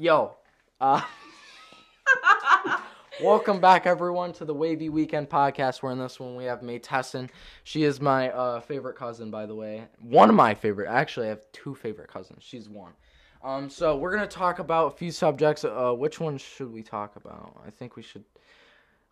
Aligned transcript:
Yo, 0.00 0.36
uh, 0.80 1.02
welcome 3.20 3.60
back 3.60 3.84
everyone 3.84 4.32
to 4.32 4.44
the 4.44 4.54
Wavy 4.54 4.90
Weekend 4.90 5.28
podcast. 5.28 5.82
Where 5.82 5.90
in 5.90 5.98
this 5.98 6.20
one 6.20 6.36
we 6.36 6.44
have 6.44 6.62
May 6.62 6.78
Tesson. 6.78 7.28
She 7.64 7.82
is 7.82 8.00
my 8.00 8.30
uh, 8.30 8.60
favorite 8.60 8.94
cousin, 8.94 9.32
by 9.32 9.44
the 9.44 9.56
way. 9.56 9.88
One 10.00 10.28
of 10.28 10.36
my 10.36 10.54
favorite. 10.54 10.88
Actually, 10.88 11.26
I 11.26 11.30
have 11.30 11.50
two 11.50 11.74
favorite 11.74 12.06
cousins. 12.06 12.44
She's 12.44 12.68
one. 12.68 12.92
Um, 13.42 13.68
so 13.68 13.96
we're 13.96 14.14
gonna 14.14 14.28
talk 14.28 14.60
about 14.60 14.86
a 14.86 14.96
few 14.96 15.10
subjects. 15.10 15.64
Uh, 15.64 15.92
which 15.98 16.20
one 16.20 16.38
should 16.38 16.72
we 16.72 16.84
talk 16.84 17.16
about? 17.16 17.60
I 17.66 17.70
think 17.70 17.96
we 17.96 18.02
should. 18.02 18.24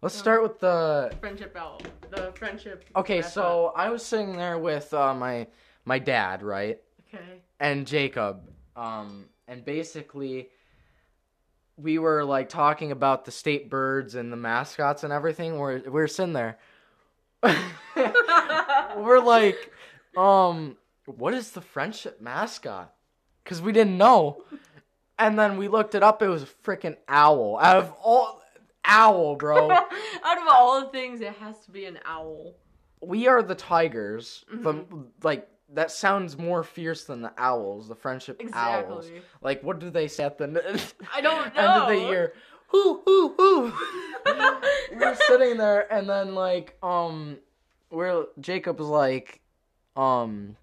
Let's 0.02 0.14
start 0.14 0.40
with 0.40 0.60
the. 0.60 1.12
friendship 1.18 1.56
out. 1.56 1.82
The 2.10 2.30
friendship. 2.36 2.84
Okay, 2.94 3.22
so 3.22 3.72
I 3.74 3.88
was 3.88 4.06
sitting 4.06 4.36
there 4.36 4.56
with 4.56 4.94
uh, 4.94 5.12
my 5.14 5.48
my 5.84 5.98
dad, 5.98 6.44
right? 6.44 6.80
Okay. 7.12 7.40
and 7.58 7.88
Jacob. 7.88 8.48
Um, 8.76 9.24
and 9.48 9.64
basically, 9.64 10.50
we 11.76 11.98
were 11.98 12.24
like 12.24 12.48
talking 12.48 12.90
about 12.90 13.24
the 13.24 13.30
state 13.30 13.68
birds 13.68 14.14
and 14.14 14.32
the 14.32 14.36
mascots 14.36 15.04
and 15.04 15.12
everything. 15.12 15.58
We're 15.58 15.82
we're 15.88 16.06
sitting 16.06 16.32
there. 16.32 16.58
we're 18.96 19.20
like, 19.20 19.72
um, 20.16 20.76
what 21.04 21.34
is 21.34 21.50
the 21.50 21.60
friendship 21.60 22.20
mascot? 22.20 22.92
Because 23.44 23.60
we 23.60 23.72
didn't 23.72 23.98
know. 23.98 24.42
And 25.18 25.38
then 25.38 25.56
we 25.56 25.68
looked 25.68 25.94
it 25.94 26.02
up. 26.02 26.22
It 26.22 26.28
was 26.28 26.42
a 26.42 26.48
freaking 26.64 26.96
owl. 27.08 27.58
Out 27.60 27.76
of 27.76 27.92
all, 28.02 28.42
owl, 28.84 29.36
bro. 29.36 29.70
Out 29.70 29.88
of 30.38 30.48
all 30.50 30.80
the 30.80 30.88
things, 30.88 31.20
it 31.20 31.34
has 31.34 31.58
to 31.64 31.70
be 31.70 31.84
an 31.84 31.98
owl. 32.04 32.54
we 33.00 33.28
are 33.28 33.42
the 33.42 33.54
tigers. 33.54 34.44
The 34.50 34.84
like 35.22 35.48
that 35.74 35.90
sounds 35.90 36.38
more 36.38 36.62
fierce 36.62 37.04
than 37.04 37.22
the 37.22 37.32
owls. 37.36 37.88
The 37.88 37.94
friendship 37.94 38.40
owls. 38.52 39.10
Like, 39.42 39.62
what 39.62 39.78
do 39.78 39.90
they 39.90 40.08
say 40.08 40.24
at 40.24 40.38
the 40.38 40.44
I 41.14 41.20
don't 41.20 41.54
know. 41.54 41.60
end 41.60 41.82
of 41.82 41.88
the 41.88 41.98
year? 42.08 42.32
Hoo 42.68 43.00
hoo 43.04 43.34
hoo. 43.36 43.72
we're 44.96 45.14
sitting 45.28 45.56
there, 45.56 45.90
and 45.92 46.08
then 46.08 46.34
like, 46.34 46.76
um, 46.82 47.38
we're 47.90 48.26
Jacob 48.40 48.78
was 48.78 48.88
like, 48.88 49.40
um, 49.96 50.56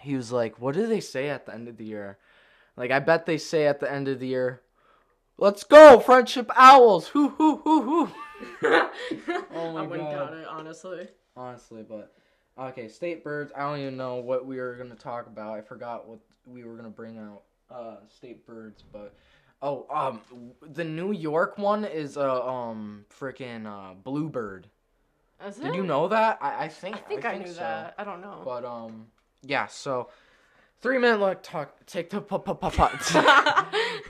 he 0.00 0.16
was 0.16 0.32
like, 0.32 0.60
what 0.60 0.74
do 0.74 0.86
they 0.86 1.00
say 1.00 1.28
at 1.28 1.46
the 1.46 1.54
end 1.54 1.68
of 1.68 1.76
the 1.76 1.84
year? 1.84 2.18
Like, 2.76 2.90
I 2.90 2.98
bet 3.00 3.26
they 3.26 3.38
say 3.38 3.66
at 3.66 3.80
the 3.80 3.90
end 3.90 4.06
of 4.08 4.20
the 4.20 4.26
year, 4.28 4.62
"Let's 5.36 5.64
go, 5.64 5.98
friendship 6.00 6.50
owls." 6.56 7.08
Hoo 7.08 7.28
hoo 7.30 7.56
hoo 7.58 7.82
hoo. 7.82 8.08
Oh 9.52 9.72
my 9.72 9.82
I 9.82 9.86
wouldn't 9.86 10.10
God. 10.10 10.30
doubt 10.30 10.34
it, 10.38 10.46
honestly. 10.48 11.08
Honestly, 11.36 11.82
but 11.88 12.12
okay, 12.58 12.88
state 12.88 13.22
birds. 13.24 13.52
I 13.56 13.60
don't 13.60 13.80
even 13.80 13.96
know 13.96 14.16
what 14.16 14.46
we 14.46 14.58
were 14.58 14.74
gonna 14.74 14.94
talk 14.94 15.26
about. 15.26 15.58
I 15.58 15.60
forgot 15.60 16.08
what 16.08 16.18
we 16.46 16.64
were 16.64 16.76
gonna 16.76 16.88
bring 16.90 17.18
out. 17.18 17.42
Uh, 17.70 17.96
state 18.08 18.46
birds, 18.46 18.82
but 18.90 19.14
oh, 19.60 19.86
um, 19.90 20.22
the 20.62 20.84
New 20.84 21.12
York 21.12 21.58
one 21.58 21.84
is 21.84 22.16
a 22.16 22.42
um 22.44 23.04
freaking 23.18 23.66
uh 23.66 23.94
bluebird. 23.94 24.68
Is 25.46 25.56
Did 25.56 25.66
it? 25.66 25.74
you 25.74 25.84
know 25.84 26.08
that? 26.08 26.38
I, 26.40 26.64
I 26.64 26.68
think 26.68 26.96
I 26.96 26.98
think 27.00 27.24
I, 27.24 27.38
knew 27.38 27.46
so. 27.46 27.60
that. 27.60 27.94
I 27.98 28.04
don't 28.04 28.20
know. 28.20 28.40
But 28.44 28.64
um, 28.64 29.06
yeah. 29.42 29.66
So 29.66 30.08
three 30.80 30.98
minute 30.98 31.20
long 31.20 31.36
talk 31.42 31.74
TikTok 31.86 32.26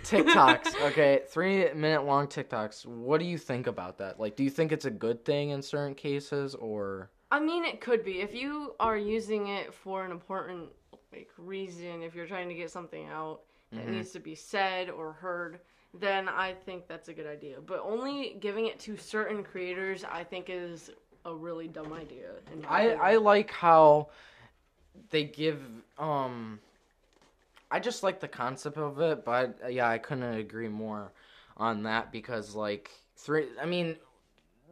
TikToks. 0.02 0.80
Okay, 0.88 1.22
three 1.28 1.72
minute 1.72 2.04
long 2.04 2.26
TikToks. 2.26 2.86
What 2.86 3.20
do 3.20 3.26
you 3.26 3.38
think 3.38 3.66
about 3.66 3.98
that? 3.98 4.18
Like, 4.20 4.36
do 4.36 4.44
you 4.44 4.50
think 4.50 4.72
it's 4.72 4.84
a 4.84 4.90
good 4.90 5.24
thing 5.24 5.50
in 5.50 5.62
certain 5.62 5.94
cases, 5.94 6.54
or 6.54 7.10
I 7.30 7.40
mean, 7.40 7.64
it 7.64 7.80
could 7.80 8.04
be 8.04 8.20
if 8.20 8.34
you 8.34 8.74
are 8.80 8.96
using 8.96 9.48
it 9.48 9.72
for 9.74 10.04
an 10.04 10.10
important 10.10 10.68
like 11.12 11.30
reason. 11.38 12.02
If 12.02 12.14
you're 12.14 12.26
trying 12.26 12.48
to 12.48 12.54
get 12.54 12.70
something 12.70 13.06
out 13.08 13.40
that 13.72 13.86
Mhm. 13.86 13.92
needs 13.92 14.10
to 14.12 14.20
be 14.20 14.34
said 14.34 14.90
or 14.90 15.12
heard, 15.12 15.60
then 15.94 16.28
I 16.28 16.52
think 16.54 16.86
that's 16.86 17.08
a 17.08 17.14
good 17.14 17.26
idea. 17.26 17.60
But 17.60 17.80
only 17.80 18.36
giving 18.40 18.66
it 18.66 18.78
to 18.80 18.96
certain 18.96 19.42
creators, 19.42 20.04
I 20.04 20.24
think, 20.24 20.46
is 20.50 20.90
a 21.24 21.34
really 21.34 21.66
dumb 21.68 21.92
idea. 21.92 22.32
I. 22.68 22.90
I 22.94 23.16
like 23.16 23.50
how 23.50 24.08
they 25.10 25.24
give 25.24 25.62
um 25.98 26.60
I 27.70 27.80
just 27.80 28.02
like 28.02 28.20
the 28.20 28.28
concept 28.28 28.78
of 28.78 29.00
it, 29.00 29.24
but 29.24 29.58
uh, 29.64 29.68
yeah, 29.68 29.88
I 29.88 29.98
couldn't 29.98 30.24
agree 30.34 30.68
more 30.68 31.12
on 31.56 31.82
that 31.84 32.12
because 32.12 32.54
like 32.54 32.90
three 33.16 33.46
I 33.60 33.66
mean 33.66 33.96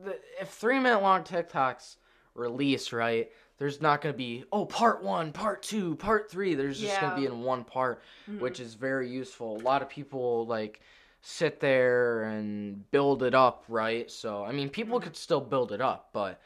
the, 0.04 0.18
if 0.40 0.50
3 0.50 0.78
minute 0.78 1.02
long 1.02 1.22
TikToks 1.24 1.96
release, 2.34 2.92
right? 2.92 3.30
There's 3.58 3.80
not 3.80 4.02
going 4.02 4.12
to 4.12 4.16
be 4.16 4.44
oh 4.52 4.66
part 4.66 5.02
1, 5.02 5.32
part 5.32 5.62
2, 5.62 5.96
part 5.96 6.30
3. 6.30 6.54
There's 6.54 6.80
just 6.80 7.00
going 7.00 7.10
to 7.12 7.14
be 7.14 7.26
in 7.26 7.42
one 7.42 7.64
part, 7.64 8.02
Mhm. 8.30 8.40
which 8.40 8.60
is 8.60 8.74
very 8.74 9.08
useful. 9.08 9.56
A 9.56 9.64
lot 9.64 9.82
of 9.82 9.88
people 9.88 10.46
like 10.46 10.80
sit 11.22 11.60
there 11.60 12.24
and 12.24 12.88
build 12.90 13.22
it 13.22 13.34
up, 13.34 13.64
right? 13.68 14.10
So, 14.10 14.44
I 14.44 14.52
mean, 14.52 14.68
people 14.70 14.98
Mhm. 14.98 15.02
could 15.04 15.16
still 15.16 15.40
build 15.40 15.72
it 15.72 15.80
up, 15.80 16.10
but 16.12 16.40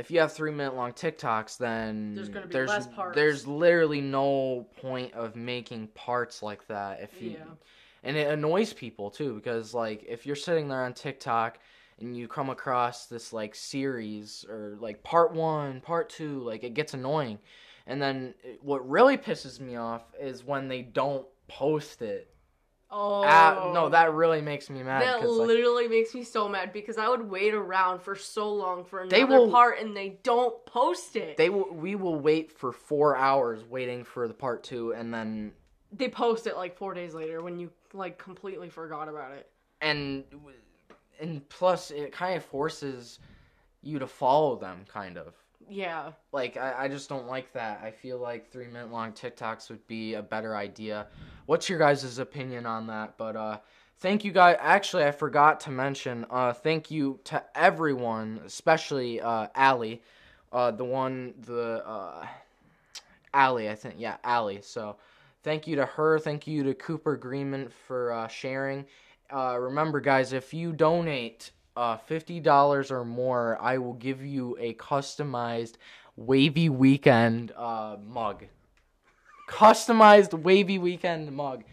if 0.00 0.10
you 0.10 0.18
have 0.20 0.32
three 0.32 0.50
minute 0.50 0.74
long 0.74 0.92
TikToks, 0.92 1.58
then 1.58 2.14
There's 2.14 2.28
gonna 2.28 2.46
be 2.46 2.52
there's, 2.54 2.68
less 2.70 2.86
parts. 2.88 3.14
there's 3.14 3.46
literally 3.46 4.00
no 4.00 4.66
point 4.80 5.12
of 5.14 5.36
making 5.36 5.88
parts 5.88 6.42
like 6.42 6.66
that 6.68 7.00
if 7.02 7.20
you 7.20 7.32
Yeah. 7.32 7.44
and 8.02 8.16
it 8.16 8.28
annoys 8.32 8.72
people 8.72 9.10
too 9.10 9.34
because 9.34 9.74
like 9.74 10.04
if 10.08 10.26
you're 10.26 10.36
sitting 10.36 10.68
there 10.68 10.82
on 10.84 10.94
TikTok 10.94 11.58
and 12.00 12.16
you 12.16 12.26
come 12.28 12.48
across 12.48 13.06
this 13.06 13.32
like 13.32 13.54
series 13.54 14.44
or 14.48 14.76
like 14.80 15.02
part 15.02 15.32
1, 15.34 15.82
part 15.82 16.08
2, 16.08 16.40
like 16.40 16.64
it 16.64 16.72
gets 16.74 16.94
annoying. 16.94 17.38
And 17.86 18.00
then 18.00 18.34
what 18.62 18.88
really 18.88 19.18
pisses 19.18 19.60
me 19.60 19.76
off 19.76 20.02
is 20.18 20.42
when 20.44 20.68
they 20.68 20.80
don't 20.82 21.26
post 21.46 22.00
it. 22.02 22.32
Oh 22.92 23.22
Ah, 23.24 23.70
no, 23.72 23.88
that 23.90 24.12
really 24.12 24.40
makes 24.40 24.68
me 24.68 24.82
mad. 24.82 25.02
That 25.02 25.20
'cause, 25.20 25.36
like, 25.38 25.46
literally 25.46 25.86
makes 25.86 26.12
me 26.14 26.24
so 26.24 26.48
mad 26.48 26.72
because 26.72 26.98
I 26.98 27.08
would 27.08 27.30
wait 27.30 27.54
around 27.54 28.00
for 28.00 28.16
so 28.16 28.52
long 28.52 28.84
for 28.84 29.00
another 29.02 29.26
will- 29.26 29.50
part 29.50 29.78
and 29.78 29.96
they 29.96 30.18
don't 30.24 30.64
post 30.66 31.14
it. 31.14 31.36
they 31.36 31.50
will, 31.50 31.72
we 31.72 31.94
will 31.94 32.16
wait 32.18 32.50
for 32.50 32.72
four 32.72 33.16
hours 33.16 33.62
waiting 33.64 34.02
for 34.02 34.26
the 34.26 34.34
part 34.34 34.64
two, 34.64 34.92
and 34.92 35.14
then 35.14 35.52
they 35.92 36.08
post 36.08 36.46
it 36.48 36.56
like 36.56 36.76
four 36.76 36.94
days 36.94 37.14
later 37.14 37.40
when 37.42 37.58
you 37.60 37.70
like 37.92 38.18
completely 38.18 38.68
forgot 38.68 39.08
about 39.08 39.32
it. 39.32 39.48
and 39.80 40.24
and 41.20 41.48
plus 41.48 41.90
it 41.90 42.12
kind 42.12 42.36
of 42.36 42.44
forces 42.44 43.18
you 43.82 43.98
to 43.98 44.06
follow 44.06 44.56
them, 44.56 44.84
kind 44.88 45.16
of. 45.16 45.34
Yeah. 45.68 46.12
like 46.32 46.56
I, 46.56 46.84
I 46.84 46.88
just 46.88 47.08
don't 47.08 47.26
like 47.26 47.52
that. 47.52 47.80
I 47.82 47.90
feel 47.90 48.18
like 48.18 48.50
three 48.50 48.66
minute 48.66 48.90
long 48.90 49.12
TikToks 49.12 49.68
would 49.70 49.86
be 49.86 50.14
a 50.14 50.22
better 50.22 50.56
idea. 50.56 51.06
What's 51.46 51.68
your 51.68 51.78
guys' 51.78 52.18
opinion 52.18 52.66
on 52.66 52.86
that? 52.88 53.16
But 53.16 53.36
uh 53.36 53.58
thank 53.98 54.24
you 54.24 54.32
guys 54.32 54.56
actually 54.60 55.04
I 55.04 55.12
forgot 55.12 55.60
to 55.60 55.70
mention, 55.70 56.26
uh 56.30 56.52
thank 56.52 56.90
you 56.90 57.20
to 57.24 57.42
everyone, 57.54 58.40
especially 58.44 59.20
uh 59.20 59.48
Allie. 59.54 60.02
Uh 60.52 60.70
the 60.72 60.84
one 60.84 61.34
the 61.46 61.86
uh 61.86 62.26
Allie, 63.32 63.68
I 63.70 63.74
think. 63.74 63.94
Yeah, 63.98 64.16
Allie. 64.24 64.60
So 64.62 64.96
thank 65.42 65.66
you 65.66 65.76
to 65.76 65.86
her, 65.86 66.18
thank 66.18 66.46
you 66.46 66.64
to 66.64 66.74
Cooper 66.74 67.16
Greenman 67.16 67.68
for 67.86 68.12
uh 68.12 68.28
sharing. 68.28 68.86
Uh 69.32 69.56
remember 69.60 70.00
guys, 70.00 70.32
if 70.32 70.52
you 70.52 70.72
donate 70.72 71.52
uh, 71.76 71.96
$50 71.98 72.90
or 72.90 73.04
more, 73.04 73.58
I 73.60 73.78
will 73.78 73.94
give 73.94 74.24
you 74.24 74.56
a 74.60 74.74
customized 74.74 75.74
Wavy 76.16 76.68
Weekend 76.68 77.52
uh, 77.56 77.96
mug. 78.06 78.44
Customized 79.48 80.38
Wavy 80.38 80.78
Weekend 80.78 81.32
mug 81.32 81.64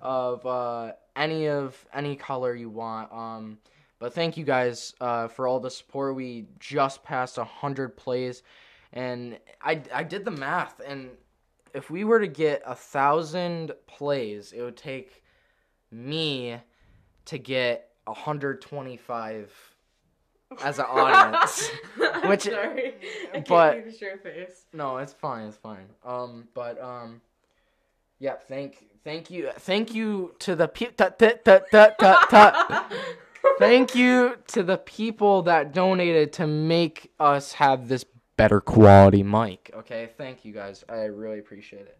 of 0.00 0.44
uh, 0.46 0.92
any 1.14 1.48
of 1.48 1.84
any 1.92 2.16
color 2.16 2.54
you 2.54 2.70
want. 2.70 3.12
Um, 3.12 3.58
but 3.98 4.14
thank 4.14 4.36
you 4.36 4.44
guys 4.44 4.94
uh, 5.00 5.28
for 5.28 5.48
all 5.48 5.58
the 5.58 5.70
support. 5.70 6.14
We 6.14 6.46
just 6.60 7.02
passed 7.02 7.38
100 7.38 7.96
plays, 7.96 8.42
and 8.92 9.38
I, 9.62 9.82
I 9.92 10.02
did 10.02 10.24
the 10.24 10.30
math, 10.30 10.80
and 10.86 11.10
if 11.74 11.90
we 11.90 12.04
were 12.04 12.20
to 12.20 12.26
get 12.26 12.62
a 12.64 12.74
thousand 12.74 13.72
plays, 13.86 14.52
it 14.52 14.62
would 14.62 14.76
take 14.76 15.22
me 15.90 16.58
to 17.26 17.38
get 17.38 17.85
125 18.06 19.52
as 20.64 20.78
an 20.78 20.84
audience. 20.88 21.70
Which- 22.26 22.42
sorry, 22.44 22.94
I 23.32 23.40
can't 23.40 23.48
but- 23.48 23.74
keep 23.84 24.02
a 24.14 24.16
face. 24.18 24.64
no, 24.72 24.98
it's 24.98 25.12
fine, 25.12 25.48
it's 25.48 25.56
fine. 25.56 25.86
Um, 26.04 26.48
but 26.54 26.80
um, 26.82 27.20
yeah, 28.18 28.34
thank 28.48 28.86
thank 29.04 29.30
you 29.30 29.50
thank 29.58 29.94
you 29.94 30.34
to 30.40 30.54
the 30.56 30.68
pe- 30.68 30.92
ta- 30.92 31.10
ta- 31.10 31.32
ta- 31.44 31.60
ta- 31.70 31.94
ta- 32.00 32.26
ta- 32.30 32.88
thank 33.58 33.94
you 33.94 34.36
to 34.48 34.62
the 34.62 34.78
people 34.78 35.42
that 35.42 35.72
donated 35.72 36.32
to 36.34 36.46
make 36.46 37.12
us 37.20 37.52
have 37.54 37.88
this 37.88 38.04
better 38.36 38.60
quality 38.60 39.22
mic. 39.22 39.70
Okay, 39.74 40.10
thank 40.16 40.44
you 40.44 40.52
guys. 40.52 40.84
I 40.88 41.04
really 41.04 41.38
appreciate 41.40 41.82
it. 41.86 41.98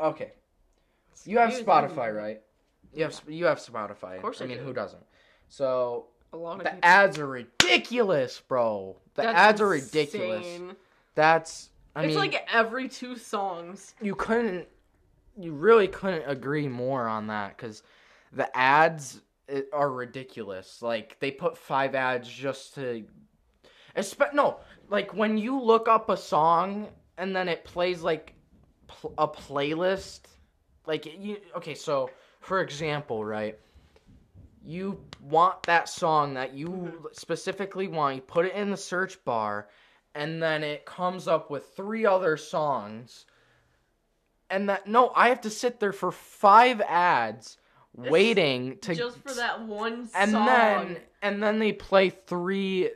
Okay, 0.00 0.32
you 1.24 1.38
have 1.38 1.52
Spotify, 1.52 2.14
right? 2.14 2.40
You 2.94 3.04
have 3.04 3.20
you 3.28 3.46
have 3.46 3.58
Spotify. 3.58 4.16
Of 4.16 4.22
course 4.22 4.40
I 4.42 4.44
I 4.44 4.48
mean, 4.48 4.58
do. 4.58 4.64
who 4.64 4.72
doesn't? 4.74 5.02
So 5.52 6.06
A 6.32 6.36
lot 6.38 6.52
of 6.60 6.64
the 6.64 6.70
people. 6.70 6.80
ads 6.82 7.18
are 7.18 7.26
ridiculous, 7.26 8.40
bro. 8.40 8.96
The 9.16 9.22
That's 9.22 9.38
ads 9.38 9.60
are 9.60 9.68
ridiculous. 9.68 10.46
insane. 10.46 10.76
That's 11.14 11.68
I 11.94 12.04
it's 12.04 12.08
mean, 12.16 12.18
like 12.18 12.48
every 12.50 12.88
two 12.88 13.16
songs. 13.16 13.94
you 14.00 14.14
couldn't, 14.14 14.66
you 15.38 15.52
really 15.52 15.88
couldn't 15.88 16.24
agree 16.26 16.68
more 16.68 17.06
on 17.06 17.26
that 17.26 17.54
because 17.54 17.82
the 18.32 18.48
ads 18.56 19.20
eh, 19.50 19.60
are 19.74 19.90
ridiculous. 19.92 20.80
Like 20.80 21.18
they 21.20 21.30
put 21.30 21.58
five 21.58 21.94
ads 21.94 22.30
just 22.30 22.74
to, 22.76 23.04
espe- 23.94 24.32
no, 24.32 24.56
like 24.88 25.12
when 25.14 25.36
you 25.36 25.60
look 25.60 25.86
up 25.86 26.08
a 26.08 26.16
song 26.16 26.88
and 27.18 27.36
then 27.36 27.46
it 27.46 27.62
plays 27.64 28.00
like 28.00 28.32
pl- 28.86 29.12
a 29.18 29.28
playlist, 29.28 30.20
like 30.86 31.04
you. 31.04 31.36
Okay, 31.58 31.74
so 31.74 32.08
for 32.40 32.62
example, 32.62 33.22
right. 33.22 33.58
You 34.64 35.00
want 35.20 35.64
that 35.64 35.88
song 35.88 36.34
that 36.34 36.54
you 36.54 36.68
mm-hmm. 36.68 37.06
specifically 37.12 37.88
want. 37.88 38.16
You 38.16 38.22
put 38.22 38.46
it 38.46 38.54
in 38.54 38.70
the 38.70 38.76
search 38.76 39.22
bar, 39.24 39.68
and 40.14 40.42
then 40.42 40.62
it 40.62 40.86
comes 40.86 41.26
up 41.26 41.50
with 41.50 41.74
three 41.76 42.06
other 42.06 42.36
songs. 42.36 43.24
And 44.50 44.68
that 44.68 44.86
no, 44.86 45.12
I 45.14 45.28
have 45.28 45.40
to 45.42 45.50
sit 45.50 45.80
there 45.80 45.92
for 45.92 46.12
five 46.12 46.80
ads 46.80 47.56
waiting 47.96 48.78
to 48.82 48.94
Just 48.94 49.18
for 49.18 49.34
that 49.34 49.62
one 49.62 50.08
song. 50.08 50.22
and 50.22 50.34
then 50.34 50.96
and 51.22 51.42
then 51.42 51.58
they 51.58 51.72
play 51.72 52.10
three 52.10 52.90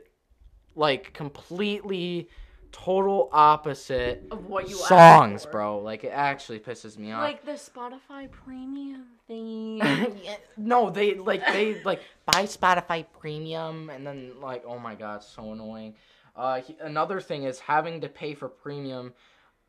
like 0.75 1.13
completely 1.13 2.29
total 2.71 3.29
opposite 3.31 4.23
of 4.31 4.45
what 4.45 4.69
you 4.69 4.75
asked 4.77 4.87
songs, 4.89 5.45
bro. 5.45 5.79
Like 5.79 6.03
it 6.03 6.09
actually 6.13 6.59
pisses 6.59 6.97
me 6.97 7.11
off. 7.11 7.21
Like 7.21 7.45
the 7.45 7.53
Spotify 7.53 8.29
premium 8.31 9.05
thing. 9.27 9.81
No, 10.57 10.89
they 10.89 11.13
like 11.15 11.45
they 11.47 11.81
like 11.83 12.01
buy 12.25 12.43
Spotify 12.43 13.05
Premium, 13.19 13.89
and 13.91 14.05
then 14.05 14.31
like 14.41 14.63
oh 14.65 14.79
my 14.79 14.95
god, 14.95 15.23
so 15.23 15.51
annoying. 15.51 15.95
Uh, 16.35 16.61
he- 16.61 16.77
another 16.81 17.19
thing 17.21 17.43
is 17.43 17.59
having 17.59 18.01
to 18.01 18.09
pay 18.09 18.33
for 18.33 18.47
premium 18.47 19.13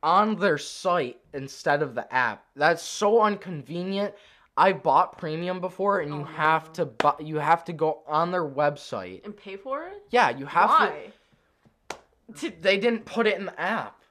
on 0.03 0.37
their 0.37 0.59
site 0.59 1.19
instead 1.35 1.83
of 1.83 1.95
the 1.95 2.13
app. 2.15 2.45
That's 2.57 2.83
so 2.83 3.27
inconvenient. 3.27 4.15
I 4.57 4.73
bought 4.73 5.19
premium 5.19 5.61
before, 5.61 6.01
and 6.01 6.13
you 6.13 6.21
Oh, 6.23 6.25
have 6.25 6.67
no. 6.69 6.73
to 6.75 6.87
buy. 6.87 7.15
You 7.21 7.37
have 7.37 7.65
to 7.67 7.73
go 7.73 8.03
on 8.07 8.31
their 8.33 8.45
website. 8.45 9.25
and 9.25 9.37
pay 9.37 9.57
for 9.57 9.85
it? 9.85 10.03
Yeah, 10.11 10.31
you 10.31 10.47
have 10.47 10.71
Why? 10.71 10.87
to. 11.07 11.13
They 12.61 12.79
didn't 12.79 13.05
put 13.05 13.27
it 13.27 13.39
in 13.39 13.47
the 13.47 13.61
app. 13.61 14.03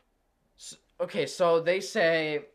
S 0.60 0.76
okay, 1.00 1.26
so 1.26 1.60
they 1.60 1.80
say. 1.80 2.46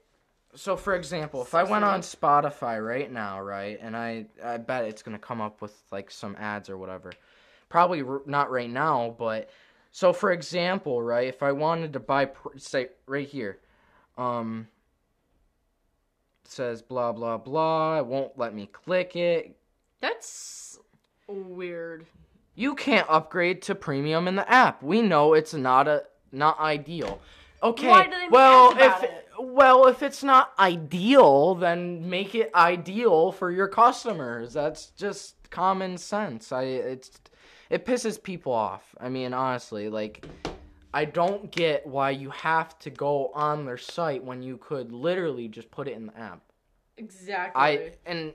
So 0.55 0.76
for 0.76 0.94
example, 0.94 1.41
if 1.41 1.55
I 1.55 1.62
went 1.62 1.85
on 1.85 2.00
Spotify 2.00 2.85
right 2.85 3.11
now, 3.11 3.41
right, 3.41 3.79
and 3.81 3.97
I 3.97 4.26
I 4.44 4.59
bet 4.59 4.85
it's 4.85 5.03
gonna 5.03 5.19
come 5.19 5.41
up 5.41 5.62
with 5.62 5.75
like 5.91 6.11
some 6.11 6.37
ads 6.38 6.69
or 6.69 6.76
whatever. 6.76 7.12
Probably 7.69 8.03
r- 8.03 8.20
not 8.26 8.50
right 8.50 8.69
now, 8.69 9.14
but 9.19 9.49
so 9.93 10.12
for 10.12 10.31
example, 10.32 11.03
right, 11.03 11.29
if 11.29 11.43
I 11.43 11.53
wanted 11.53 11.93
to 11.94 12.00
buy, 12.00 12.26
pr- 12.26 12.59
say 12.59 12.88
right 13.06 13.26
here, 13.26 13.61
um, 14.19 14.69
says 16.44 16.82
blah 16.82 17.12
blah 17.12 17.38
blah. 17.38 17.99
It 17.99 18.06
won't 18.06 18.37
let 18.37 18.55
me 18.55 18.67
click 18.67 19.17
it. 19.17 19.56
That's 20.00 20.79
weird. 21.29 22.06
You 22.54 22.75
can't 22.75 23.06
upgrade 23.08 23.62
to 23.62 23.75
premium 23.75 24.28
in 24.28 24.37
the 24.37 24.50
app. 24.50 24.82
We 24.82 25.02
know 25.02 25.34
it's 25.34 25.54
not 25.54 25.88
a 25.88 26.04
not 26.32 26.58
ideal. 26.60 27.20
Okay. 27.62 27.88
Why 27.88 28.04
do 28.04 28.10
they 28.10 28.19
make 28.19 28.31
well, 28.31 28.76
if 28.76 29.02
it? 29.02 29.28
well, 29.38 29.87
if 29.87 30.02
it's 30.02 30.22
not 30.22 30.52
ideal, 30.58 31.54
then 31.54 32.08
make 32.08 32.34
it 32.34 32.50
ideal 32.54 33.32
for 33.32 33.50
your 33.50 33.69
customers. 33.69 34.52
That's 34.52 34.87
just 34.88 35.37
common 35.50 35.96
sense. 35.99 36.52
I 36.52 36.62
it's 36.62 37.10
it 37.70 37.87
pisses 37.87 38.22
people 38.22 38.52
off. 38.52 38.94
I 39.00 39.08
mean, 39.08 39.32
honestly, 39.32 39.88
like 39.88 40.26
I 40.93 41.04
don't 41.04 41.50
get 41.50 41.87
why 41.87 42.10
you 42.10 42.31
have 42.31 42.78
to 42.81 42.90
go 42.90 43.31
on 43.34 43.64
their 43.64 43.78
site 43.78 44.22
when 44.22 44.43
you 44.43 44.58
could 44.58 44.93
literally 44.93 45.49
just 45.49 45.70
put 45.70 45.88
it 45.88 45.93
in 45.93 46.06
the 46.06 46.19
app. 46.19 46.40
Exactly. 46.99 47.62
I 47.62 47.93
and 48.04 48.32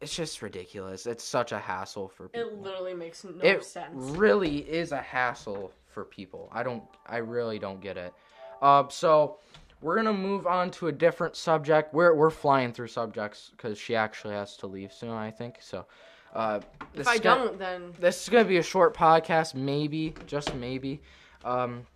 it's 0.00 0.14
just 0.14 0.42
ridiculous. 0.42 1.06
It's 1.06 1.24
such 1.24 1.52
a 1.52 1.58
hassle 1.58 2.08
for 2.08 2.28
people 2.28 2.48
it 2.50 2.58
literally 2.58 2.94
makes 2.94 3.24
no 3.24 3.32
it 3.42 3.64
sense. 3.64 3.90
really 3.94 4.58
is 4.58 4.92
a 4.92 5.00
hassle 5.00 5.72
for 5.92 6.04
people. 6.04 6.48
I 6.52 6.62
don't 6.62 6.82
I 7.06 7.18
really 7.18 7.58
don't 7.58 7.80
get 7.80 7.96
it. 7.96 8.12
Uh, 8.60 8.88
so 8.88 9.38
we're 9.80 9.96
gonna 9.96 10.12
move 10.12 10.46
on 10.46 10.70
to 10.72 10.88
a 10.88 10.92
different 10.92 11.36
subject. 11.36 11.94
We're 11.94 12.14
we're 12.14 12.30
flying 12.30 12.72
through 12.72 12.88
subjects 12.88 13.50
because 13.56 13.78
she 13.78 13.94
actually 13.94 14.34
has 14.34 14.56
to 14.58 14.66
leave 14.66 14.92
soon. 14.92 15.10
I 15.10 15.30
think 15.30 15.58
so. 15.60 15.86
Uh, 16.34 16.60
this 16.94 17.02
if 17.02 17.08
I 17.08 17.18
gonna- 17.18 17.44
don't, 17.44 17.58
then 17.58 17.92
this 18.00 18.22
is 18.22 18.28
gonna 18.28 18.44
be 18.44 18.56
a 18.58 18.62
short 18.62 18.94
podcast, 18.96 19.54
maybe, 19.54 20.14
just 20.26 20.54
maybe. 20.54 21.00
Um, 21.44 21.86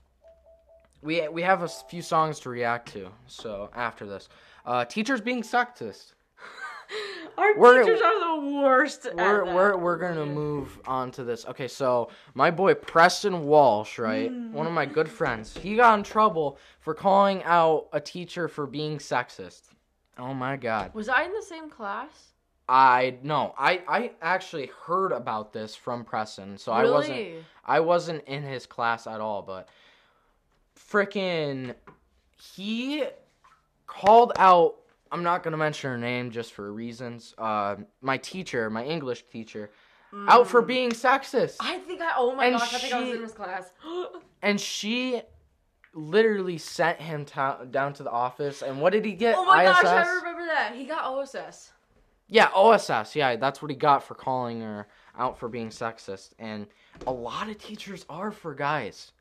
we 1.02 1.26
we 1.28 1.42
have 1.42 1.62
a 1.62 1.68
few 1.68 2.02
songs 2.02 2.40
to 2.40 2.50
react 2.50 2.92
to. 2.92 3.08
So 3.26 3.70
after 3.74 4.06
this, 4.06 4.28
uh, 4.66 4.84
teachers 4.84 5.20
being 5.20 5.42
sexist. 5.42 6.12
Our 7.36 7.56
We're- 7.56 7.84
teachers 7.84 8.00
are 8.00 8.36
the 8.36 8.56
worst. 8.56 9.08
we're 9.14 9.44
we're 9.44 9.76
we're 9.76 9.96
gonna 9.96 10.26
move 10.26 10.78
on 10.86 11.10
to 11.12 11.24
this. 11.24 11.46
Okay, 11.46 11.68
so 11.68 12.10
my 12.34 12.50
boy 12.50 12.74
Preston 12.74 13.46
Walsh, 13.46 13.98
right, 13.98 14.30
hmm. 14.30 14.52
one 14.52 14.66
of 14.66 14.72
my 14.72 14.86
good 14.86 15.08
friends, 15.08 15.56
he 15.56 15.76
got 15.76 15.98
in 15.98 16.04
trouble 16.04 16.58
for 16.80 16.94
calling 16.94 17.42
out 17.44 17.88
a 17.92 18.00
teacher 18.00 18.48
for 18.48 18.66
being 18.66 18.98
sexist. 18.98 19.62
Oh 20.18 20.34
my 20.34 20.56
god. 20.56 20.94
Was 20.94 21.08
I 21.08 21.24
in 21.24 21.32
the 21.32 21.42
same 21.42 21.70
class? 21.70 22.10
I 22.68 23.18
no, 23.22 23.54
I 23.56 23.82
I 23.88 24.10
actually 24.20 24.70
heard 24.84 25.12
about 25.12 25.52
this 25.52 25.74
from 25.74 26.04
Preston, 26.04 26.58
so 26.58 26.72
I 26.72 26.84
wasn't 26.90 27.16
Really? 27.16 27.44
I 27.64 27.80
wasn't 27.80 28.24
in 28.24 28.42
his 28.42 28.66
class 28.66 29.06
at 29.06 29.20
all, 29.20 29.42
but 29.42 29.68
frickin' 30.76 31.74
he 32.54 33.04
called 33.86 34.32
out 34.36 34.76
I'm 35.12 35.22
not 35.22 35.42
gonna 35.42 35.56
mention 35.56 35.90
her 35.90 35.98
name 35.98 36.30
just 36.30 36.52
for 36.52 36.72
reasons. 36.72 37.34
Uh, 37.38 37.76
my 38.00 38.16
teacher, 38.18 38.68
my 38.70 38.84
English 38.84 39.24
teacher, 39.30 39.70
out 40.26 40.46
for 40.46 40.62
being 40.62 40.90
sexist, 40.90 41.56
Mm. 41.58 41.66
I 41.66 41.78
think 41.80 42.00
I. 42.00 42.12
Oh 42.16 42.34
my 42.34 42.46
And 42.46 42.58
gosh! 42.58 42.74
I 42.74 42.78
think 42.78 42.94
I 42.94 43.00
was 43.00 43.10
in 43.14 43.22
this 43.22 43.32
class. 43.32 43.72
and 44.42 44.60
she 44.60 45.20
literally 45.94 46.58
sent 46.58 47.00
him 47.00 47.24
to- 47.24 47.66
down 47.70 47.92
to 47.94 48.02
the 48.02 48.10
office. 48.10 48.62
And 48.62 48.80
what 48.80 48.92
did 48.92 49.04
he 49.04 49.12
get? 49.12 49.36
oh 49.36 49.44
my 49.44 49.64
ISS. 49.70 49.82
gosh! 49.82 50.06
I 50.06 50.14
remember 50.16 50.46
that. 50.46 50.74
He 50.74 50.84
got 50.84 51.04
OSS. 51.04 51.72
Yeah, 52.28 52.50
OSS. 52.54 53.16
Yeah, 53.16 53.36
that's 53.36 53.62
what 53.62 53.70
he 53.70 53.76
got 53.76 54.02
for 54.02 54.14
calling 54.14 54.60
her 54.60 54.86
out 55.18 55.38
for 55.38 55.48
being 55.48 55.70
sexist. 55.70 56.32
And 56.38 56.66
a 57.06 57.12
lot 57.12 57.48
of 57.48 57.56
teachers 57.58 58.04
are 58.10 58.30
for 58.30 58.54
guys. 58.54 59.12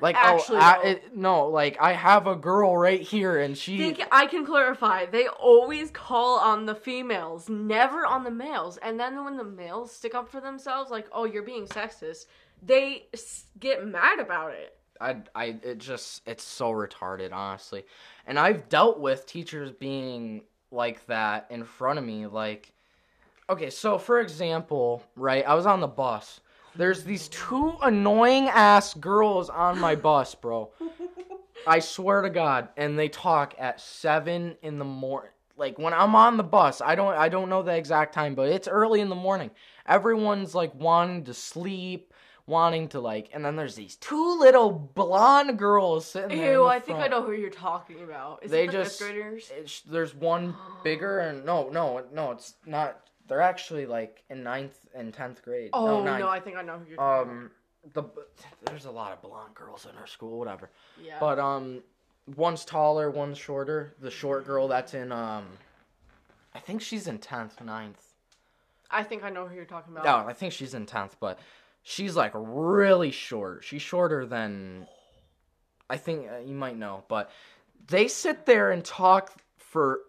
Like, 0.00 0.16
oh, 0.16 0.38
actually, 0.38 0.56
oh, 0.56 0.60
I, 0.60 0.82
it, 0.84 1.16
no, 1.16 1.48
like 1.48 1.76
I 1.80 1.92
have 1.92 2.26
a 2.26 2.34
girl 2.36 2.76
right 2.76 3.00
here, 3.00 3.38
and 3.38 3.56
she. 3.56 3.76
think 3.76 4.02
I 4.10 4.26
can 4.26 4.46
clarify. 4.46 5.06
They 5.06 5.26
always 5.28 5.90
call 5.90 6.38
on 6.38 6.64
the 6.64 6.74
females, 6.74 7.48
never 7.48 8.06
on 8.06 8.24
the 8.24 8.30
males. 8.30 8.78
And 8.78 8.98
then 8.98 9.24
when 9.24 9.36
the 9.36 9.44
males 9.44 9.92
stick 9.92 10.14
up 10.14 10.30
for 10.30 10.40
themselves, 10.40 10.90
like, 10.90 11.06
"Oh, 11.12 11.24
you're 11.24 11.42
being 11.42 11.66
sexist," 11.66 12.26
they 12.62 13.06
s- 13.12 13.44
get 13.60 13.86
mad 13.86 14.20
about 14.20 14.52
it. 14.52 14.76
I, 15.00 15.16
I, 15.34 15.56
it 15.62 15.78
just, 15.78 16.22
it's 16.26 16.44
so 16.44 16.70
retarded, 16.70 17.32
honestly. 17.32 17.84
And 18.26 18.38
I've 18.38 18.68
dealt 18.68 19.00
with 19.00 19.26
teachers 19.26 19.70
being 19.70 20.42
like 20.70 21.04
that 21.06 21.46
in 21.50 21.64
front 21.64 21.98
of 21.98 22.04
me. 22.04 22.26
Like, 22.26 22.72
okay, 23.50 23.70
so 23.70 23.98
for 23.98 24.20
example, 24.20 25.02
right, 25.16 25.46
I 25.46 25.54
was 25.54 25.66
on 25.66 25.80
the 25.80 25.88
bus. 25.88 26.40
There's 26.76 27.04
these 27.04 27.28
two 27.28 27.76
annoying 27.82 28.48
ass 28.48 28.94
girls 28.94 29.48
on 29.48 29.78
my 29.78 29.94
bus, 29.94 30.34
bro. 30.34 30.70
I 31.66 31.78
swear 31.78 32.22
to 32.22 32.30
God, 32.30 32.68
and 32.76 32.98
they 32.98 33.08
talk 33.08 33.54
at 33.58 33.80
seven 33.80 34.56
in 34.62 34.78
the 34.78 34.84
morning. 34.84 35.30
Like 35.56 35.78
when 35.78 35.94
I'm 35.94 36.16
on 36.16 36.36
the 36.36 36.42
bus, 36.42 36.80
I 36.80 36.94
don't, 36.96 37.14
I 37.14 37.28
don't 37.28 37.48
know 37.48 37.62
the 37.62 37.76
exact 37.76 38.12
time, 38.12 38.34
but 38.34 38.48
it's 38.48 38.66
early 38.66 39.00
in 39.00 39.08
the 39.08 39.14
morning. 39.14 39.50
Everyone's 39.86 40.54
like 40.54 40.74
wanting 40.74 41.24
to 41.24 41.34
sleep, 41.34 42.12
wanting 42.46 42.88
to 42.88 43.00
like, 43.00 43.30
and 43.32 43.44
then 43.44 43.54
there's 43.54 43.76
these 43.76 43.94
two 43.96 44.38
little 44.40 44.72
blonde 44.72 45.56
girls 45.56 46.06
sitting 46.06 46.36
there. 46.36 46.52
Ew, 46.54 46.58
the 46.58 46.64
I 46.64 46.80
think 46.80 46.98
I 46.98 47.06
know 47.06 47.22
who 47.22 47.32
you're 47.32 47.50
talking 47.50 48.02
about. 48.02 48.40
Is 48.42 48.50
They 48.50 48.64
it 48.64 48.66
the 48.66 48.72
just- 48.72 48.98
fifth 48.98 49.08
graders? 49.12 49.82
There's 49.86 50.12
one 50.14 50.56
bigger, 50.82 51.20
and 51.20 51.44
no, 51.46 51.68
no, 51.68 52.02
no, 52.12 52.32
it's 52.32 52.54
not. 52.66 53.00
They're 53.26 53.40
actually 53.40 53.86
like 53.86 54.22
in 54.30 54.42
ninth 54.42 54.78
and 54.94 55.12
tenth 55.12 55.42
grade. 55.42 55.70
Oh 55.72 56.02
no, 56.02 56.18
no. 56.18 56.28
I 56.28 56.40
think 56.40 56.56
I 56.56 56.62
know 56.62 56.78
who 56.78 56.88
you're 56.88 56.96
talking 56.96 57.30
um, 57.30 57.50
the 57.92 58.04
there's 58.66 58.86
a 58.86 58.90
lot 58.90 59.12
of 59.12 59.20
blonde 59.22 59.54
girls 59.54 59.86
in 59.90 59.96
our 59.98 60.06
school, 60.06 60.38
whatever. 60.38 60.70
Yeah. 61.02 61.16
But 61.20 61.38
um, 61.38 61.82
one's 62.36 62.64
taller, 62.64 63.10
one's 63.10 63.38
shorter. 63.38 63.94
The 64.00 64.10
short 64.10 64.46
girl 64.46 64.68
that's 64.68 64.94
in 64.94 65.12
um, 65.12 65.44
I 66.54 66.60
think 66.60 66.80
she's 66.82 67.06
in 67.06 67.18
tenth, 67.18 67.60
ninth. 67.60 68.02
I 68.90 69.02
think 69.02 69.24
I 69.24 69.30
know 69.30 69.46
who 69.46 69.56
you're 69.56 69.64
talking 69.64 69.92
about. 69.92 70.04
No, 70.04 70.28
I 70.28 70.32
think 70.32 70.52
she's 70.52 70.74
in 70.74 70.86
tenth, 70.86 71.16
but 71.18 71.38
she's 71.82 72.16
like 72.16 72.32
really 72.34 73.10
short. 73.10 73.64
She's 73.64 73.82
shorter 73.82 74.24
than 74.24 74.86
I 75.90 75.96
think 75.96 76.28
uh, 76.30 76.38
you 76.38 76.54
might 76.54 76.76
know, 76.76 77.04
but 77.08 77.30
they 77.88 78.08
sit 78.08 78.46
there 78.46 78.70
and 78.70 78.84
talk 78.84 79.32
for 79.58 80.00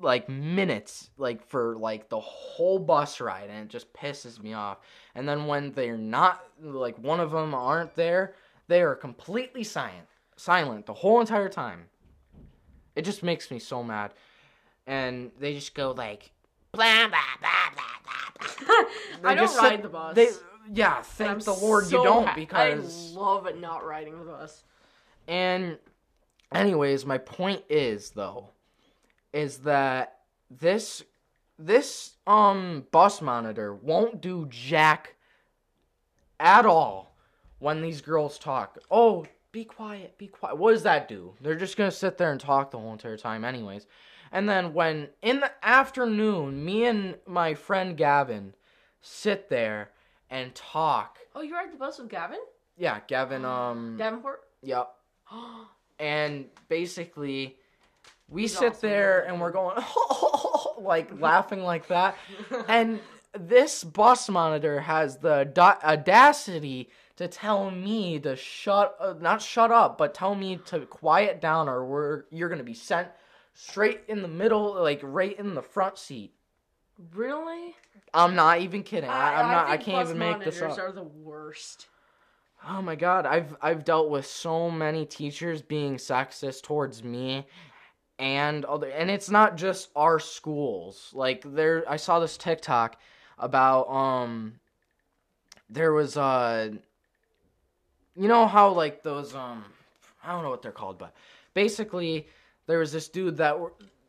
like 0.00 0.26
mm-hmm. 0.26 0.56
minutes, 0.56 1.10
like 1.16 1.46
for 1.48 1.76
like 1.76 2.08
the 2.08 2.20
whole 2.20 2.78
bus 2.78 3.20
ride, 3.20 3.48
and 3.50 3.64
it 3.64 3.68
just 3.68 3.92
pisses 3.92 4.42
me 4.42 4.52
off. 4.52 4.78
And 5.14 5.28
then 5.28 5.46
when 5.46 5.72
they're 5.72 5.96
not, 5.96 6.44
like 6.60 6.98
one 6.98 7.20
of 7.20 7.30
them 7.30 7.54
aren't 7.54 7.94
there, 7.94 8.34
they 8.68 8.82
are 8.82 8.94
completely 8.94 9.64
silent, 9.64 10.08
silent 10.36 10.86
the 10.86 10.94
whole 10.94 11.20
entire 11.20 11.48
time. 11.48 11.86
It 12.96 13.04
just 13.04 13.22
makes 13.22 13.50
me 13.50 13.58
so 13.58 13.82
mad, 13.82 14.14
and 14.86 15.30
they 15.38 15.54
just 15.54 15.74
go 15.74 15.92
like, 15.92 16.32
blah 16.72 17.08
blah 17.08 17.18
blah 17.40 17.70
blah 17.74 18.66
blah. 18.66 18.84
I 19.30 19.34
don't 19.34 19.44
just 19.44 19.54
sit- 19.54 19.62
ride 19.62 19.82
the 19.82 19.88
bus. 19.88 20.14
They 20.14 20.28
yeah, 20.72 21.02
thank 21.02 21.44
the 21.44 21.52
Lord 21.52 21.86
so 21.86 21.98
you 21.98 22.04
don't 22.04 22.26
ha- 22.26 22.34
because 22.34 23.14
I 23.14 23.18
love 23.18 23.46
it 23.46 23.60
not 23.60 23.84
riding 23.84 24.18
the 24.18 24.24
bus. 24.24 24.64
And 25.28 25.78
anyways, 26.52 27.04
my 27.04 27.18
point 27.18 27.62
is 27.68 28.10
though 28.10 28.48
is 29.34 29.58
that 29.58 30.20
this 30.48 31.02
this 31.58 32.14
um 32.26 32.86
bus 32.90 33.20
monitor 33.20 33.74
won't 33.74 34.20
do 34.20 34.46
jack 34.48 35.16
at 36.40 36.64
all 36.64 37.14
when 37.58 37.82
these 37.82 38.00
girls 38.00 38.38
talk. 38.38 38.78
Oh, 38.90 39.26
be 39.52 39.64
quiet, 39.64 40.16
be 40.18 40.28
quiet. 40.28 40.56
What 40.56 40.72
does 40.72 40.84
that 40.84 41.08
do? 41.08 41.34
They're 41.40 41.56
just 41.56 41.76
to 41.76 41.90
sit 41.90 42.16
there 42.16 42.30
and 42.32 42.40
talk 42.40 42.70
the 42.70 42.78
whole 42.78 42.92
entire 42.92 43.16
time 43.16 43.44
anyways. 43.44 43.86
And 44.32 44.48
then 44.48 44.72
when 44.72 45.08
in 45.22 45.40
the 45.40 45.50
afternoon, 45.62 46.64
me 46.64 46.86
and 46.86 47.16
my 47.26 47.54
friend 47.54 47.96
Gavin 47.96 48.54
sit 49.00 49.48
there 49.48 49.90
and 50.30 50.54
talk. 50.54 51.18
Oh, 51.34 51.42
you 51.42 51.54
ride 51.54 51.72
the 51.72 51.76
bus 51.76 51.98
with 51.98 52.08
Gavin? 52.08 52.40
Yeah, 52.76 53.00
Gavin 53.06 53.44
um 53.44 53.96
Davenport? 53.98 54.42
yep, 54.62 54.90
and 55.98 56.46
basically 56.68 57.56
we 58.28 58.46
sit 58.48 58.72
awesome. 58.72 58.88
there 58.88 59.26
and 59.26 59.40
we're 59.40 59.50
going 59.50 59.82
like 60.78 61.20
laughing 61.20 61.62
like 61.62 61.88
that 61.88 62.16
and 62.68 63.00
this 63.38 63.84
bus 63.84 64.28
monitor 64.28 64.80
has 64.80 65.18
the 65.18 65.50
audacity 65.58 66.88
to 67.16 67.28
tell 67.28 67.70
me 67.70 68.18
to 68.18 68.36
shut 68.36 68.96
uh, 69.00 69.14
not 69.20 69.40
shut 69.40 69.70
up 69.70 69.98
but 69.98 70.14
tell 70.14 70.34
me 70.34 70.56
to 70.64 70.80
quiet 70.86 71.40
down 71.40 71.68
or 71.68 71.84
we're 71.84 72.24
you're 72.30 72.48
going 72.48 72.58
to 72.58 72.64
be 72.64 72.74
sent 72.74 73.08
straight 73.54 74.02
in 74.08 74.22
the 74.22 74.28
middle 74.28 74.74
like 74.74 75.00
right 75.02 75.38
in 75.38 75.54
the 75.54 75.62
front 75.62 75.98
seat 75.98 76.32
really? 77.14 77.74
i'm 78.12 78.34
not 78.34 78.60
even 78.60 78.82
kidding 78.82 79.10
I, 79.10 79.40
i'm 79.40 79.50
not 79.50 79.66
i, 79.66 79.72
think 79.72 79.84
can't 79.84 80.08
even 80.08 80.18
make 80.18 80.44
this 80.44 80.60
up 80.60 80.78
are 80.78 80.92
the 80.92 81.02
worst. 81.02 81.88
Oh 82.66 82.80
my 82.80 82.94
god, 82.94 83.26
I've 83.26 83.54
I've 83.60 83.84
dealt 83.84 84.08
with 84.08 84.24
so 84.24 84.70
many 84.70 85.04
teachers 85.04 85.60
being 85.60 85.96
sexist 85.96 86.62
towards 86.62 87.04
me 87.04 87.46
and 88.18 88.64
other 88.64 88.88
and 88.88 89.10
it's 89.10 89.30
not 89.30 89.56
just 89.56 89.88
our 89.96 90.18
schools. 90.18 91.10
Like 91.12 91.44
there 91.46 91.84
I 91.88 91.96
saw 91.96 92.20
this 92.20 92.36
TikTok 92.36 93.00
about 93.38 93.88
um 93.88 94.60
there 95.68 95.92
was 95.92 96.16
uh 96.16 96.70
you 98.16 98.28
know 98.28 98.46
how 98.46 98.70
like 98.70 99.02
those 99.02 99.34
um 99.34 99.64
I 100.22 100.32
don't 100.32 100.42
know 100.42 100.50
what 100.50 100.62
they're 100.62 100.72
called, 100.72 100.98
but 100.98 101.14
basically 101.54 102.28
there 102.66 102.78
was 102.78 102.92
this 102.92 103.08
dude 103.08 103.36
that 103.38 103.56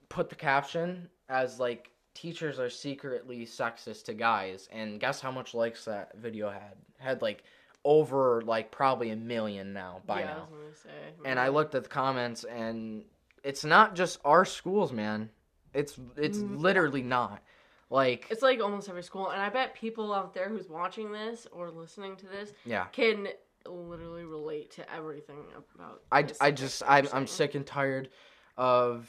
put 0.09 0.29
the 0.29 0.35
caption 0.35 1.09
as 1.29 1.59
like 1.59 1.91
teachers 2.13 2.59
are 2.59 2.69
secretly 2.69 3.45
sexist 3.45 4.05
to 4.05 4.13
guys 4.13 4.69
and 4.71 4.99
guess 4.99 5.19
how 5.19 5.31
much 5.31 5.53
likes 5.53 5.85
that 5.85 6.17
video 6.17 6.49
had 6.49 6.75
had 6.97 7.21
like 7.21 7.43
over 7.83 8.41
like 8.43 8.71
probably 8.71 9.09
a 9.11 9.15
million 9.15 9.73
now 9.73 10.01
by 10.07 10.21
yeah, 10.21 10.25
I 10.25 10.33
now 10.33 10.47
say. 10.81 10.89
and 11.25 11.37
i 11.37 11.49
looked 11.49 11.75
at 11.75 11.83
the 11.83 11.89
comments 11.89 12.45
and 12.45 13.03
it's 13.45 13.63
not 13.63 13.95
just 13.95 14.19
our 14.25 14.43
schools 14.45 14.91
man. 14.91 15.29
It's 15.73 15.97
it's 16.17 16.39
Mm. 16.39 16.59
literally 16.59 17.03
not. 17.03 17.41
Like 17.89 18.27
It's 18.31 18.41
like 18.41 18.59
almost 18.61 18.89
every 18.89 19.03
school, 19.03 19.29
and 19.29 19.41
I 19.41 19.49
bet 19.49 19.75
people 19.75 20.13
out 20.13 20.33
there 20.33 20.49
who's 20.49 20.67
watching 20.67 21.11
this 21.11 21.47
or 21.51 21.69
listening 21.69 22.15
to 22.17 22.25
this 22.25 22.51
yeah. 22.65 22.85
can 22.85 23.27
literally 23.67 24.25
relate 24.25 24.71
to 24.71 24.93
everything 24.93 25.37
about. 25.75 26.01
i, 26.11 26.21
this 26.23 26.37
I 26.41 26.51
just 26.51 26.81
I'm, 26.87 27.07
I'm 27.13 27.27
sick 27.27 27.55
and 27.55 27.65
tired 27.65 28.09
of 28.57 29.07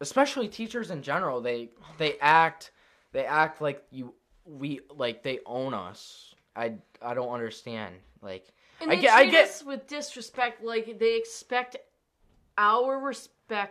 especially 0.00 0.48
teachers 0.48 0.90
in 0.90 1.02
general. 1.02 1.40
They 1.40 1.70
they 1.98 2.18
act 2.20 2.72
they 3.12 3.24
act 3.24 3.60
like 3.60 3.82
you 3.90 4.14
we 4.44 4.80
like 4.94 5.22
they 5.22 5.38
own 5.46 5.72
us. 5.74 6.34
I 6.54 6.74
i 7.02 7.12
don't 7.14 7.28
understand 7.32 7.94
like 8.22 8.46
And 8.80 8.90
I 8.90 8.96
they 8.96 9.00
get- 9.02 9.14
I 9.14 9.22
treat 9.22 9.30
get- 9.32 9.48
us 9.48 9.62
with 9.64 9.86
disrespect, 9.86 10.62
like 10.64 10.98
they 10.98 11.16
expect 11.16 11.76
our 12.58 12.98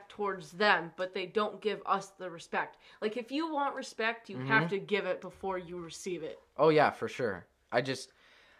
towards 0.09 0.51
them, 0.51 0.91
but 0.97 1.13
they 1.13 1.25
don't 1.25 1.61
give 1.61 1.81
us 1.85 2.09
the 2.17 2.29
respect. 2.29 2.77
Like 3.01 3.17
if 3.17 3.31
you 3.31 3.51
want 3.51 3.75
respect, 3.75 4.29
you 4.29 4.37
Mm-hmm. 4.37 4.47
have 4.47 4.67
to 4.69 4.79
give 4.79 5.05
it 5.05 5.21
before 5.21 5.57
you 5.57 5.77
receive 5.79 6.23
it. 6.23 6.39
Oh 6.57 6.69
yeah, 6.69 6.91
for 6.91 7.07
sure. 7.07 7.45
I 7.71 7.81
just 7.81 8.11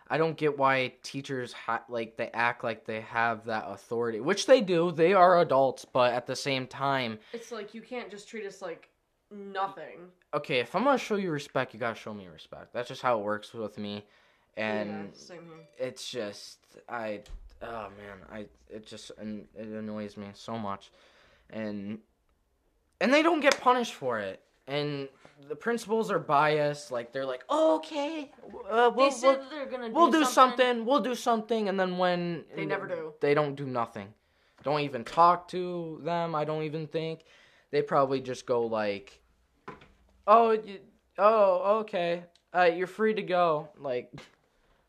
I 0.10 0.18
don't 0.18 0.38
get 0.38 0.58
why 0.58 0.94
teachers 1.04 1.54
ha- 1.54 1.84
like 1.90 2.18
they 2.18 2.30
act 2.34 2.64
like 2.64 2.86
they 2.86 3.02
have 3.02 3.46
that 3.46 3.66
authority, 3.68 4.20
which 4.20 4.46
they 4.46 4.62
do. 4.62 4.92
They 4.92 5.14
are 5.14 5.40
adults, 5.40 5.86
but 5.86 6.14
at 6.14 6.28
the 6.28 6.36
same 6.36 6.68
time, 6.68 7.20
It's 7.34 7.52
like 7.52 7.74
you 7.74 7.82
can't 7.82 8.12
just 8.12 8.28
treat 8.30 8.46
us 8.46 8.62
like 8.62 8.90
nothing. 9.32 10.12
okay, 10.34 10.60
if 10.60 10.76
I'm 10.76 10.84
going 10.84 10.98
to 10.98 11.04
show 11.04 11.16
you 11.16 11.32
respect, 11.32 11.74
you 11.74 11.80
got 11.80 11.96
to 11.96 12.02
show 12.02 12.14
me 12.14 12.28
respect. 12.28 12.74
That's 12.74 12.88
just 12.90 13.02
how 13.02 13.18
it 13.20 13.24
works 13.24 13.54
with 13.54 13.78
me. 13.78 14.06
And 14.58 14.90
yeah, 14.90 15.04
same 15.14 15.46
here. 15.46 15.66
it's 15.78 16.10
just 16.10 16.60
I 16.88 17.22
oh 17.62 17.88
man, 17.98 18.18
I 18.32 18.46
it 18.70 18.86
just 18.86 19.12
an- 19.18 19.48
it 19.58 19.68
annoys 19.68 20.18
me 20.18 20.28
so 20.34 20.58
much. 20.58 20.92
And 21.50 22.00
and 23.02 23.14
they 23.14 23.22
don't 23.22 23.42
get 23.42 23.60
punished 23.60 23.94
for 23.94 24.20
it. 24.20 24.42
And 24.68 25.10
the 25.48 25.56
principals 25.56 26.10
are 26.10 26.18
biased, 26.20 26.92
like 26.92 27.12
they're 27.12 27.26
like, 27.26 27.44
oh, 27.50 27.76
"Okay, 27.76 28.32
uh, 28.70 28.90
we'll, 28.96 29.12
said 29.12 29.40
we'll, 29.40 29.50
they're 29.50 29.66
gonna. 29.68 29.90
we'll 29.90 30.10
do, 30.10 30.20
do 30.20 30.26
something. 30.26 30.86
We'll 30.86 31.02
do 31.02 31.14
something, 31.14 31.70
and 31.70 31.80
then 31.80 31.98
when 31.98 32.46
They 32.56 32.66
never 32.66 32.88
do. 32.88 33.14
they 33.22 33.34
don't 33.34 33.56
do 33.56 33.66
nothing. 33.66 34.14
Don't 34.64 34.80
even 34.80 35.04
talk 35.04 35.48
to 35.50 36.02
them. 36.04 36.34
I 36.34 36.46
don't 36.46 36.64
even 36.64 36.88
think 36.88 37.26
they 37.70 37.82
probably 37.84 38.22
just 38.22 38.46
go 38.48 38.66
like, 38.66 39.20
"Oh, 40.26 40.52
you, 40.52 40.80
oh, 41.20 41.80
okay, 41.82 42.24
uh, 42.56 42.64
you're 42.74 42.88
free 42.88 43.14
to 43.14 43.22
go." 43.22 43.70
Like, 43.78 44.12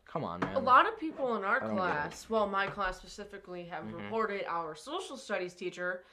come 0.07 0.23
on, 0.23 0.39
man. 0.39 0.55
A 0.55 0.59
lot 0.59 0.87
of 0.87 0.97
people 0.99 1.35
in 1.35 1.43
our 1.43 1.57
I 1.57 1.59
don't 1.67 1.75
get 1.75 1.75
it. 1.75 1.91
class, 1.91 2.29
well, 2.29 2.47
my 2.47 2.67
class 2.67 2.97
specifically, 2.97 3.65
have 3.65 3.83
Mhm. 3.85 3.93
reported 4.03 4.45
our 4.47 4.75
social 4.75 5.17
studies 5.17 5.53
teacher, 5.53 6.05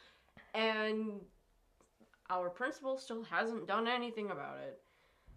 and 0.53 1.21
our 2.31 2.49
principal 2.51 2.97
still 2.97 3.23
hasn't 3.25 3.67
done 3.67 3.87
anything 3.87 4.31
about 4.31 4.59
it. 4.59 4.81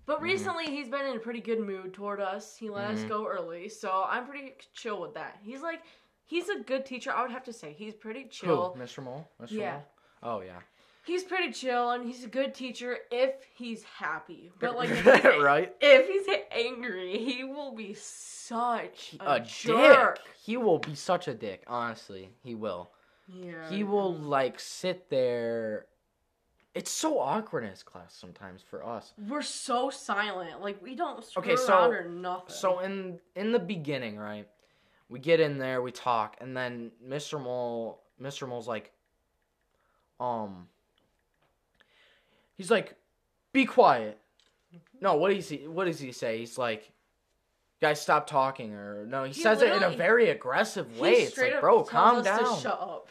But 0.05 0.19
Mhm. 0.19 0.23
recently, 0.23 0.65
he's 0.67 0.87
been 0.89 1.05
in 1.05 1.17
a 1.17 1.19
pretty 1.19 1.41
good 1.41 1.59
mood 1.59 1.93
toward 1.93 2.21
us. 2.21 2.55
He 2.57 2.69
let 2.69 2.91
us 2.91 3.01
Mhm. 3.01 3.09
go 3.09 3.27
early, 3.27 3.67
so 3.69 4.03
I'm 4.07 4.25
pretty 4.25 4.55
chill 4.73 5.01
with 5.01 5.13
that. 5.15 5.37
He's 5.41 5.61
like, 5.61 5.83
he's 6.25 6.47
a 6.49 6.59
good 6.59 6.85
teacher. 6.85 7.11
I 7.11 7.21
would 7.21 7.31
have 7.31 7.43
to 7.45 7.53
say 7.53 7.73
he's 7.73 7.93
pretty 7.93 8.23
Who? 8.23 8.29
chill. 8.29 8.75
Mr. 8.77 9.03
Mole? 9.03 9.29
Mr. 9.41 9.51
Yeah. 9.51 9.71
Mole? 9.73 9.85
Oh 10.23 10.39
yeah. 10.41 10.61
He's 11.07 11.23
pretty 11.23 11.53
chill, 11.53 11.91
and 11.91 12.05
he's 12.05 12.25
a 12.25 12.27
good 12.27 12.53
teacher 12.53 12.97
if 13.11 13.31
he's 13.55 13.81
happy. 13.83 14.51
But 14.59 14.75
like, 14.75 14.89
if 14.89 15.03
he's, 15.23 15.41
right? 15.43 15.73
if 15.79 16.07
he's 16.07 16.35
angry, 16.51 17.17
he 17.17 17.45
will 17.45 17.73
be 17.73 17.93
such 17.93 19.15
a, 19.21 19.35
A 19.35 19.39
jerk. 19.39 20.15
dick. 20.17 20.25
He 20.43 20.57
will 20.57 20.79
be 20.79 20.95
such 20.95 21.27
a 21.29 21.33
dick. 21.33 21.63
Honestly, 21.65 22.29
he 22.43 22.55
will. 22.55 22.91
Yeah. 23.27 23.69
He 23.69 23.83
will 23.83 24.13
like 24.15 24.59
sit 24.59 25.09
there. 25.09 25.85
It's 26.75 26.91
so 26.91 27.19
awkward 27.19 27.63
in 27.63 27.71
his 27.71 27.81
class 27.83 28.13
sometimes 28.13 28.61
for 28.61 28.85
us. 28.85 29.13
We're 29.27 29.41
so 29.41 29.89
silent. 29.89 30.61
Like 30.61 30.81
we 30.81 30.93
don't 30.95 31.23
screw 31.25 31.41
Okay, 31.41 31.55
so- 31.55 31.73
around 31.73 31.93
or 31.93 32.09
nothing. 32.09 32.49
So 32.55 32.79
in 32.81 33.19
in 33.35 33.51
the 33.53 33.59
beginning, 33.59 34.17
right? 34.17 34.47
We 35.09 35.19
get 35.19 35.39
in 35.39 35.57
there, 35.57 35.81
we 35.81 35.91
talk, 35.93 36.35
and 36.41 36.55
then 36.55 36.91
Mr. 37.07 37.41
Mole, 37.41 38.01
Mr. 38.21 38.45
Mole's 38.45 38.67
like, 38.67 38.91
um, 40.19 40.67
he's 42.57 42.69
like, 42.71 42.95
be 43.53 43.65
quiet. 43.65 44.19
No, 44.99 45.15
what 45.15 45.33
does 45.33 45.47
he? 45.49 45.67
What 45.67 45.85
does 45.85 45.99
he 45.99 46.11
say? 46.11 46.39
He's 46.39 46.57
like, 46.57 46.91
guys, 47.81 48.01
stop 48.01 48.27
talking, 48.27 48.73
or 48.73 49.05
no, 49.05 49.23
he, 49.23 49.31
He 49.31 49.41
says 49.41 49.61
it 49.61 49.71
in 49.71 49.83
a 49.83 49.89
very 49.91 50.29
aggressive 50.29 50.99
way. 50.99 51.13
It's 51.23 51.37
like, 51.37 51.61
bro, 51.61 51.83
calm 51.83 52.23
down. 52.23 52.59
Shut 52.59 52.79
up. 52.79 53.09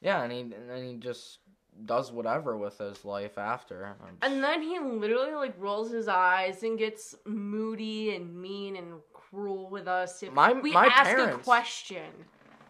Yeah, 0.00 0.22
and 0.22 0.32
he 0.32 0.40
and 0.40 0.68
then 0.68 0.84
he 0.84 0.96
just 0.96 1.38
does 1.86 2.12
whatever 2.12 2.56
with 2.58 2.76
his 2.78 3.04
life 3.04 3.38
after. 3.38 3.96
And 4.20 4.44
then 4.44 4.60
he 4.60 4.78
literally 4.78 5.32
like 5.32 5.54
rolls 5.58 5.90
his 5.90 6.06
eyes 6.08 6.62
and 6.62 6.78
gets 6.78 7.14
moody 7.24 8.14
and 8.14 8.34
mean 8.36 8.76
and 8.76 9.00
cruel 9.12 9.70
with 9.70 9.88
us 9.88 10.22
if 10.22 10.32
My- 10.32 10.52
we 10.52 10.72
my 10.72 10.86
ask 10.86 11.10
a 11.10 11.14
parents- 11.14 11.44
question. 11.44 12.10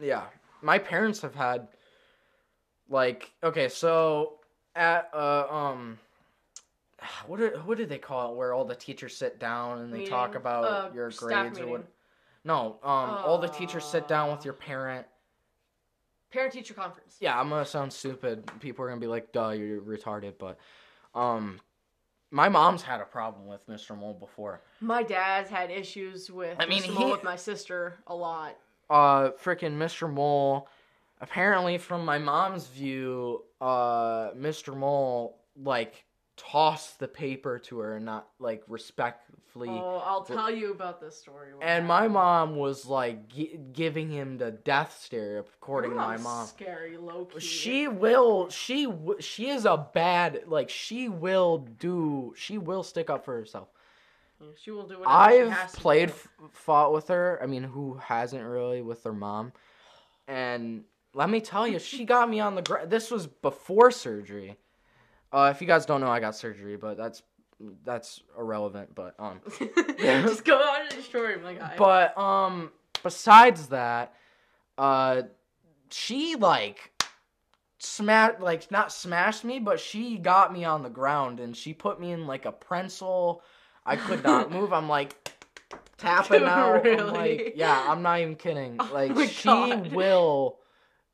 Yeah, 0.01 0.23
my 0.61 0.79
parents 0.79 1.21
have 1.23 1.35
had 1.35 1.67
like 2.89 3.33
okay, 3.43 3.69
so 3.69 4.39
at 4.75 5.11
uh 5.13 5.47
um 5.51 5.99
what 7.27 7.39
did 7.41 7.65
what 7.67 7.79
did 7.79 7.89
they 7.89 7.99
call 7.99 8.33
it 8.33 8.37
where 8.37 8.53
all 8.55 8.65
the 8.65 8.75
teachers 8.75 9.17
sit 9.17 9.39
down 9.39 9.79
and 9.81 9.93
they 9.93 10.05
talk 10.07 10.35
about 10.35 10.65
Uh, 10.65 10.91
your 10.95 11.11
grades 11.11 11.59
or 11.59 11.67
what? 11.67 11.85
No, 12.45 12.79
um 12.83 13.11
all 13.25 13.39
the 13.39 13.49
teachers 13.49 13.85
sit 13.85 14.09
down 14.09 14.31
with 14.31 14.41
Uh. 14.41 14.45
your 14.45 14.55
parent. 14.55 15.07
Parent 16.33 16.53
teacher 16.53 16.73
conference. 16.75 17.17
Yeah, 17.21 17.39
I'm 17.39 17.51
gonna 17.51 17.65
sound 17.67 17.93
stupid. 17.93 18.51
People 18.61 18.85
are 18.85 18.89
gonna 18.89 19.01
be 19.01 19.07
like, 19.07 19.33
"Duh, 19.33 19.51
you're 19.51 19.81
retarded," 19.81 20.35
but 20.39 20.59
um. 21.15 21.61
My 22.35 22.49
mom's 22.49 22.81
had 22.81 23.03
a 23.03 23.05
problem 23.05 23.47
with 23.47 23.67
Mr. 23.69 23.95
Mole 23.95 24.15
before. 24.15 24.63
My 24.81 25.03
dad's 25.03 25.51
had 25.51 25.71
issues 25.71 26.31
with 26.31 26.57
I 26.59 26.65
mean, 26.65 26.83
Mr. 26.83 26.95
Mole 26.95 27.05
he- 27.09 27.13
with 27.13 27.23
my 27.23 27.37
sister 27.37 27.99
a 28.07 28.15
lot. 28.15 28.57
uh 28.89 29.33
freaking 29.33 29.77
Mr. 29.77 30.11
Mole 30.11 30.67
apparently 31.21 31.77
from 31.77 32.07
my 32.07 32.17
mom's 32.17 32.69
view 32.69 33.45
uh 33.63 34.33
Mr. 34.33 34.77
Mole 34.77 35.39
like 35.57 36.05
tossed 36.37 36.99
the 36.99 37.07
paper 37.07 37.59
to 37.61 37.79
her 37.79 37.97
and 37.97 38.05
not 38.05 38.27
like 38.41 38.65
respectfully. 38.67 39.69
Oh, 39.71 40.03
I'll 40.05 40.25
tell 40.25 40.51
you 40.51 40.73
about 40.73 41.01
this 41.01 41.17
story. 41.17 41.51
and 41.61 41.87
my 41.87 42.09
mom 42.09 42.57
was 42.57 42.87
like 42.87 43.29
gi- 43.29 43.61
giving 43.73 44.11
him 44.11 44.39
the 44.39 44.51
death 44.51 44.99
stare, 45.01 45.39
according 45.39 45.91
to 45.91 45.97
my 45.97 46.17
mom. 46.17 46.47
Scary, 46.47 46.97
low 46.97 47.27
key. 47.27 47.39
She 47.41 47.87
will. 47.87 48.49
She 48.49 48.87
w- 48.87 49.21
she 49.21 49.51
is 49.51 49.65
a 49.65 49.77
bad 49.95 50.45
like. 50.49 50.69
She 50.69 51.09
will 51.09 51.59
do. 51.59 52.35
She 52.37 52.59
will 52.59 52.83
stick 52.83 53.09
up 53.11 53.25
for 53.25 53.35
herself. 53.35 53.69
She 54.57 54.73
will 54.73 54.89
do 54.89 54.99
whatever 54.99 55.31
she 55.31 55.41
I've 55.53 55.73
played, 55.75 56.09
f- 56.09 56.27
fought 56.51 56.93
with 56.93 57.07
her. 57.09 57.39
I 57.41 57.47
mean, 57.47 57.63
who 57.63 57.95
hasn't 57.95 58.45
really 58.45 58.83
with 58.83 59.05
their 59.05 59.13
mom? 59.13 59.53
And 60.27 60.83
let 61.15 61.29
me 61.31 61.41
tell 61.41 61.67
you, 61.67 61.79
she 61.79 62.05
got 62.05 62.29
me 62.31 62.41
on 62.41 62.55
the 62.55 62.63
ground. 62.63 62.91
This 62.91 63.11
was 63.11 63.27
before 63.27 63.91
surgery. 63.91 64.57
Uh, 65.33 65.53
if 65.55 65.61
you 65.61 65.67
guys 65.67 65.87
don't 65.87 66.01
know, 66.01 66.11
I 66.11 66.21
got 66.21 66.37
surgery, 66.37 66.77
but 66.77 66.97
that's 66.97 67.23
that's 67.85 68.21
irrelevant. 68.39 68.95
But 68.95 69.15
um, 69.19 69.41
Just 69.99 70.45
go 70.45 70.57
on 70.59 70.89
to 70.89 70.97
the 70.97 71.03
story, 71.03 71.39
my 71.39 71.55
guy. 71.55 71.75
but 71.77 72.17
um, 72.19 72.71
besides 73.03 73.69
that, 73.69 74.15
uh, 74.79 75.23
she 75.91 76.37
like 76.37 76.91
smashed 77.79 78.41
like 78.41 78.71
not 78.71 78.93
smashed 78.93 79.45
me, 79.45 79.59
but 79.59 79.81
she 79.81 80.19
got 80.19 80.53
me 80.53 80.65
on 80.65 80.83
the 80.83 80.91
ground 80.91 81.41
and 81.41 81.57
she 81.57 81.73
put 81.75 82.01
me 82.01 82.13
in 82.13 82.27
like 82.27 82.47
a 82.47 82.53
prenzel. 82.53 83.41
I 83.85 83.97
could 83.97 84.23
not 84.23 84.51
move. 84.53 84.73
I'm 84.73 84.89
like 84.89 85.15
tapping 85.99 86.45
out. 86.45 86.77
I'm 86.77 86.83
really? 86.83 87.11
like, 87.13 87.53
yeah, 87.57 87.85
I'm 87.89 88.03
not 88.03 88.21
even 88.21 88.37
kidding. 88.37 88.77
Oh 88.81 88.91
Like 88.93 89.11
my 89.15 89.27
she 89.27 89.45
God. 89.49 89.93
will 89.93 90.59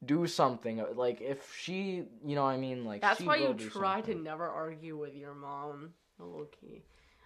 do 0.05 0.27
something. 0.27 0.85
Like 0.95 1.21
if 1.21 1.55
she, 1.57 2.05
you 2.25 2.35
know, 2.35 2.45
I 2.45 2.57
mean, 2.57 2.85
like 2.85 3.01
That's 3.01 3.21
she 3.21 3.27
why 3.27 3.39
will 3.39 3.61
you 3.61 3.71
try 3.71 3.97
something. 3.97 4.17
to 4.19 4.23
never 4.23 4.49
argue 4.49 4.97
with 4.97 5.15
your 5.15 5.35
mom. 5.35 5.91
Low 6.19 6.47
key. 6.61 6.83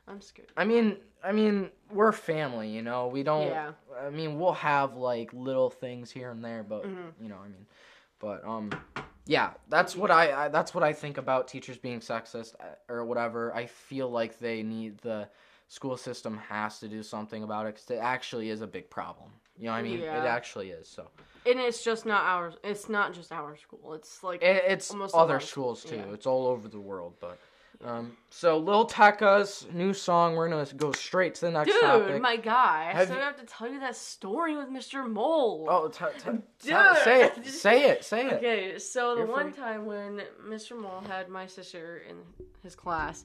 I'm 0.09 0.21
scared. 0.21 0.49
I 0.57 0.65
mean, 0.65 0.97
I 1.23 1.33
mean, 1.33 1.71
we're 1.91 2.13
family, 2.13 2.69
you 2.69 2.83
know. 2.83 3.07
We 3.09 3.23
don't. 3.23 3.49
Yeah. 3.49 3.73
I 4.05 4.11
mean, 4.11 4.39
we'll 4.39 4.53
have 4.55 4.97
like 4.97 5.33
little 5.33 5.71
things 5.71 6.11
here 6.11 6.31
and 6.31 6.45
there, 6.45 6.63
but 6.63 6.85
Mhm. 6.85 7.13
you 7.21 7.29
know, 7.29 7.39
I 7.43 7.49
mean, 7.49 7.67
but 8.19 8.45
um, 8.45 8.71
yeah, 9.27 9.53
that's 9.69 9.95
what 9.95 10.11
I, 10.11 10.47
I 10.47 10.49
that's 10.49 10.75
what 10.75 10.83
I 10.83 10.93
think 10.93 11.19
about 11.19 11.47
teachers 11.49 11.79
being 11.79 12.01
sexist 12.01 12.55
uh, 12.61 12.93
or 12.93 13.05
whatever. 13.05 13.55
I 13.55 13.67
feel 13.67 14.11
like 14.11 14.39
they 14.41 14.63
need 14.63 14.99
the 14.99 15.29
school 15.69 15.97
system 15.97 16.37
has 16.49 16.81
to 16.81 16.89
do 16.89 17.03
something 17.03 17.45
about 17.45 17.67
it 17.67 17.75
because 17.77 17.91
it 17.91 18.01
actually 18.03 18.51
is 18.51 18.61
a 18.61 18.67
big 18.67 18.91
problem. 18.91 19.31
You 19.57 19.67
know 19.67 19.73
what 19.73 19.79
I 19.79 19.83
mean? 19.83 20.01
It 20.01 20.07
actually 20.09 20.71
is. 20.71 20.89
So 20.89 21.07
And 21.47 21.59
it's 21.59 21.83
just 21.83 22.07
not 22.07 22.23
our. 22.25 22.53
It's 22.63 22.89
not 22.89 23.13
just 23.15 23.33
our 23.33 23.57
school. 23.57 23.95
It's 23.95 24.23
like 24.23 24.43
it, 24.43 24.65
it's 24.69 24.91
Almost 24.91 25.15
other 25.15 25.41
schools 25.41 25.83
too. 25.85 25.97
yeah. 25.97 26.13
It's 26.15 26.27
all 26.27 26.47
over 26.47 26.69
the 26.69 26.81
world, 26.81 27.15
but. 27.21 27.39
Um, 27.85 28.17
so 28.31 28.59
Lil 28.59 28.85
Tecca's 28.87 29.67
new 29.73 29.93
song. 29.93 30.37
We're 30.37 30.49
gonna 30.49 30.67
go 30.77 30.93
straight 30.93 31.35
to 31.37 31.41
the 31.47 31.51
next 31.51 31.73
dude, 31.73 31.81
topic. 31.81 32.23
my 32.23 32.37
guy. 32.37 32.91
So 32.93 32.97
I 32.97 32.99
Have 32.99 33.07
still 33.09 33.17
you- 33.17 33.23
have 33.25 33.37
to 33.41 33.45
tell 33.47 33.69
you 33.69 33.81
that 33.81 33.97
story 33.97 34.57
with 34.57 34.69
Mr. 34.69 35.11
Mole. 35.11 35.67
Oh, 35.69 35.89
t- 35.89 36.05
t- 36.17 36.31
t- 36.31 36.31
Dude. 36.69 36.97
say 37.03 37.25
it, 37.25 37.45
say 37.49 37.89
it, 37.91 38.05
say 38.05 38.27
it. 38.29 38.33
Okay, 38.35 38.79
so 38.79 39.17
the 39.17 39.23
You're 39.23 39.27
one 39.31 39.53
free. 39.53 39.61
time 39.61 39.85
when 39.85 40.23
Mr. 40.47 40.79
Mole 40.81 41.03
had 41.09 41.29
my 41.29 41.45
sister 41.47 42.03
in 42.09 42.19
his 42.63 42.77
class, 42.77 43.25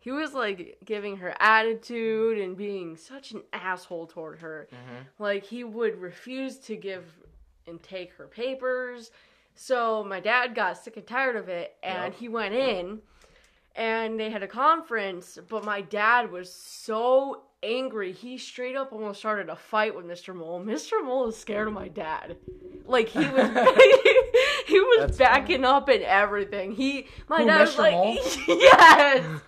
he 0.00 0.10
was 0.12 0.32
like 0.34 0.78
giving 0.84 1.16
her 1.18 1.34
attitude 1.40 2.38
and 2.38 2.56
being 2.56 2.96
such 2.96 3.32
an 3.32 3.42
asshole 3.52 4.06
toward 4.06 4.38
her. 4.38 4.68
Mhm. 4.72 5.06
Like 5.18 5.44
he 5.44 5.64
would 5.64 6.00
refuse 6.00 6.58
to 6.60 6.76
give 6.76 7.04
and 7.66 7.82
take 7.82 8.12
her 8.14 8.26
papers. 8.26 9.10
So 9.54 10.04
my 10.04 10.20
dad 10.20 10.54
got 10.54 10.78
sick 10.78 10.96
and 10.96 11.06
tired 11.06 11.36
of 11.36 11.48
it 11.48 11.76
and 11.82 12.12
Yep. 12.12 12.20
he 12.20 12.28
went 12.28 12.54
in 12.54 13.02
and 13.74 14.18
they 14.18 14.30
had 14.30 14.42
a 14.42 14.48
conference, 14.48 15.38
but 15.48 15.64
my 15.64 15.80
dad 15.80 16.30
was 16.30 16.52
so 16.52 17.42
angry. 17.62 18.12
He 18.12 18.38
straight 18.38 18.76
up 18.76 18.92
almost 18.92 19.18
started 19.18 19.48
a 19.48 19.56
fight 19.56 19.94
with 19.96 20.06
Mr. 20.06 20.32
Mole. 20.34 20.60
Mr. 20.60 21.04
Mole 21.04 21.26
is 21.28 21.36
scared 21.36 21.66
of 21.66 21.74
my 21.74 21.88
dad. 21.88 22.36
Like 22.86 23.08
he 23.08 23.18
was 23.18 23.26
he 24.66 24.80
was 24.80 24.98
That's 25.00 25.18
backing 25.18 25.64
up 25.64 25.88
and 25.88 26.02
everything. 26.04 26.72
He 26.72 27.08
my 27.28 27.44
dad 27.44 27.60
was 27.62 27.78
like 27.78 27.94
Mole? 27.94 28.16
yes. 28.48 29.40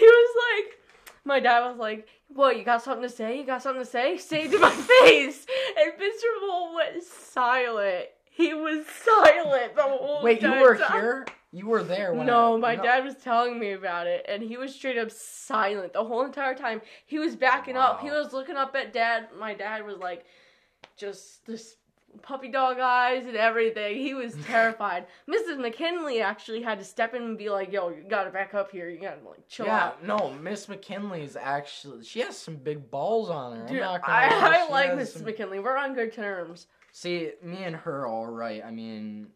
He 0.00 0.06
was 0.06 0.36
like 0.66 0.78
my 1.24 1.38
dad 1.40 1.68
was 1.68 1.76
like, 1.78 2.08
"What? 2.28 2.56
You 2.58 2.64
got 2.64 2.82
something 2.82 3.02
to 3.08 3.14
say? 3.14 3.38
You 3.38 3.44
got 3.44 3.62
something 3.62 3.82
to 3.84 3.88
say? 3.90 4.16
Say 4.18 4.44
it 4.46 4.50
to 4.52 4.58
my 4.58 4.70
face." 5.04 5.46
And 5.78 5.92
Mr. 5.92 6.46
Mole 6.46 6.74
went 6.74 7.02
silent. 7.02 8.06
He 8.30 8.54
was 8.54 8.86
silent 8.86 9.76
the 9.76 9.82
whole 9.82 10.22
Wait, 10.22 10.40
you 10.40 10.50
were 10.50 10.76
time. 10.76 10.92
here? 10.92 11.26
You 11.52 11.66
were 11.66 11.82
there 11.82 12.14
when 12.14 12.26
No, 12.26 12.54
I, 12.54 12.58
my 12.58 12.74
no. 12.76 12.82
dad 12.84 13.04
was 13.04 13.16
telling 13.16 13.58
me 13.58 13.72
about 13.72 14.06
it, 14.06 14.24
and 14.28 14.42
he 14.42 14.56
was 14.56 14.74
straight 14.74 14.96
up 14.96 15.10
silent 15.10 15.92
the 15.92 16.04
whole 16.04 16.24
entire 16.24 16.54
time. 16.54 16.80
He 17.06 17.18
was 17.18 17.34
backing 17.36 17.76
up. 17.76 18.00
He 18.00 18.08
was 18.10 18.32
looking 18.32 18.56
up 18.56 18.74
at 18.76 18.92
dad. 18.92 19.28
My 19.38 19.52
dad 19.54 19.84
was 19.84 19.98
like, 19.98 20.24
just 20.96 21.44
this 21.46 21.76
puppy 22.22 22.48
dog 22.48 22.78
eyes 22.78 23.24
and 23.26 23.36
everything. 23.36 23.96
He 23.96 24.14
was 24.14 24.34
terrified. 24.46 25.06
Mrs. 25.28 25.58
McKinley 25.58 26.20
actually 26.20 26.62
had 26.62 26.78
to 26.78 26.84
step 26.84 27.14
in 27.14 27.22
and 27.22 27.38
be 27.38 27.50
like, 27.50 27.72
"Yo, 27.72 27.88
you 27.90 28.04
gotta 28.08 28.30
back 28.30 28.54
up 28.54 28.70
here. 28.70 28.88
You 28.88 29.00
gotta 29.00 29.26
like 29.28 29.46
chill 29.48 29.66
Yeah, 29.66 29.86
out." 29.86 30.04
no, 30.04 30.32
Miss 30.40 30.68
McKinley's 30.68 31.36
actually 31.36 32.04
she 32.04 32.20
has 32.20 32.36
some 32.36 32.56
big 32.56 32.90
balls 32.90 33.30
on 33.30 33.58
her. 33.60 33.66
Dude, 33.66 33.82
I, 33.82 33.98
I 34.04 34.68
like 34.70 34.92
Mrs. 34.92 35.08
some- 35.18 35.24
McKinley. 35.24 35.60
We're 35.60 35.76
on 35.76 35.94
good 35.94 36.12
terms. 36.12 36.66
See, 36.92 37.30
me 37.42 37.62
and 37.64 37.76
her 37.76 38.06
all 38.06 38.26
right. 38.26 38.62
I 38.64 38.70
mean, 38.70 39.28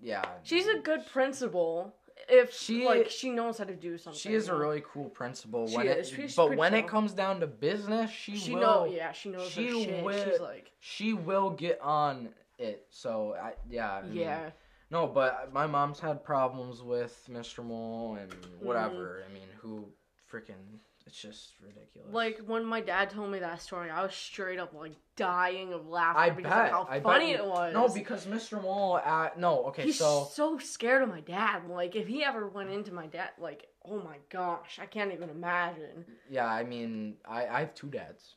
yeah. 0.00 0.24
She's 0.44 0.66
a 0.68 0.78
good 0.78 1.04
principal. 1.06 1.94
If 2.28 2.52
She- 2.52 2.84
like 2.84 3.08
she 3.08 3.30
knows 3.30 3.58
how 3.58 3.64
to 3.64 3.74
do 3.74 3.96
something. 3.98 4.18
She 4.18 4.34
is 4.34 4.48
a 4.48 4.54
really 4.54 4.82
cool 4.92 5.08
principal. 5.08 5.66
She 5.68 5.76
when 5.76 5.86
is. 5.86 6.12
it, 6.12 6.16
She's 6.16 6.34
but 6.34 6.56
when 6.56 6.74
it 6.74 6.88
comes 6.88 7.12
down 7.12 7.40
to 7.40 7.46
business, 7.46 8.10
she, 8.10 8.36
She 8.36 8.54
will. 8.54 8.60
know, 8.60 8.84
yeah, 8.84 9.12
she 9.12 9.28
knows 9.28 9.48
she 9.48 9.66
her 9.66 9.84
shit. 9.84 10.04
will- 10.04 10.24
She's 10.32 10.40
like, 10.40 10.72
She 10.80 11.12
will 11.12 11.50
get 11.50 11.80
on 11.80 12.30
it. 12.58 12.86
So 12.90 13.34
I, 13.40 13.52
yeah. 13.68 13.92
I 13.92 14.02
mean, 14.02 14.16
yeah. 14.16 14.50
No, 14.90 15.06
but 15.06 15.52
my 15.52 15.66
mom's 15.66 15.98
had 15.98 16.22
problems 16.22 16.80
with 16.82 17.28
Mr. 17.30 17.64
Mole 17.64 18.16
and 18.20 18.30
mm-hmm. 18.30 18.66
whatever. 18.66 19.22
I 19.28 19.32
mean, 19.32 19.48
who 19.58 19.86
freaking? 20.32 20.78
It's 21.06 21.20
just 21.22 21.52
ridiculous. 21.62 22.12
Like 22.12 22.38
when 22.46 22.64
my 22.64 22.80
dad 22.80 23.10
told 23.10 23.30
me 23.30 23.38
that 23.38 23.62
story, 23.62 23.90
I 23.90 24.02
was 24.02 24.12
straight 24.14 24.58
up 24.58 24.74
like 24.74 24.92
dying 25.14 25.72
of 25.72 25.86
laughter 25.86 26.18
I 26.20 26.30
because 26.30 26.50
bet. 26.52 26.64
of 26.66 26.70
how 26.72 26.86
I 26.90 26.94
bet 26.98 27.02
funny 27.04 27.30
you- 27.30 27.36
it 27.36 27.46
was. 27.46 27.72
No, 27.72 27.88
because 27.88 28.26
Mr. 28.26 28.60
Mole. 28.60 29.00
Uh, 29.04 29.28
no, 29.38 29.66
okay, 29.66 29.82
he's 29.84 29.98
so 29.98 30.28
so 30.32 30.58
scared 30.58 31.02
of 31.02 31.08
my 31.08 31.20
dad. 31.20 31.68
Like 31.68 31.94
if 31.94 32.08
he 32.08 32.24
ever 32.24 32.48
went 32.48 32.70
into 32.70 32.92
my 32.92 33.06
dad, 33.06 33.30
like 33.38 33.68
oh 33.84 34.00
my 34.02 34.16
gosh, 34.30 34.80
I 34.82 34.86
can't 34.86 35.12
even 35.12 35.30
imagine. 35.30 36.04
yeah, 36.28 36.46
I 36.46 36.64
mean, 36.64 37.16
I 37.24 37.46
I 37.46 37.60
have 37.60 37.74
two 37.74 37.88
dads, 37.88 38.34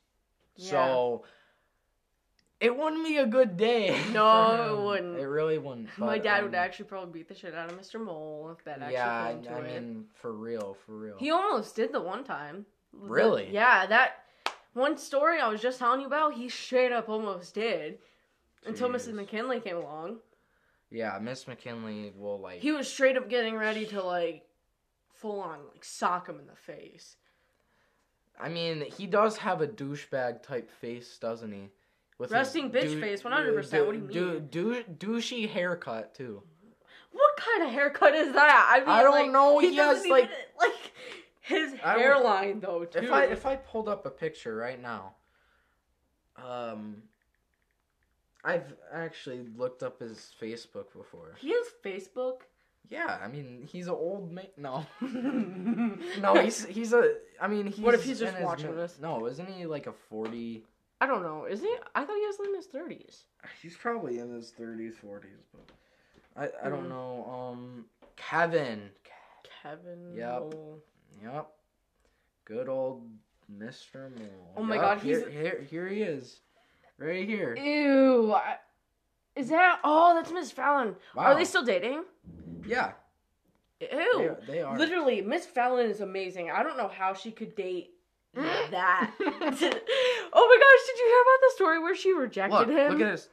Yeah. 0.55 0.69
so 0.69 1.23
it 2.59 2.75
wouldn't 2.75 3.05
be 3.05 3.17
a 3.17 3.25
good 3.25 3.55
day. 3.57 3.97
No, 4.11 4.77
it 4.77 4.83
wouldn't. 4.85 5.17
It 5.19 5.25
really 5.27 5.57
wouldn't. 5.57 5.89
my 5.97 6.17
but, 6.17 6.23
dad 6.23 6.43
would 6.43 6.55
um, 6.55 6.59
actually 6.63 6.85
probably 6.85 7.19
beat 7.19 7.27
the 7.29 7.35
shit 7.35 7.53
out 7.55 7.71
of 7.71 7.79
Mr. 7.79 8.03
Mole 8.03 8.53
if 8.57 8.63
that 8.65 8.79
actually 8.81 8.93
Yeah, 8.93 9.31
came 9.31 9.43
to 9.43 9.51
I 9.51 9.59
it. 9.59 9.81
mean, 9.81 10.05
for 10.13 10.33
real, 10.33 10.75
for 10.85 10.97
real. 10.97 11.15
he 11.17 11.31
almost 11.31 11.75
did 11.75 11.93
the 11.93 12.01
one 12.01 12.23
time. 12.23 12.65
Really? 12.91 13.49
Yeah, 13.51 13.85
that 13.85 14.23
one 14.73 14.97
story 14.97 15.39
I 15.39 15.47
was 15.47 15.61
just 15.61 15.79
telling 15.79 16.01
you 16.01 16.07
about, 16.07 16.33
he 16.33 16.49
straight 16.49 16.91
up 16.91 17.07
almost 17.09 17.53
did. 17.55 17.99
Until 18.65 18.89
Mrs. 18.89 19.13
McKinley 19.13 19.61
came 19.61 19.77
along. 19.77 20.17
yeah, 20.91 21.17
Miss 21.21 21.47
McKinley 21.47 22.11
will 22.17 22.39
like. 22.41 22.59
He 22.59 22.71
was 22.73 22.91
straight 22.91 23.15
up 23.15 23.29
getting 23.29 23.55
ready 23.55 23.85
to 23.85 24.03
like 24.03 24.43
full 25.13 25.39
on 25.39 25.59
like 25.71 25.83
sock 25.85 26.27
him 26.27 26.39
in 26.39 26.47
the 26.47 26.55
face. 26.55 27.15
I 28.39 28.49
mean, 28.49 28.81
he 28.97 29.05
does 29.07 29.37
have 29.37 29.61
a 29.61 29.67
douchebag 29.67 30.43
type 30.43 30.69
face, 30.69 31.17
doesn't 31.17 31.51
he? 31.51 31.69
With 32.19 32.31
Resting 32.31 32.69
bitch 32.69 32.81
dou- 32.83 32.99
face, 33.01 33.23
100%, 33.23 33.85
what 33.87 33.93
do 33.93 34.13
you 34.19 34.39
dou- 34.49 34.83
dou- 34.83 34.83
douchey 35.17 35.49
haircut 35.49 36.13
too. 36.13 36.43
What 37.11 37.37
kind 37.37 37.63
of 37.63 37.71
haircut 37.71 38.13
is 38.13 38.33
that? 38.33 38.67
I 38.71 38.81
mean, 38.81 38.89
I 38.89 39.01
don't 39.01 39.13
like, 39.13 39.31
know, 39.31 39.57
He, 39.59 39.73
has, 39.77 39.99
even, 40.05 40.11
like- 40.11 40.29
like 40.59 40.91
his 41.39 41.71
would- 41.71 41.79
hairline 41.79 42.59
though 42.59 42.85
too. 42.85 42.99
If 42.99 43.11
I 43.11 43.23
if 43.25 43.45
I 43.47 43.55
pulled 43.55 43.87
up 43.89 44.05
a 44.05 44.11
picture 44.11 44.55
right 44.55 44.79
now, 44.79 45.15
um, 46.37 47.03
I've 48.43 48.73
actually 48.91 49.45
looked 49.57 49.81
up 49.83 49.99
his 49.99 50.31
Facebook 50.41 50.93
before. 50.93 51.35
he 51.39 51.49
has 51.51 51.65
Facebook. 51.83 52.41
Yeah, 52.89 53.19
I 53.21 53.27
mean 53.27 53.67
he's 53.71 53.87
an 53.87 53.93
old 53.93 54.31
man. 54.31 54.47
No, 54.57 54.85
no, 56.19 56.35
he's 56.41 56.65
he's 56.65 56.91
a. 56.93 57.15
I 57.39 57.47
mean, 57.47 57.67
he's 57.67 57.79
What 57.85 57.93
if 57.93 58.03
he's 58.03 58.19
just 58.19 58.39
watching 58.41 58.75
this? 58.75 58.97
No, 58.99 59.25
isn't 59.27 59.47
he 59.49 59.65
like 59.65 59.87
a 59.87 59.93
forty? 59.93 60.65
I 61.01 61.05
don't 61.07 61.23
know. 61.23 61.45
Is 61.45 61.61
he? 61.61 61.73
I 61.95 62.03
thought 62.03 62.15
he 62.17 62.25
was 62.27 62.39
in 62.47 62.55
his 62.55 62.65
thirties. 62.65 63.23
He's 63.61 63.75
probably 63.77 64.19
in 64.19 64.33
his 64.33 64.51
thirties, 64.51 64.95
forties, 65.01 65.45
but 65.53 65.71
I 66.35 66.65
I 66.65 66.69
don't 66.69 66.85
Mhm. 66.85 66.89
know. 66.89 67.25
Um, 67.25 67.85
Kevin. 68.15 68.91
Kevin. 69.63 70.13
Yep. 70.15 70.39
Mole. 70.39 70.79
Yep. 71.23 71.51
Good 72.45 72.69
old 72.69 73.07
Mr. 73.51 74.09
Mole. 74.17 74.53
Oh 74.57 74.63
my 74.63 74.75
Yup, 74.75 74.83
God, 74.83 74.97
here, 74.99 75.19
he's- 75.19 75.31
here 75.31 75.61
here 75.69 75.87
he 75.87 76.01
is, 76.01 76.41
right 76.97 77.25
here. 77.27 77.55
Ew. 77.55 78.33
I- 78.33 78.59
Is 79.35 79.49
that? 79.49 79.79
Oh, 79.85 80.13
that's 80.15 80.31
Miss 80.31 80.51
Fallon. 80.51 80.95
Are 81.15 81.33
they 81.35 81.45
still 81.45 81.63
dating? 81.63 82.03
Yeah. 82.65 82.91
Ew. 83.79 84.35
They, 84.41 84.53
they 84.53 84.61
are. 84.61 84.77
Literally, 84.77 85.21
Miss 85.21 85.45
Fallon 85.45 85.89
is 85.89 86.01
amazing. 86.01 86.51
I 86.51 86.61
don't 86.61 86.75
know 86.77 86.89
how 86.89 87.13
she 87.13 87.31
could 87.31 87.55
date 87.55 87.91
that. 88.33 89.11
oh 90.41 90.47
my 90.47 90.57
gosh, 90.57 90.87
did 90.87 90.99
you 90.99 91.07
hear 91.07 91.21
about 91.21 91.41
the 91.41 91.51
story 91.55 91.79
where 91.79 91.95
she 91.95 92.13
rejected 92.13 92.55
Look, 92.55 92.69
him? 92.69 92.91
look 92.93 93.01
at 93.01 93.11
this. 93.11 93.29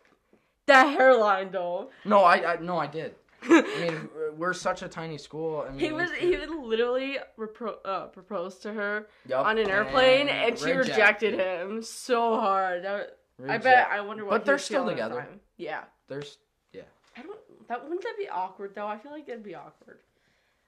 that 0.66 0.84
hairline 0.88 1.50
though. 1.52 1.90
No, 2.04 2.20
I, 2.22 2.54
I 2.54 2.56
no, 2.60 2.78
I 2.78 2.86
did. 2.86 3.14
I 3.42 3.62
mean, 3.80 4.08
we're 4.36 4.52
such 4.54 4.82
a 4.82 4.88
tiny 4.88 5.18
school. 5.18 5.64
I 5.66 5.70
mean, 5.70 5.78
He 5.78 5.92
was 5.92 6.10
he 6.12 6.36
would 6.36 6.50
literally 6.50 7.18
repro- 7.38 7.76
uh, 7.84 8.06
propose 8.06 8.56
to 8.60 8.72
her 8.72 9.06
Yup, 9.28 9.46
on 9.46 9.58
an 9.58 9.68
airplane, 9.68 10.28
and 10.28 10.48
and 10.50 10.58
she 10.58 10.72
rejected 10.72 11.34
him 11.34 11.82
so 11.82 12.40
hard. 12.40 12.82
That, 12.84 13.18
I 13.48 13.58
bet. 13.58 13.88
I 13.92 14.00
wonder 14.00 14.24
what. 14.24 14.30
But 14.30 14.40
he 14.40 14.44
they're 14.46 14.54
was 14.56 14.64
still 14.64 14.86
together. 14.86 15.26
Yeah. 15.58 15.84
There's 16.08 16.38
yeah. 16.72 16.82
I 17.16 17.22
don't. 17.22 17.38
That 17.68 17.82
wouldn't 17.84 18.02
that 18.02 18.14
be 18.18 18.28
awkward 18.28 18.74
though? 18.74 18.86
I 18.86 18.98
feel 18.98 19.12
like 19.12 19.28
it'd 19.28 19.44
be 19.44 19.54
awkward. 19.54 19.98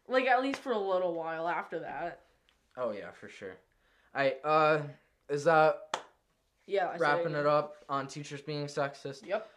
Like 0.07 0.27
at 0.27 0.43
least 0.43 0.61
for 0.61 0.73
a 0.73 0.79
little 0.79 1.15
while 1.15 1.49
after 1.49 1.81
that. 1.81 2.21
oh 2.77 2.93
yeah 2.93 3.11
for 3.19 3.29
sure. 3.29 3.57
I 4.15 4.35
uh 4.45 4.83
is 5.29 5.45
that 5.45 5.97
Yeah. 6.69 6.87
I 6.87 6.97
wrapping 6.99 7.35
it 7.35 7.47
up 7.47 7.77
on 7.89 8.07
teachers 8.07 8.41
being 8.41 8.67
sexist? 8.67 9.27
Yep. 9.27 9.49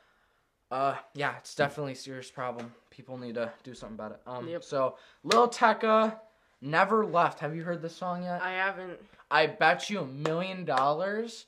Uh 0.71 0.95
yeah, 1.13 1.35
it's 1.37 1.53
definitely 1.53 1.91
a 1.93 1.95
serious 1.95 2.31
problem. 2.31 2.73
People 2.89 3.17
need 3.17 3.35
to 3.35 3.51
do 3.63 3.73
something 3.73 3.95
about 3.95 4.11
it. 4.13 4.21
Um 4.25 4.47
Yep. 4.47 4.63
so 4.63 4.95
Lil 5.23 5.49
Tecca 5.49 6.15
never 6.61 7.05
left. 7.05 7.39
Have 7.41 7.55
you 7.55 7.63
heard 7.63 7.81
this 7.81 7.95
song 7.95 8.23
yet? 8.23 8.41
I 8.41 8.51
haven't. 8.51 8.99
I 9.29 9.47
bet 9.47 9.89
you 9.89 9.99
a 9.99 10.05
million 10.05 10.65
dollars 10.65 11.45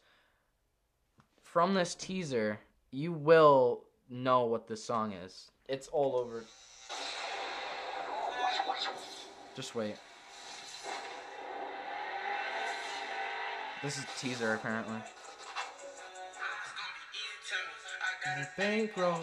from 1.53 1.75
this 1.75 1.93
teaser, 1.93 2.59
you 2.89 3.11
will 3.13 3.83
know 4.09 4.45
what 4.45 4.67
this 4.67 4.83
song 4.83 5.13
is. 5.13 5.51
It's 5.69 5.87
all 5.87 6.15
over. 6.15 6.43
Just 9.55 9.75
wait. 9.75 9.95
This 13.83 13.97
is 13.99 14.05
the 14.05 14.11
teaser 14.19 14.53
apparently. 14.55 14.97
Bankroll. 18.57 19.21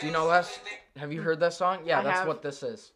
Do 0.00 0.06
you 0.06 0.12
know 0.12 0.28
that? 0.28 0.60
Have 0.96 1.12
you 1.12 1.22
heard 1.22 1.40
that 1.40 1.52
song? 1.52 1.80
Yeah, 1.84 2.00
I 2.00 2.02
that's 2.02 2.18
have. 2.20 2.28
what 2.28 2.42
this 2.42 2.62
is. 2.62 2.92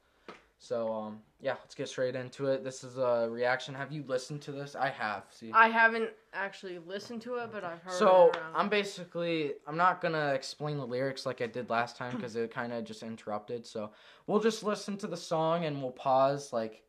So 0.59 0.93
um, 0.93 1.19
yeah, 1.41 1.55
let's 1.61 1.75
get 1.75 1.89
straight 1.89 2.15
into 2.15 2.47
it. 2.47 2.63
This 2.63 2.85
is 2.85 2.97
a 2.97 3.29
reaction. 3.29 3.75
Have 3.75 3.91
you 3.91 4.05
listened 4.07 4.43
to 4.43 4.53
this? 4.53 4.77
I 4.77 4.91
have. 4.91 5.25
See. 5.31 5.51
I 5.53 5.67
haven't 5.69 6.11
actually 6.33 6.79
listened 6.79 7.21
to 7.23 7.37
it, 7.37 7.51
but 7.53 7.65
I've 7.65 7.83
heard. 7.83 7.95
So 7.95 8.31
it. 8.33 8.39
I'm 8.55 8.69
basically 8.69 9.55
I'm 9.67 9.77
not 9.77 10.01
gonna 10.01 10.33
explain 10.35 10.79
the 10.79 10.87
lyrics 10.87 11.27
like 11.27 11.43
I 11.43 11.47
did 11.47 11.69
last 11.69 11.97
time 11.97 12.15
because 12.15 12.37
it 12.37 12.53
kind 12.53 12.73
of 12.73 12.85
just 12.85 13.03
interrupted. 13.03 13.67
So 13.67 13.91
we'll 14.29 14.41
just 14.41 14.63
listen 14.63 14.97
to 14.99 15.09
the 15.09 15.17
song 15.17 15.65
and 15.65 15.83
we'll 15.83 15.91
pause 15.91 16.53
like 16.53 16.83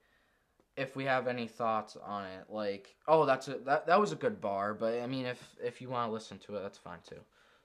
if 0.78 0.96
we 0.96 1.04
have 1.06 1.28
any 1.28 1.48
thoughts 1.48 1.98
on 2.04 2.26
it. 2.26 2.46
Like 2.50 2.96
oh 3.08 3.26
that's 3.26 3.48
a 3.48 3.56
that 3.66 3.88
that 3.88 4.00
was 4.00 4.12
a 4.12 4.16
good 4.16 4.40
bar, 4.40 4.76
but 4.76 5.02
I 5.02 5.08
mean 5.08 5.26
if 5.26 5.44
if 5.64 5.82
you 5.82 5.90
want 5.90 6.10
to 6.10 6.14
listen 6.14 6.38
to 6.40 6.56
it 6.58 6.62
that's 6.62 6.78
fine 6.78 7.00
too. 7.08 7.20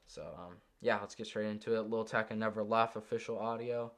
So 0.09 0.23
um 0.39 0.57
yeah 0.81 0.99
let's 1.01 1.15
get 1.15 1.27
straight 1.27 1.47
into 1.49 1.77
it. 1.77 1.89
Lil 1.89 2.05
Tecca 2.05 2.37
never 2.37 2.63
left 2.65 2.97
official 2.97 3.39
audio, 3.39 3.93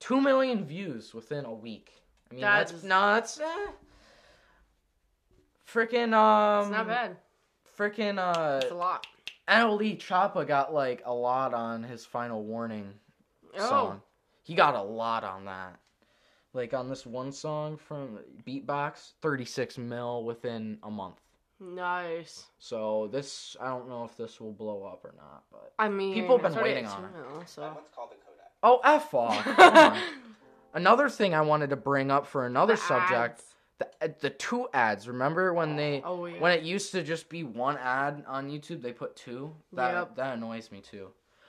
two 0.00 0.20
million 0.20 0.64
views 0.64 1.14
within 1.14 1.44
a 1.44 1.52
week. 1.52 1.92
I 2.30 2.34
mean 2.34 2.40
That 2.42 2.68
that's 2.68 2.82
that's 2.82 3.40
eh. 3.40 3.66
freaking 5.70 6.12
um 6.14 6.62
it's 6.62 6.70
not 6.72 6.86
bad. 6.88 7.16
freaking 7.78 8.18
uh 8.18 8.60
It's 8.62 8.72
a 8.72 8.74
lot. 8.74 9.06
NLE 9.48 9.98
Choppa 9.98 10.46
got 10.46 10.74
like 10.74 11.02
a 11.04 11.14
lot 11.14 11.54
on 11.54 11.82
his 11.84 12.04
final 12.04 12.42
warning 12.42 12.94
Oh, 13.58 13.68
song. 13.68 14.02
He 14.42 14.54
got 14.54 14.74
a 14.74 14.82
lot 14.82 15.22
on 15.24 15.44
that. 15.44 15.78
Like 16.52 16.72
on 16.74 16.88
this 16.88 17.04
one 17.06 17.32
song 17.32 17.76
from 17.76 18.18
Beatbox, 18.46 19.12
36 19.20 19.78
mil 19.78 20.24
within 20.24 20.78
a 20.82 20.90
month. 20.90 21.20
Nice. 21.60 22.46
So 22.58 23.08
this, 23.12 23.56
I 23.60 23.68
don't 23.68 23.88
know 23.88 24.04
if 24.04 24.16
this 24.16 24.40
will 24.40 24.52
blow 24.52 24.84
up 24.84 25.04
or 25.04 25.14
not, 25.16 25.44
but 25.50 25.72
I 25.78 25.88
mean, 25.88 26.14
People 26.14 26.38
have 26.38 26.52
been 26.52 26.62
waiting 26.62 26.86
on 26.86 27.02
two 27.02 27.40
it. 27.40 27.48
so. 27.48 27.62
One's 27.62 27.86
called 27.94 28.10
the 28.10 28.16
Kodak. 28.16 28.50
oh 28.62 28.80
f 28.84 29.14
off. 29.14 29.44
Come 29.56 29.76
on. 29.76 30.00
Another 30.74 31.08
thing 31.08 31.34
I 31.34 31.40
wanted 31.40 31.70
to 31.70 31.76
bring 31.76 32.10
up 32.10 32.26
for 32.26 32.46
another 32.46 32.74
The 32.74 32.80
subject, 32.80 33.40
ads. 33.40 33.44
the 33.78 33.86
uh, 34.02 34.08
the 34.20 34.30
two 34.30 34.68
ads. 34.74 35.08
Remember 35.08 35.54
when 35.54 35.76
they 35.76 36.02
Oh 36.04 36.26
yeah. 36.26 36.38
when 36.40 36.52
it 36.52 36.62
used 36.62 36.92
to 36.92 37.02
just 37.02 37.28
be 37.28 37.44
one 37.44 37.78
ad 37.78 38.24
on 38.26 38.50
YouTube, 38.50 38.82
they 38.82 38.92
put 38.92 39.16
two. 39.16 39.54
That 39.72 39.92
Yep. 39.92 40.16
that 40.16 40.34
annoys 40.36 40.70
me 40.70 40.80
too. 40.82 41.08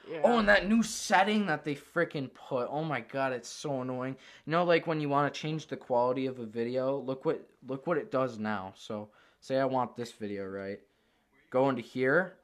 yeah. 0.10 0.22
Oh, 0.24 0.38
and 0.39 0.48
that 0.48 0.70
new 0.70 0.82
setting 0.82 1.48
that 1.48 1.65
they 1.65 1.76
freaking 1.76 2.34
put. 2.34 2.70
Oh 2.72 2.86
my 2.86 3.02
god, 3.02 3.34
it's 3.34 3.50
so 3.50 3.82
annoying. 3.82 4.15
You 4.46 4.52
know, 4.52 4.63
like 4.63 4.88
when 4.88 5.02
you 5.02 5.10
want 5.10 5.34
to 5.34 5.38
change 5.38 5.67
the 5.67 5.76
quality 5.78 6.26
of 6.28 6.39
a 6.39 6.46
video, 6.46 6.98
look 6.98 7.26
what 7.26 7.46
look 7.67 7.86
what 7.86 7.98
it 7.98 8.12
does 8.12 8.39
now. 8.39 8.74
So, 8.78 9.10
say 9.39 9.60
I 9.60 9.65
want 9.65 9.95
this 9.95 10.12
video, 10.12 10.45
right? 10.45 10.80
Go 11.50 11.69
into 11.69 11.82
here, 11.82 12.38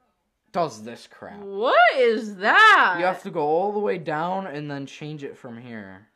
does 0.52 0.82
this 0.82 1.08
crap. 1.10 1.40
What 1.40 1.96
is 1.96 2.36
that? 2.36 2.96
You 2.98 3.04
have 3.04 3.22
to 3.24 3.30
go 3.30 3.42
all 3.42 3.72
the 3.72 3.80
way 3.80 3.98
down 3.98 4.46
and 4.46 4.70
then 4.70 4.86
change 4.86 5.24
it 5.24 5.36
from 5.36 5.60
here. 5.60 6.06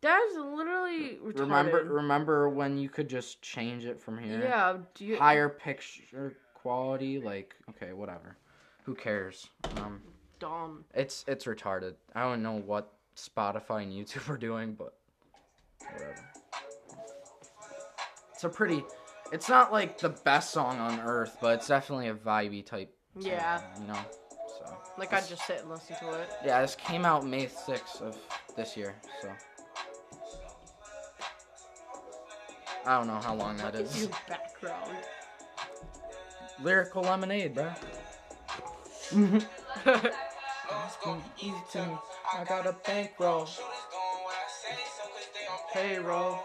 That's 0.00 0.34
literally 0.36 1.18
retarded. 1.24 1.40
Remember, 1.40 1.84
remember 1.84 2.48
when 2.48 2.78
you 2.78 2.88
could 2.88 3.08
just 3.08 3.42
change 3.42 3.84
it 3.84 4.00
from 4.00 4.18
here? 4.18 4.40
Yeah. 4.40 4.78
Do 4.94 5.04
you? 5.04 5.16
Higher 5.16 5.48
picture 5.48 6.36
quality, 6.54 7.20
like 7.20 7.54
okay, 7.70 7.92
whatever. 7.92 8.36
Who 8.84 8.94
cares? 8.94 9.48
Um. 9.76 10.00
Dumb. 10.38 10.84
It's 10.94 11.24
it's 11.28 11.44
retarded. 11.44 11.94
I 12.14 12.22
don't 12.22 12.42
know 12.42 12.58
what 12.58 12.92
Spotify 13.16 13.84
and 13.84 13.92
YouTube 13.92 14.28
are 14.28 14.36
doing, 14.36 14.74
but 14.74 14.94
whatever. 15.78 16.16
It's 18.32 18.42
a 18.42 18.48
pretty. 18.48 18.82
It's 19.32 19.48
not 19.48 19.72
like 19.72 19.96
the 19.98 20.10
best 20.10 20.50
song 20.50 20.78
on 20.78 21.00
earth, 21.00 21.38
but 21.40 21.54
it's 21.54 21.66
definitely 21.68 22.08
a 22.08 22.14
vibey 22.14 22.64
type. 22.64 22.94
song, 23.14 23.22
Yeah. 23.24 23.62
You 23.80 23.86
know. 23.86 23.98
So. 24.58 24.76
Like 24.98 25.14
I 25.14 25.20
just 25.22 25.46
sit 25.46 25.60
and 25.60 25.70
listen 25.70 25.96
to 26.00 26.20
it. 26.20 26.28
Yeah, 26.44 26.60
this 26.60 26.74
came 26.74 27.06
out 27.06 27.26
May 27.26 27.48
sixth 27.48 28.02
of 28.02 28.16
this 28.56 28.76
year, 28.76 28.94
so. 29.22 29.30
I 32.84 32.98
don't 32.98 33.06
know 33.06 33.20
how 33.20 33.34
long 33.34 33.56
that 33.56 33.74
is. 33.74 34.02
your 34.02 34.10
background. 34.28 34.90
Lyrical 36.62 37.02
lemonade, 37.02 37.54
bro. 37.54 37.72
I 42.34 42.44
got 42.44 42.66
a 42.66 42.76
bankroll. 42.84 43.48
Payroll. 45.72 46.38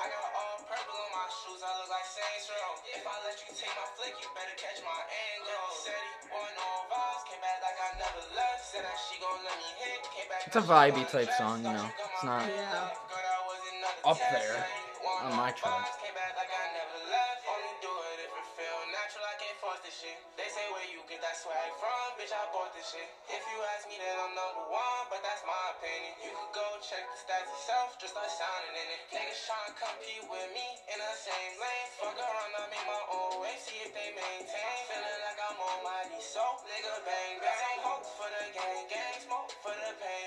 A 10.58 10.62
vibey 10.62 11.06
type 11.06 11.30
song, 11.38 11.62
you 11.62 11.70
know. 11.70 11.86
It's 12.14 12.24
not 12.24 12.42
Yeah. 12.50 12.90
up 14.06 14.18
there 14.18 14.66
on 15.22 15.36
my 15.36 15.52
chart. 15.52 15.86
They 20.38 20.50
say 20.50 20.66
where 20.74 20.86
you 20.90 21.02
get 21.10 21.22
that 21.22 21.38
swag 21.38 21.72
from, 21.82 22.18
bitch. 22.18 22.34
I 22.34 22.46
bought 22.54 22.74
this 22.74 22.90
shit. 22.90 23.06
If 23.30 23.44
you 23.50 23.58
ask 23.78 23.88
me, 23.90 23.98
then 23.98 24.18
I'm 24.18 24.34
number 24.34 24.66
one, 24.70 25.04
but 25.10 25.22
that's 25.22 25.42
my 25.46 25.64
opinion. 25.78 26.14
You 26.26 26.32
could 26.34 26.54
go 26.54 26.68
check 26.82 27.06
the 27.06 27.18
stats 27.22 27.50
yourself, 27.50 27.98
just 28.02 28.14
start 28.14 28.30
sounding 28.30 28.76
in 28.78 28.88
it. 28.98 29.02
Niggas 29.14 29.42
tryna 29.46 29.74
compete 29.78 30.26
with 30.30 30.50
me 30.54 30.68
in 30.90 30.98
the 30.98 31.14
same 31.18 31.54
lane. 31.62 31.88
Fuck 32.02 32.18
around, 32.18 32.54
I 32.58 32.66
make 32.70 32.86
my 32.86 33.04
own 33.14 33.42
way, 33.42 33.56
see 33.62 33.82
if 33.86 33.94
they 33.94 34.10
maintain. 34.14 34.82
Feeling 34.90 35.22
like 35.26 35.40
I'm 35.42 35.58
almighty, 35.58 36.20
so 36.22 36.44
nigga 36.66 36.94
bang 37.06 37.36
bang. 37.42 37.78
Hope 37.86 38.06
for 38.18 38.30
the 38.30 38.44
gang 38.54 38.86
gang, 38.90 39.18
smoke 39.22 39.54
for 39.62 39.74
the 39.74 39.92
pain 39.98 40.08
pain. 40.08 40.27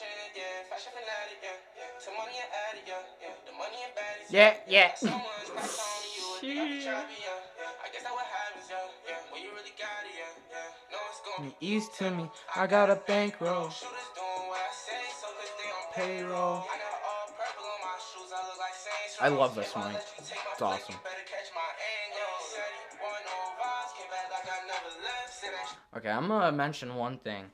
yeah, 0.00 0.38
yeah, 0.38 1.50
yeah. 1.76 1.86
Some 1.98 2.14
money 2.14 2.36
and 2.38 2.50
addict, 2.70 2.86
yeah, 2.88 3.02
yeah. 3.22 3.34
The 3.46 3.54
money 3.58 3.78
and 3.82 3.92
baddies, 3.98 4.30
Yeah, 4.30 4.54
yeah. 4.68 4.94
So 4.94 5.10
much 5.10 5.50
that's 5.54 5.78
on 5.78 6.06
you, 6.14 6.26
a 6.30 6.62
nigga 6.62 6.64
be 6.70 6.82
trapping, 6.84 7.18
yeah, 7.18 7.42
yeah. 7.58 7.84
I 7.84 7.86
guess 7.90 8.02
that 8.06 8.14
what 8.14 8.26
happens, 8.30 8.66
yeah, 8.70 8.86
yeah. 9.10 9.32
When 9.34 9.42
you 9.42 9.50
really 9.50 9.74
got 9.74 10.02
it, 10.06 10.14
yeah, 10.14 10.54
yeah. 10.54 10.94
No, 10.94 10.98
it's 11.10 11.20
gonna 11.26 11.50
be 11.50 11.66
Ease 11.66 11.88
to 11.98 12.06
me. 12.14 12.24
I 12.54 12.66
got 12.66 12.90
a 12.90 12.96
bankroll. 13.06 13.70
Shooters 13.74 14.10
doing 14.14 14.44
what 14.46 14.62
I 14.62 14.70
say, 14.70 15.02
so 15.18 15.26
cause 15.34 15.52
they 15.58 15.68
on 15.68 15.86
Payroll. 15.98 16.62
I 16.62 16.76
got 16.78 16.94
all 17.02 17.26
purple 17.34 17.66
on 17.66 17.80
my 17.82 17.96
shoes, 17.98 18.30
I 18.30 18.40
look 18.46 18.58
like 18.62 18.76
Saints 18.78 19.18
I 19.18 19.28
Row. 19.28 19.40
love 19.42 19.52
this 19.58 19.70
If 19.74 19.76
I 19.76 19.80
mic. 19.82 19.94
let 19.98 20.06
you 20.14 20.22
take 20.22 20.38
my 20.46 20.52
It's 20.54 20.62
awesome. 20.62 20.94
you 20.94 21.02
better 21.02 21.26
catch 21.26 21.48
my 21.58 21.70
angle. 21.98 22.34
Said 22.46 22.70
he 22.70 22.96
want 23.02 23.22
no 23.26 23.36
vibes, 23.58 23.90
came 23.98 24.10
back 24.14 24.26
like 24.30 24.46
I 24.46 24.58
never 24.70 24.90
left. 25.02 25.30
Said 25.34 25.52
that 25.58 25.98
Okay, 25.98 26.10
I'm 26.14 26.28
gonna 26.30 26.52
mention 26.54 26.94
one 26.94 27.18
thing. 27.18 27.50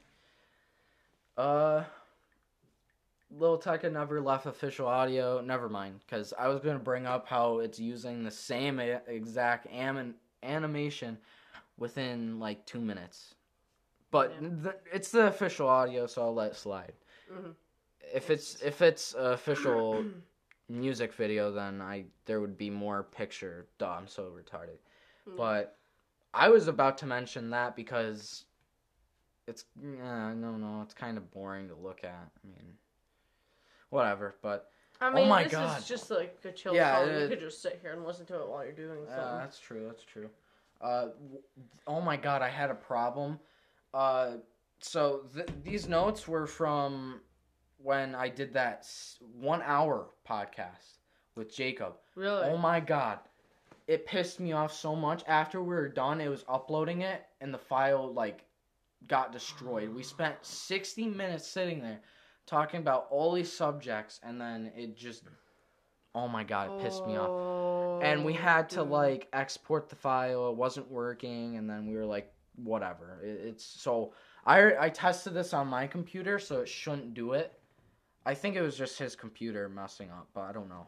Uh, 1.37 1.83
Lil 3.37 3.59
Tecca 3.59 3.91
never 3.91 4.21
left 4.21 4.47
official 4.47 4.87
audio. 4.87 5.41
Never 5.41 5.69
mind, 5.69 6.01
because 6.07 6.33
I 6.39 6.49
was 6.49 6.61
gonna 6.61 6.79
bring 6.79 7.07
up 7.07 7.27
how 7.27 7.59
it's 7.59 7.79
using 7.79 8.23
the 8.23 8.31
same 8.31 8.79
exact 8.81 9.67
animation 10.43 11.19
within 11.79 12.39
like 12.39 12.65
two 12.67 12.81
minutes, 12.81 13.35
but 14.11 14.33
Yeah. 14.41 14.73
it's 14.93 15.11
the 15.11 15.27
official 15.27 15.69
audio, 15.69 16.07
so 16.07 16.23
I'll 16.23 16.35
let 16.35 16.53
it 16.53 16.57
slide. 16.57 16.95
Mhm. 17.31 17.55
if 18.13 18.31
it's 18.31 18.61
if 18.63 18.83
it's 18.83 19.15
official 19.15 20.05
music 20.69 21.13
video, 21.15 21.51
then 21.51 21.81
I 21.81 22.07
there 22.27 22.41
would 22.41 22.57
be 22.57 22.71
more 22.71 23.03
picture. 23.03 23.67
Duh, 23.79 23.91
I'm 23.91 24.07
so 24.07 24.31
retarded. 24.31 24.79
Mm. 25.27 25.37
But 25.37 25.77
I 26.33 26.49
was 26.51 26.69
about 26.69 26.99
to 26.99 27.07
mention 27.07 27.51
that 27.51 27.75
because 27.75 28.45
it's 29.47 29.65
uh, 29.83 30.35
no 30.35 30.57
no 30.57 30.83
it's 30.83 30.95
kind 30.95 31.17
of 31.17 31.31
boring 31.31 31.69
to 31.69 31.75
look 31.75 32.05
at. 32.05 32.31
I 32.45 32.47
mean, 32.47 32.77
whatever. 33.95 34.35
But 34.43 34.69
I 35.01 35.11
mean, 35.13 35.27
Oh 35.27 35.29
my 35.29 35.45
this 35.45 35.53
God. 35.53 35.79
is 35.79 35.87
just 35.89 36.11
like 36.11 36.39
a 36.45 36.51
chill 36.53 36.75
Yeah, 36.75 36.99
song. 37.01 37.09
it- 37.09 37.23
you 37.23 37.29
could 37.29 37.41
just 37.41 37.63
sit 37.63 37.79
here 37.81 37.93
and 37.93 38.05
listen 38.05 38.27
to 38.27 38.41
it 38.41 38.49
while 38.49 38.63
you're 38.65 38.73
doing 38.73 39.07
something. 39.07 39.19
Uh, 39.25 39.39
that's 39.39 39.59
true. 39.59 39.87
That's 39.87 40.05
true. 40.05 40.29
Uh, 40.81 41.09
oh 41.87 42.01
my 42.01 42.17
god, 42.17 42.43
I 42.43 42.49
had 42.51 42.71
a 42.71 42.75
problem. 42.75 43.39
Uh, 43.95 44.33
so 44.81 45.25
th- 45.35 45.49
these 45.63 45.89
notes 45.89 46.27
were 46.29 46.47
from 46.47 47.21
when 47.79 48.15
I 48.15 48.29
did 48.29 48.53
that 48.55 48.79
s- 48.81 49.19
one 49.41 49.63
hour 49.63 50.09
podcast 50.29 50.99
with 51.37 51.55
Jacob. 51.55 51.95
really? 52.17 52.49
Oh 52.49 52.57
my 52.57 52.81
god, 52.81 53.21
it 53.87 54.05
pissed 54.07 54.41
me 54.41 54.53
off 54.53 54.73
so 54.73 54.95
much. 54.97 55.23
After 55.27 55.61
we 55.63 55.69
were 55.75 55.89
done, 55.89 56.21
it 56.21 56.29
was 56.29 56.45
uploading 56.49 57.03
it, 57.03 57.25
and 57.41 57.53
the 57.55 57.59
file 57.59 58.13
like 58.13 58.45
got 59.07 59.33
destroyed. 59.33 59.89
We 59.95 60.03
spent 60.03 60.37
sixty 60.45 61.07
minutes 61.07 61.47
sitting 61.47 61.81
there 61.81 62.01
talking 62.47 62.81
about 62.81 63.07
all 63.11 63.33
these 63.33 63.53
subjects, 63.53 64.21
and 64.23 64.41
then 64.41 64.73
it 64.77 64.97
just. 64.97 65.25
Oh 66.17 66.29
my 66.29 66.45
god, 66.45 66.71
it 66.79 66.81
pissed 66.85 67.05
me 67.07 67.17
off. 67.17 68.01
And 68.05 68.25
we 68.25 68.35
Oh, 68.35 68.41
had 68.41 68.71
to 68.71 68.77
dude. 68.81 68.89
like 68.89 69.29
export 69.33 69.89
the 69.89 69.97
file. 69.97 70.49
It 70.51 70.57
wasn't 70.57 70.89
working 70.89 71.57
and 71.57 71.69
then 71.69 71.89
we 71.89 71.97
were 71.97 72.07
like 72.07 72.33
whatever. 72.55 73.19
It, 73.25 73.41
it's 73.49 73.65
so 73.65 74.13
i 74.47 74.77
i 74.79 74.89
tested 74.91 75.35
this 75.35 75.53
on 75.53 75.67
my 75.67 75.89
computer 75.89 76.39
so 76.39 76.61
it 76.61 76.69
shouldn't 76.69 77.15
do 77.15 77.33
it. 77.33 77.59
I 78.25 78.35
think 78.35 78.55
it 78.55 78.63
was 78.63 78.77
just 78.77 78.97
his 78.97 79.17
computer 79.17 79.69
messing 79.69 80.11
up 80.13 80.29
but 80.35 80.43
i 80.43 80.53
don't 80.53 80.69
know. 80.69 80.87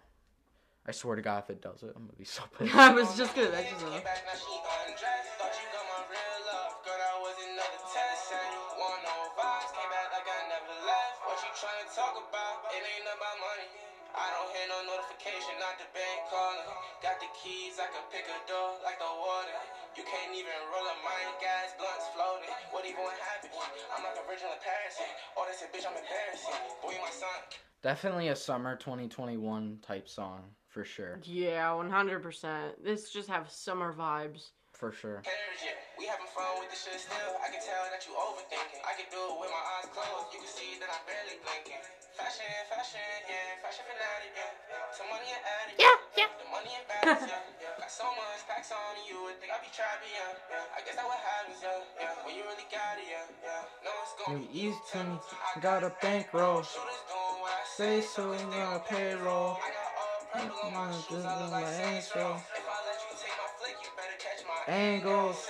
I 0.86 0.92
swear 0.92 1.16
to 1.16 1.22
god 1.22 1.42
if 1.42 1.50
it 1.50 1.60
does 1.60 1.82
it 1.82 1.92
i'm 1.96 2.02
gonna 2.06 2.16
be 2.16 2.24
so 2.24 2.44
pissed. 2.58 2.72
I 2.76 2.92
was 2.94 3.16
just 3.16 3.34
gonna 3.34 3.50
bank. 16.36 16.60
Got 17.04 17.16
the 17.20 17.30
keys, 17.40 17.76
I 17.80 17.88
can 17.92 18.04
pick 18.12 18.26
a 18.28 18.38
door 18.48 18.76
like 18.84 18.98
the 19.00 19.08
water. 19.08 19.56
You 19.96 20.04
can't 20.04 20.32
even 20.36 20.52
roll 20.72 20.84
a 20.84 20.96
mine, 21.04 21.32
gas, 21.40 21.72
blunts 21.80 22.08
floating. 22.12 22.52
What 22.72 22.84
even 22.84 23.00
happened? 23.00 23.52
I'm 23.96 24.02
like 24.04 24.16
a 24.20 24.24
virgin 24.28 24.48
of 24.52 24.60
Paris. 24.60 24.96
Oh, 25.36 25.44
they 25.48 25.56
said, 25.56 25.72
bitch, 25.72 25.88
I'm 25.88 25.96
embarrassing. 25.96 26.60
Boy, 26.82 26.96
my 27.00 27.12
son. 27.12 27.40
definitely 27.82 28.28
a 28.28 28.36
summer 28.36 28.76
2021 28.76 29.78
type 29.82 30.08
song 30.08 30.42
for 30.68 30.84
sure 30.84 31.20
Yeah, 31.24 31.72
one 31.74 31.90
hundred 31.90 32.22
percent. 32.22 32.82
This 32.84 33.10
just 33.12 33.28
have 33.28 33.50
summer 33.50 33.94
vibes. 33.94 34.50
For 34.76 34.92
sure. 34.92 35.24
We 35.96 36.04
having 36.04 36.28
fun 36.36 36.60
with 36.60 36.68
this 36.68 36.84
shit 36.84 37.00
still. 37.00 37.32
I 37.40 37.48
can 37.48 37.64
tell 37.64 37.80
that 37.88 38.04
you 38.04 38.12
overthinking. 38.12 38.84
I 38.84 38.92
can 38.92 39.08
do 39.08 39.16
it 39.16 39.36
with 39.40 39.48
my 39.48 39.64
eyes 39.80 39.88
closed. 39.88 40.28
You 40.36 40.44
can 40.44 40.52
see 40.52 40.76
that 40.76 40.92
I'm 40.92 41.00
barely 41.08 41.40
blinking. 41.40 41.80
Fashion, 42.12 42.44
fashion, 42.68 43.00
yeah. 43.24 43.56
Fashion 43.64 43.88
fanatic, 43.88 44.36
yeah. 44.36 44.92
Some 44.92 45.08
money 45.08 45.32
and 45.32 45.40
addict. 45.40 45.80
Yeah, 45.80 45.96
yeah. 46.20 46.28
The 46.36 46.48
money 46.52 46.72
and 46.76 46.84
bags, 46.84 47.24
yeah. 47.24 47.40
yeah. 47.64 47.80
Got 47.80 47.88
so 47.88 48.04
much 48.04 48.44
packs 48.44 48.68
on 48.68 49.00
you 49.08 49.16
would 49.24 49.40
think 49.40 49.48
I 49.48 49.60
be 49.64 49.72
trapping, 49.72 50.12
yeah. 50.12 50.36
yeah. 50.52 50.76
I 50.76 50.84
guess 50.84 50.96
that 51.00 51.08
what 51.08 51.20
happens, 51.24 51.60
yeah. 51.64 51.80
yeah. 51.96 52.24
When 52.24 52.36
you 52.36 52.44
really 52.44 52.68
got 52.68 53.00
it, 53.00 53.08
yeah. 53.08 53.24
yeah. 53.40 53.64
No, 53.80 53.92
it's 54.04 54.14
gonna 54.20 54.44
be 54.44 54.48
easy 54.52 54.80
to 54.92 55.00
me 55.08 55.16
got 55.60 55.84
a 55.84 55.92
bankroll 56.02 56.60
Shooters 56.60 57.00
doing 57.08 57.40
what 57.40 57.48
I 57.48 57.64
say 57.64 58.00
so 58.04 58.32
in 58.32 58.44
your 58.52 58.78
payroll 58.84 59.56
I 59.56 59.72
got 59.72 59.88
all 59.96 60.20
purple 60.32 60.68
on 60.68 60.72
my 60.74 60.92
shoes. 60.92 61.24
I 61.24 61.42
look 61.42 61.52
like 61.52 61.66
Saints 61.68 62.12
Row. 62.14 62.36
Angles 64.68 65.48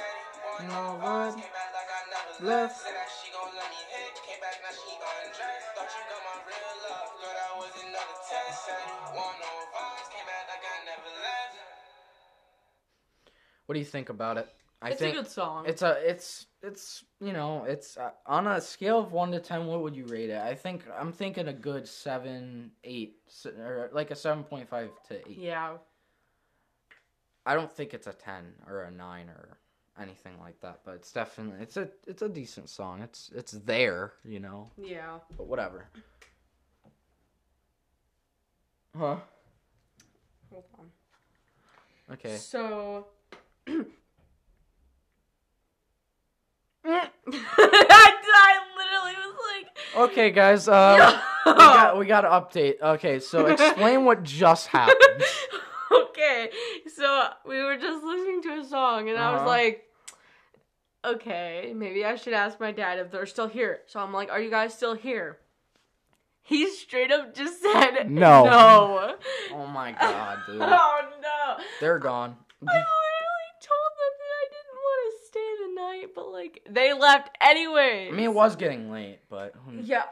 you 0.63 0.69
know 0.69 0.97
what? 1.05 1.37
Came 1.37 1.53
back 1.53 1.69
like 1.77 1.91
I 1.93 2.01
never 2.09 2.49
Left. 2.49 2.73
left. 2.73 2.81
Said 2.81 2.97
that 2.97 3.11
she 3.13 3.29
gon' 3.29 3.53
let 3.53 3.69
me 3.69 3.77
hit. 3.93 4.17
Came 4.25 4.41
back 4.41 4.57
now 4.65 4.73
she 4.73 4.89
undressed. 4.97 5.69
Thought 5.77 5.93
you 5.93 6.03
got 6.09 6.23
my 6.25 6.37
real 6.49 6.73
love. 6.89 7.13
Girl, 7.21 7.35
that 7.37 7.53
was 7.61 7.73
another 7.77 8.17
test. 8.25 8.65
Said 8.65 8.81
you 8.89 8.97
want 9.13 9.37
no 9.37 9.53
vibes. 9.77 10.09
Came 10.17 10.25
back 10.25 10.45
like 10.49 10.65
I 10.65 10.77
never 10.89 11.13
left. 11.21 11.57
what 13.67 13.73
do 13.75 13.79
you 13.81 13.85
think 13.85 14.09
about 14.09 14.39
it 14.39 14.49
i 14.81 14.91
it's 14.91 15.01
think 15.01 15.15
a 15.17 15.23
good 15.23 15.31
song. 15.31 15.65
It's 15.67 15.83
a 15.83 15.93
it's 16.09 16.47
it's 16.63 17.05
you 17.21 17.33
know 17.33 17.65
it's 17.65 17.97
uh, 17.97 18.11
on 18.27 18.47
a 18.47 18.61
scale 18.61 18.99
of 19.01 19.13
one 19.13 19.33
to 19.33 19.41
ten. 19.41 19.67
What 19.67 19.83
would 19.83 19.97
you 19.97 20.05
rate 20.07 20.31
it? 20.31 20.39
I 20.39 20.55
think 20.55 20.85
I'm 20.99 21.13
thinking 21.13 21.49
a 21.49 21.53
good 21.53 21.89
seven, 21.89 22.73
eight, 22.85 23.17
or 23.47 23.91
like 23.93 24.11
a 24.11 24.15
seven 24.17 24.45
point 24.45 24.69
five 24.69 24.91
to 25.09 25.17
eight. 25.29 25.39
yeah. 25.39 25.77
I 27.47 27.55
don't 27.55 27.71
think 27.73 27.95
it's 27.95 28.09
a 28.09 28.13
ten 28.13 28.45
or 28.69 28.83
a 28.83 28.91
nine 28.91 29.29
or 29.29 29.57
anything 30.01 30.33
like 30.41 30.61
that, 30.61 30.81
but 30.85 30.97
it's 30.97 31.13
definitely 31.13 31.63
it's 31.63 31.77
a 31.77 31.89
it's 32.07 32.23
a 32.23 32.29
decent 32.29 32.69
song. 32.69 33.01
It's 33.03 33.31
it's 33.35 33.53
there, 33.53 34.15
you 34.25 34.41
know, 34.41 34.69
Yeah. 34.77 35.19
but 35.39 35.47
whatever. 35.47 35.87
Huh? 38.99 39.17
Hold 40.51 40.65
on. 40.79 40.91
Okay. 42.15 42.37
So. 42.37 43.07
I, 46.89 47.11
I 47.55 48.59
literally 48.77 49.15
was 49.17 49.35
like. 49.55 50.11
Okay, 50.11 50.31
guys. 50.31 50.69
Uh, 50.69 51.21
we 51.47 51.53
got 51.53 51.99
we 51.99 52.07
got 52.07 52.21
to 52.23 52.29
update. 52.29 52.81
Okay, 52.81 53.19
so 53.21 53.47
explain 53.47 54.05
what 54.05 54.23
just 54.23 54.69
happened. 54.69 55.25
okay, 56.17 56.51
so 56.95 57.29
we 57.47 57.63
were 57.63 57.77
just 57.77 58.03
listening 58.05 58.43
to 58.43 58.61
a 58.61 58.65
song, 58.65 59.09
and 59.09 59.19
I 59.19 59.33
was 59.33 59.41
Uh-huh. 59.41 59.49
like, 59.49 59.85
okay, 61.05 61.73
maybe 61.75 62.05
I 62.05 62.17
should 62.17 62.33
ask 62.33 62.59
my 62.59 62.73
dad 62.73 62.99
if 62.99 63.11
they're 63.11 63.27
still 63.27 63.49
here. 63.49 63.83
So 63.87 64.01
I'm 64.01 64.13
like, 64.13 64.31
are 64.31 64.41
you 64.41 64.51
guys 64.51 64.75
still 64.75 64.95
here? 64.95 65.39
He 66.43 66.69
straight 66.71 67.11
up 67.13 67.35
just 67.35 67.61
said 67.63 68.09
No. 68.11 68.45
No. 68.45 69.17
Oh 69.53 69.67
my 69.67 69.93
god, 70.01 70.39
dude. 70.47 70.63
Oh 70.63 71.01
no. 71.21 71.65
They're 71.81 71.99
gone. 71.99 72.37
I 72.63 72.73
literally 72.73 73.53
told 73.61 73.93
them 73.99 74.13
that 74.21 74.33
I 74.41 74.47
didn't 74.55 74.81
want 74.87 75.21
to 75.21 75.27
stay 75.27 75.51
the 75.63 75.75
night, 75.75 76.15
but 76.15 76.29
like 76.33 76.67
they 76.71 76.93
left 76.93 77.37
anyway. 77.41 78.09
I 78.09 78.13
mean, 78.13 78.25
it 78.25 78.33
was 78.35 78.57
getting 78.57 78.91
late, 78.91 79.21
but 79.29 79.55
Yeah. 79.83 80.05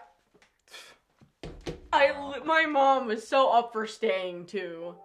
I 1.92 2.40
my 2.44 2.66
mom 2.66 3.06
was 3.06 3.26
so 3.26 3.50
up 3.50 3.72
for 3.72 3.86
staying 3.86 4.46
too. 4.46 4.96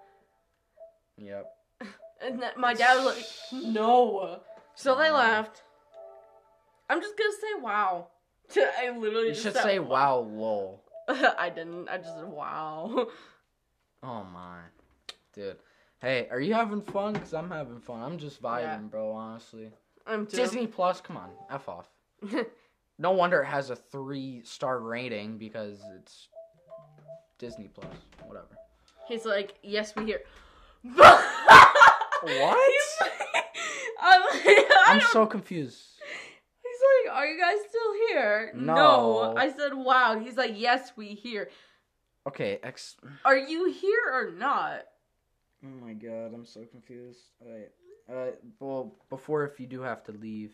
Yep. 1.20 1.52
And 2.22 2.42
then 2.42 2.52
my 2.58 2.74
dad 2.74 2.98
was 3.04 3.16
like, 3.16 3.64
"No." 3.66 4.40
So 4.76 4.96
they 4.96 5.10
left. 5.10 5.64
I'm 6.90 7.00
just 7.02 7.18
gonna 7.18 7.32
say 7.34 7.62
wow. 7.62 8.08
I 8.58 8.90
literally 8.90 9.28
You 9.28 9.32
just 9.34 9.44
should 9.44 9.54
said 9.54 9.64
say 9.64 9.80
wow, 9.80 10.18
lol. 10.18 10.84
I 11.08 11.50
didn't. 11.50 11.88
I 11.88 11.98
just 11.98 12.16
said 12.16 12.26
wow. 12.28 13.08
Oh 14.04 14.24
my, 14.34 14.60
dude. 15.34 15.58
Hey, 16.02 16.28
are 16.32 16.40
you 16.40 16.54
having 16.54 16.82
fun? 16.82 17.16
Cause 17.16 17.34
I'm 17.34 17.50
having 17.52 17.80
fun. 17.80 18.02
I'm 18.02 18.18
just 18.18 18.42
vibing, 18.42 18.62
Yeah. 18.62 18.78
bro. 18.78 19.12
Honestly. 19.12 19.72
I'm 20.08 20.26
too. 20.26 20.38
Disney 20.38 20.68
Plus, 20.68 21.02
come 21.02 21.18
on, 21.18 21.30
f 21.50 21.68
off. 21.70 21.88
No 22.98 23.12
wonder 23.12 23.42
it 23.42 23.46
has 23.46 23.70
a 23.70 23.76
three 23.76 24.42
star 24.44 24.80
rating 24.80 25.38
because 25.38 25.80
it's 25.98 26.28
Disney 27.38 27.68
Plus. 27.68 27.94
Whatever. 28.26 28.58
He's 29.08 29.26
like, 29.26 29.56
"Yes, 29.64 29.96
we 29.96 30.06
hear." 30.06 30.22
What? 30.84 32.58
He's 32.72 32.98
like, 33.02 33.12
I'm, 34.02 34.22
like, 34.22 34.44
I 34.46 34.84
I'm 34.88 35.02
so 35.12 35.26
confused. 35.26 35.82
He's 36.64 36.82
like, 37.08 37.16
"Are 37.16 37.26
you 37.26 37.40
guys 37.40 37.58
still 37.70 37.94
here?" 38.10 38.52
No. 38.56 39.34
I 39.38 39.52
said, 39.52 39.74
"Wow." 39.74 40.20
He's 40.20 40.38
like, 40.38 40.54
"Yes, 40.56 40.92
we 40.96 41.08
here." 41.08 41.50
Okay, 42.28 42.60
ex. 42.64 42.98
Are 43.26 43.38
you 43.38 43.72
here 43.72 44.12
or 44.12 44.32
not? 44.32 44.84
Oh 45.64 45.86
my 45.86 45.94
god, 45.94 46.34
I'm 46.34 46.46
so 46.46 46.62
confused. 46.66 47.20
Alright. 47.42 47.72
Uh, 48.12 48.32
well, 48.60 48.96
before 49.10 49.46
if 49.46 49.60
you 49.60 49.68
do 49.68 49.82
have 49.82 50.04
to 50.06 50.12
leave, 50.12 50.54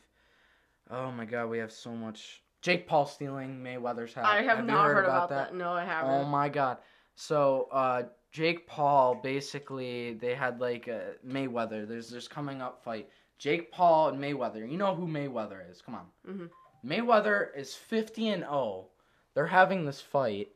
oh 0.89 1.11
my 1.11 1.25
god, 1.25 1.49
we 1.49 1.59
have 1.59 1.71
so 1.71 1.91
much. 1.91 2.41
Jake 2.61 2.87
Paul 2.87 3.05
stealing 3.05 3.61
Mayweather's 3.63 4.13
hat. 4.13 4.25
I 4.25 4.41
have, 4.41 4.59
you 4.59 4.65
not 4.65 4.87
heard, 4.87 5.05
about 5.05 5.29
that? 5.29 5.53
No, 5.53 5.71
I 5.71 5.85
haven't. 5.85 6.11
Oh 6.11 6.25
my 6.25 6.49
god. 6.49 6.77
So, 7.15 7.69
uh, 7.71 8.03
Jake 8.35 8.67
Paul 8.67 9.15
basically 9.15 10.15
they 10.15 10.35
had 10.35 10.59
like 10.59 10.89
a 10.89 11.13
Mayweather. 11.25 11.87
There's 11.87 12.09
this 12.09 12.27
coming 12.27 12.61
up 12.61 12.83
fight. 12.83 13.07
Jake 13.37 13.71
Paul 13.71 14.09
and 14.09 14.19
Mayweather. 14.21 14.69
You 14.69 14.77
know 14.77 14.93
who 14.93 15.07
Mayweather 15.07 15.59
is? 15.71 15.81
Come 15.81 15.95
on. 15.95 16.05
Mhm. 16.27 16.49
Mayweather 16.85 17.55
is 17.55 17.75
50 17.75 18.27
and 18.29 18.43
0. 18.43 18.87
They're 19.35 19.47
having 19.47 19.85
this 19.85 20.01
fight. 20.01 20.49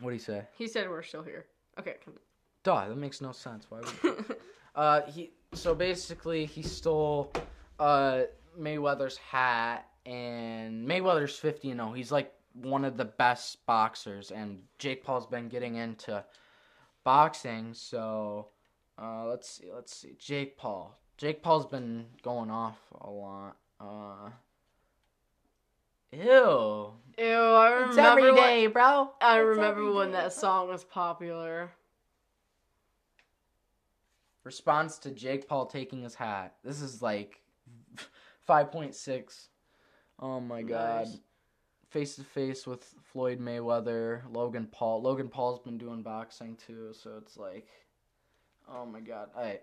What 0.00 0.10
do 0.10 0.14
you 0.14 0.18
say? 0.20 0.42
He 0.58 0.66
said 0.66 0.90
we're 0.90 1.04
still 1.04 1.22
here. 1.22 1.46
Okay. 1.78 1.98
come- 2.04 2.18
Duh, 2.64 2.88
that 2.88 2.96
makes 2.96 3.20
no 3.20 3.30
sense. 3.30 3.66
Why 3.70 3.78
would 4.02 4.36
Uh, 4.74 5.02
he 5.02 5.30
so 5.52 5.76
basically 5.76 6.46
he 6.46 6.62
stole 6.62 7.32
uh 7.78 8.22
Mayweather's 8.58 9.18
hat, 9.18 9.86
and 10.04 10.84
Mayweather's 10.88 11.38
fifty 11.38 11.70
and 11.70 11.78
0. 11.78 11.92
He's 11.92 12.10
like 12.10 12.32
one 12.54 12.84
of 12.84 12.96
the 12.96 13.04
best 13.04 13.64
boxers, 13.66 14.32
and 14.32 14.62
Jake 14.78 15.04
Paul's 15.04 15.26
been 15.28 15.48
getting 15.48 15.76
into 15.76 16.24
boxing. 17.04 17.74
So 17.74 18.48
uh, 19.00 19.26
let's 19.26 19.48
see, 19.48 19.70
let's 19.74 19.94
see. 19.94 20.14
Jake 20.18 20.56
Paul. 20.56 20.98
Jake 21.18 21.42
Paul's 21.42 21.66
been 21.66 22.06
going 22.22 22.50
off 22.50 22.78
a 23.00 23.08
lot. 23.10 23.56
Uh, 23.80 24.30
ew. 26.12 26.92
Ew, 27.18 27.24
I 27.24 27.70
remember. 27.70 27.88
It's 27.90 27.98
every 27.98 28.32
when- 28.32 28.72
bro. 28.72 29.10
I 29.20 29.38
It's 29.40 29.46
remember 29.46 29.92
when 29.92 30.08
day, 30.08 30.12
that 30.14 30.22
bro. 30.22 30.28
song 30.40 30.68
was 30.68 30.84
popular. 30.84 31.70
Response 34.44 34.98
to 34.98 35.10
Jake 35.12 35.46
Paul 35.48 35.66
taking 35.66 36.02
his 36.02 36.16
hat. 36.16 36.56
This 36.64 36.80
is 36.82 37.00
like 37.00 37.40
5.6. 38.48 39.48
Oh 40.18 40.40
my 40.40 40.62
god. 40.62 41.06
Nice. 41.94 42.14
Face 42.14 42.16
to 42.16 42.24
face 42.24 42.66
with 42.66 42.84
Floyd 43.12 43.38
Mayweather, 43.40 44.22
Logan 44.32 44.66
Paul. 44.72 45.02
Logan 45.02 45.28
Paul's 45.28 45.58
been 45.60 45.76
doing 45.78 46.02
boxing 46.02 46.56
too, 46.56 46.92
so 46.92 47.12
it's 47.18 47.36
like 47.36 47.66
Oh 48.70 48.86
my 48.86 49.00
god. 49.00 49.28
Alright. 49.36 49.62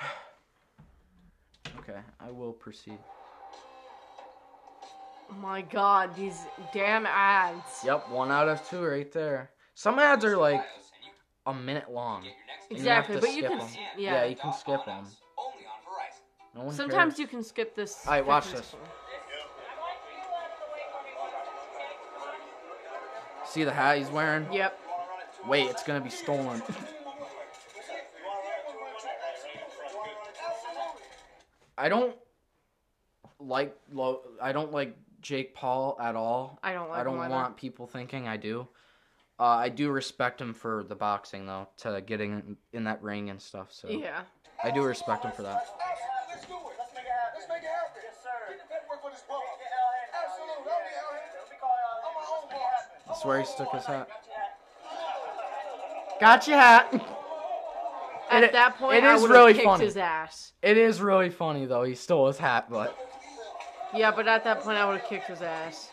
Okay, 1.80 1.98
I 2.20 2.30
will 2.30 2.52
proceed. 2.52 2.98
Oh 5.30 5.34
my 5.34 5.60
god, 5.62 6.14
these 6.16 6.40
damn 6.72 7.04
ads. 7.06 7.82
Yep, 7.84 8.08
one 8.10 8.30
out 8.30 8.48
of 8.48 8.66
two 8.68 8.82
right 8.82 9.10
there. 9.12 9.50
Some 9.74 9.98
ads 9.98 10.24
are 10.24 10.36
like 10.36 10.64
a 11.46 11.52
minute 11.52 11.90
long. 11.90 12.24
Exactly, 12.70 13.16
you 13.16 13.20
but 13.20 13.30
you 13.30 13.36
skip 13.38 13.50
can 13.50 13.60
'em. 13.60 13.66
s- 13.66 13.76
Yeah, 13.98 14.14
yeah. 14.14 14.24
you 14.24 14.36
can 14.36 14.52
skip 14.52 14.84
them. 14.86 15.06
No 16.54 16.64
one 16.64 16.74
Sometimes 16.74 17.14
cares. 17.14 17.18
you 17.18 17.26
can 17.26 17.42
skip 17.44 17.74
this. 17.74 18.04
Alright, 18.06 18.26
watch 18.26 18.50
this. 18.52 18.66
second- 18.66 18.86
See 23.56 23.64
the 23.64 23.72
hat 23.72 23.96
he's 23.96 24.10
wearing? 24.10 24.52
Yep. 24.52 24.78
Wait, 25.48 25.70
it's 25.70 25.82
gonna 25.82 26.02
be 26.02 26.10
stolen. 26.10 26.62
I 31.78 31.88
don't 31.88 32.14
like 33.40 33.74
Lo- 33.90 34.20
I 34.42 34.52
don't 34.52 34.72
like 34.72 34.94
Jake 35.22 35.54
Paul 35.54 35.96
at 35.98 36.16
all. 36.16 36.58
I 36.62 36.74
don't 36.74 36.90
like 36.90 36.98
I 36.98 37.04
don't 37.04 37.14
him 37.14 37.20
either. 37.22 37.30
want 37.34 37.56
people 37.56 37.86
thinking 37.86 38.28
I 38.28 38.36
do. 38.36 38.68
Uh, 39.40 39.44
I 39.44 39.70
do 39.70 39.88
respect 39.88 40.38
him 40.38 40.52
for 40.52 40.84
the 40.86 40.94
boxing 40.94 41.46
though, 41.46 41.66
to 41.78 42.02
getting 42.04 42.32
in, 42.32 42.56
in 42.74 42.84
that 42.84 43.02
ring 43.02 43.30
and 43.30 43.40
stuff. 43.40 43.68
So 43.72 43.88
Yeah. 43.88 44.20
I 44.62 44.70
do 44.70 44.82
respect 44.82 45.24
him 45.24 45.32
for 45.32 45.40
that. 45.44 45.64
Let's 46.28 46.44
do 46.44 46.52
it. 46.52 46.60
Let's 46.78 46.92
make 46.92 47.04
it 47.04 47.08
happen. 47.08 47.40
Let's 47.40 47.48
make 47.48 47.62
it 47.64 47.72
happen. 47.72 48.02
Yes, 48.04 48.20
sir. 48.20 48.52
Get 48.52 48.58
the 48.60 48.68
paperwork 48.68 49.00
for 49.00 49.08
this 49.10 49.24
ball. 49.26 49.40
Absolutely. 50.12 50.60
I'll 50.60 50.84
be 50.84 50.92
out 50.92 51.16
here. 51.16 51.32
I'm 52.04 52.12
my 52.12 52.24
own 52.36 52.44
boss. 53.26 53.30
I 53.30 53.34
swear 53.34 53.40
he 53.40 53.46
stuck 53.46 53.72
his 53.74 53.84
hat. 53.84 54.08
Got 56.20 56.46
your 56.46 56.56
hat. 56.56 56.92
At 58.30 58.42
It- 58.42 58.52
that 58.52 58.76
point, 58.76 58.96
it 58.96 59.04
I 59.04 59.14
is 59.14 59.22
would 59.22 59.30
have 59.30 59.38
really 59.38 59.52
kicked 59.54 59.64
funny. 59.64 59.84
his 59.84 59.96
ass. 59.96 60.52
It 60.62 60.76
is 60.76 61.00
really 61.00 61.30
funny 61.30 61.64
though. 61.66 61.84
He 61.84 61.94
stole 61.94 62.26
his 62.26 62.38
hat, 62.38 62.66
but 62.68 62.96
Yeah, 63.94 64.10
but 64.10 64.26
at 64.26 64.42
that 64.44 64.60
point, 64.62 64.78
I 64.78 64.84
would 64.88 64.98
have 64.98 65.08
kicked 65.08 65.28
his 65.28 65.42
ass. 65.42 65.90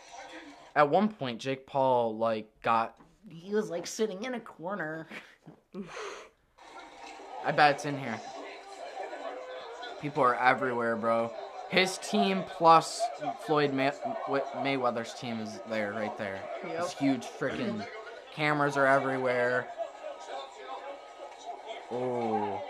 at 0.76 0.90
one 0.90 1.10
point 1.10 1.40
Jake 1.40 1.68
Paul 1.68 2.18
like 2.18 2.50
got 2.64 2.96
he 3.30 3.54
was 3.54 3.70
like 3.70 3.86
sitting 3.86 4.24
in 4.24 4.34
a 4.34 4.40
corner. 4.40 5.08
I 7.46 7.52
bet 7.52 7.76
it's 7.76 7.86
in 7.86 8.00
here. 8.00 8.20
People 10.02 10.24
are 10.24 10.36
everywhere, 10.36 10.96
bro. 10.96 11.32
His 11.74 11.98
team 11.98 12.44
plus 12.48 13.02
Floyd 13.48 13.74
May- 13.74 13.90
Mayweather's 14.28 15.16
team 15.16 15.40
is 15.40 15.60
there, 15.68 15.92
right 15.92 16.16
there. 16.20 16.40
Yep. 16.68 16.90
Huge 17.00 17.26
freaking 17.26 17.84
cameras 18.32 18.78
are 18.78 18.86
everywhere. 18.86 19.68
Oh. 21.90 22.62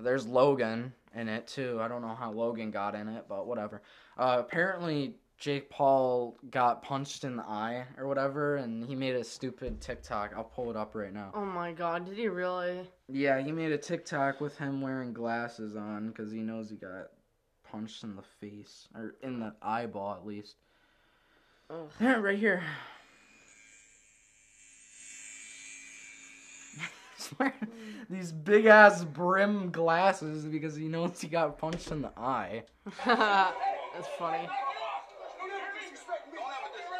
There's 0.00 0.28
Logan 0.28 0.92
in 1.12 1.26
it 1.28 1.48
too. 1.48 1.80
I 1.82 1.88
don't 1.88 2.00
know 2.00 2.14
how 2.14 2.30
Logan 2.30 2.70
got 2.70 2.94
in 2.94 3.08
it, 3.08 3.24
but 3.28 3.48
whatever. 3.48 3.82
Uh, 4.16 4.36
apparently, 4.38 5.16
Jake 5.44 5.68
Paul 5.68 6.38
got 6.50 6.82
punched 6.82 7.22
in 7.22 7.36
the 7.36 7.42
eye 7.42 7.84
or 7.98 8.08
whatever, 8.08 8.56
and 8.56 8.82
he 8.82 8.94
made 8.94 9.14
a 9.14 9.22
stupid 9.22 9.78
TikTok. 9.78 10.32
I'll 10.34 10.42
pull 10.42 10.70
it 10.70 10.76
up 10.76 10.94
right 10.94 11.12
now. 11.12 11.32
Oh 11.34 11.44
my 11.44 11.70
god, 11.70 12.06
did 12.06 12.16
he 12.16 12.28
really? 12.28 12.88
Yeah, 13.10 13.42
he 13.42 13.52
made 13.52 13.70
a 13.70 13.76
TikTok 13.76 14.40
with 14.40 14.56
him 14.56 14.80
wearing 14.80 15.12
glasses 15.12 15.76
on 15.76 16.08
because 16.08 16.32
he 16.32 16.38
knows 16.38 16.70
he 16.70 16.76
got 16.76 17.08
punched 17.62 18.04
in 18.04 18.16
the 18.16 18.22
face 18.40 18.88
or 18.94 19.16
in 19.22 19.38
the 19.38 19.52
eyeball 19.60 20.14
at 20.14 20.26
least. 20.26 20.56
Ugh. 21.68 21.90
Yeah, 22.00 22.14
right 22.14 22.38
here. 22.38 22.62
These 28.08 28.32
big 28.32 28.64
ass 28.64 29.04
brim 29.04 29.70
glasses 29.70 30.46
because 30.46 30.74
he 30.74 30.88
knows 30.88 31.20
he 31.20 31.28
got 31.28 31.58
punched 31.58 31.90
in 31.90 32.00
the 32.00 32.12
eye. 32.16 32.62
That's 33.04 34.08
funny. 34.18 34.48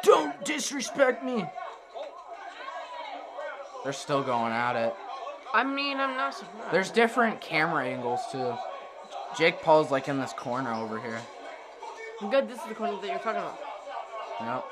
Don't 0.04 0.44
disrespect 0.44 1.24
me. 1.24 1.44
They're 3.82 3.92
still 3.92 4.22
going 4.22 4.52
at 4.52 4.76
it. 4.76 4.94
I 5.52 5.64
mean, 5.64 5.98
I'm 5.98 6.16
not 6.16 6.34
surprised. 6.34 6.72
There's 6.72 6.90
different 6.90 7.40
camera 7.40 7.84
angles 7.84 8.20
too. 8.30 8.54
Jake 9.36 9.62
Paul's 9.62 9.90
like 9.90 10.08
in 10.08 10.18
this 10.18 10.32
corner 10.32 10.72
over 10.72 11.00
here. 11.00 11.20
I'm 12.20 12.30
Good, 12.30 12.48
this 12.48 12.58
is 12.60 12.66
the 12.68 12.74
corner 12.74 13.00
that 13.00 13.06
you're 13.06 13.18
talking 13.18 13.40
about. 13.40 13.58
Yep. 14.40 14.64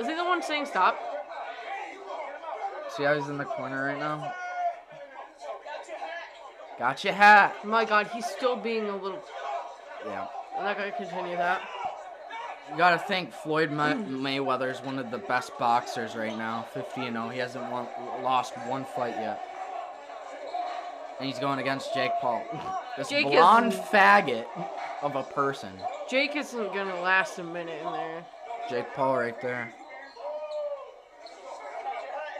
Is 0.00 0.06
he 0.06 0.14
the 0.14 0.24
one 0.24 0.42
saying 0.42 0.66
stop? 0.66 0.98
See 2.96 3.02
how 3.04 3.14
he's 3.14 3.28
in 3.28 3.38
the 3.38 3.44
corner 3.44 3.86
right 3.86 3.98
now? 3.98 4.32
Got 6.78 7.02
your 7.02 7.12
hat. 7.12 7.64
My 7.64 7.84
god, 7.84 8.08
he's 8.08 8.26
still 8.26 8.56
being 8.56 8.88
a 8.88 8.96
little. 8.96 9.22
Yeah. 10.06 10.26
I'm 10.56 10.64
not 10.64 10.76
gonna 10.76 10.92
continue 10.92 11.36
that. 11.36 11.60
You 12.70 12.76
gotta 12.76 12.98
think 12.98 13.32
Floyd 13.32 13.70
May- 13.70 13.94
Mayweather's 13.94 14.82
one 14.82 14.98
of 14.98 15.10
the 15.10 15.18
best 15.18 15.56
boxers 15.58 16.14
right 16.14 16.36
now. 16.36 16.66
50 16.74 17.06
and 17.06 17.16
0. 17.16 17.28
He 17.30 17.38
hasn't 17.38 17.70
won- 17.70 17.88
lost 18.22 18.54
one 18.66 18.84
fight 18.84 19.16
yet. 19.16 19.42
And 21.18 21.26
he's 21.26 21.38
going 21.38 21.58
against 21.58 21.94
Jake 21.94 22.12
Paul. 22.20 22.42
This 22.98 23.10
Jake 23.10 23.26
blonde 23.26 23.72
isn't- 23.74 23.84
faggot 23.86 24.44
of 25.02 25.14
a 25.14 25.22
person. 25.22 25.70
Jake 26.10 26.34
isn't 26.34 26.74
gonna 26.74 27.00
last 27.00 27.38
a 27.38 27.44
minute 27.44 27.80
in 27.86 27.92
there. 27.92 28.24
Jake 28.68 28.92
Paul 28.94 29.16
right 29.18 29.40
there. 29.40 29.72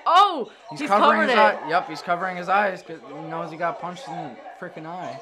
Oh, 0.05 0.51
He's, 0.71 0.81
he's, 0.81 0.89
covering 0.89 1.11
covered 1.13 1.23
his 1.29 1.33
it. 1.33 1.39
eye. 1.39 1.69
Yep, 1.69 1.89
he's 1.89 2.03
covering 2.03 2.37
his 2.37 2.49
eyes 2.49 2.83
because 2.83 3.01
he 3.07 3.15
knows 3.29 3.51
he 3.51 3.57
got 3.57 3.79
punched 3.81 4.09
in 4.09 4.15
the 4.15 4.37
freaking 4.59 4.87
eye. 4.87 5.21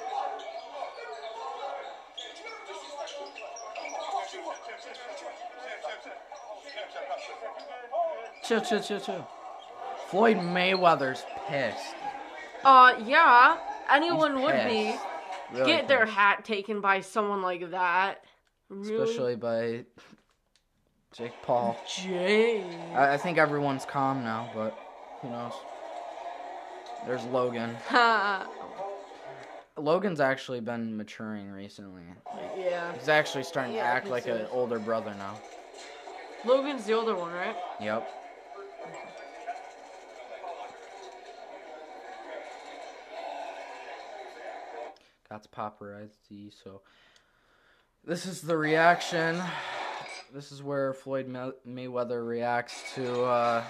Chill, 8.47 8.61
chill, 8.61 8.81
chill, 8.81 9.01
chill. 9.01 9.29
Floyd 10.09 10.37
Mayweather's 10.37 11.25
pissed. 11.49 11.97
Uh, 12.65 12.95
yeah, 13.05 13.57
anyone 13.91 14.41
would 14.43 14.65
be. 14.65 14.95
Really 15.53 15.67
Get 15.67 15.89
their 15.89 16.07
hat 16.07 16.45
taken 16.45 16.81
by 16.81 17.01
someone 17.01 17.43
like 17.43 17.71
that. 17.73 18.25
Really? 18.69 19.03
Especially 19.03 19.37
by 19.37 19.85
Jake 21.13 21.33
Paul. 21.43 21.77
Jake. 21.89 22.65
I, 22.95 23.15
I 23.15 23.17
think 23.17 23.39
everyone's 23.39 23.85
calm 23.85 24.23
now, 24.23 24.51
but 24.55 24.79
who 25.23 25.31
knows? 25.31 25.53
There's 27.05 27.25
Logan. 27.27 27.77
Ha. 27.89 28.49
Logan's 29.77 30.21
actually 30.21 30.61
been 30.61 30.97
maturing 30.97 31.51
recently. 31.51 32.03
yeah. 32.57 32.93
He's 32.95 33.09
actually 33.09 33.45
starting 33.45 33.75
to 33.75 33.81
act 33.81 34.07
like 34.07 34.27
an 34.27 34.47
older 34.51 34.79
brother 34.79 35.15
now. 35.19 35.35
Logan's 36.45 36.85
the 36.87 36.93
older 36.93 37.15
one, 37.17 37.33
right? 37.33 37.57
Yep. 37.81 38.09
Got 45.37 45.43
the 45.43 45.85
paparazzi, 45.85 46.51
so 46.65 46.81
this 48.07 48.25
is 48.25 48.41
the 48.41 48.57
reaction. 48.57 49.37
This 50.33 50.51
is 50.51 50.63
where 50.63 50.95
Floyd 50.95 51.29
May- 51.29 51.53
Mayweather 51.69 52.27
reacts 52.27 52.95
to 52.95 53.25
uh, 53.25 53.63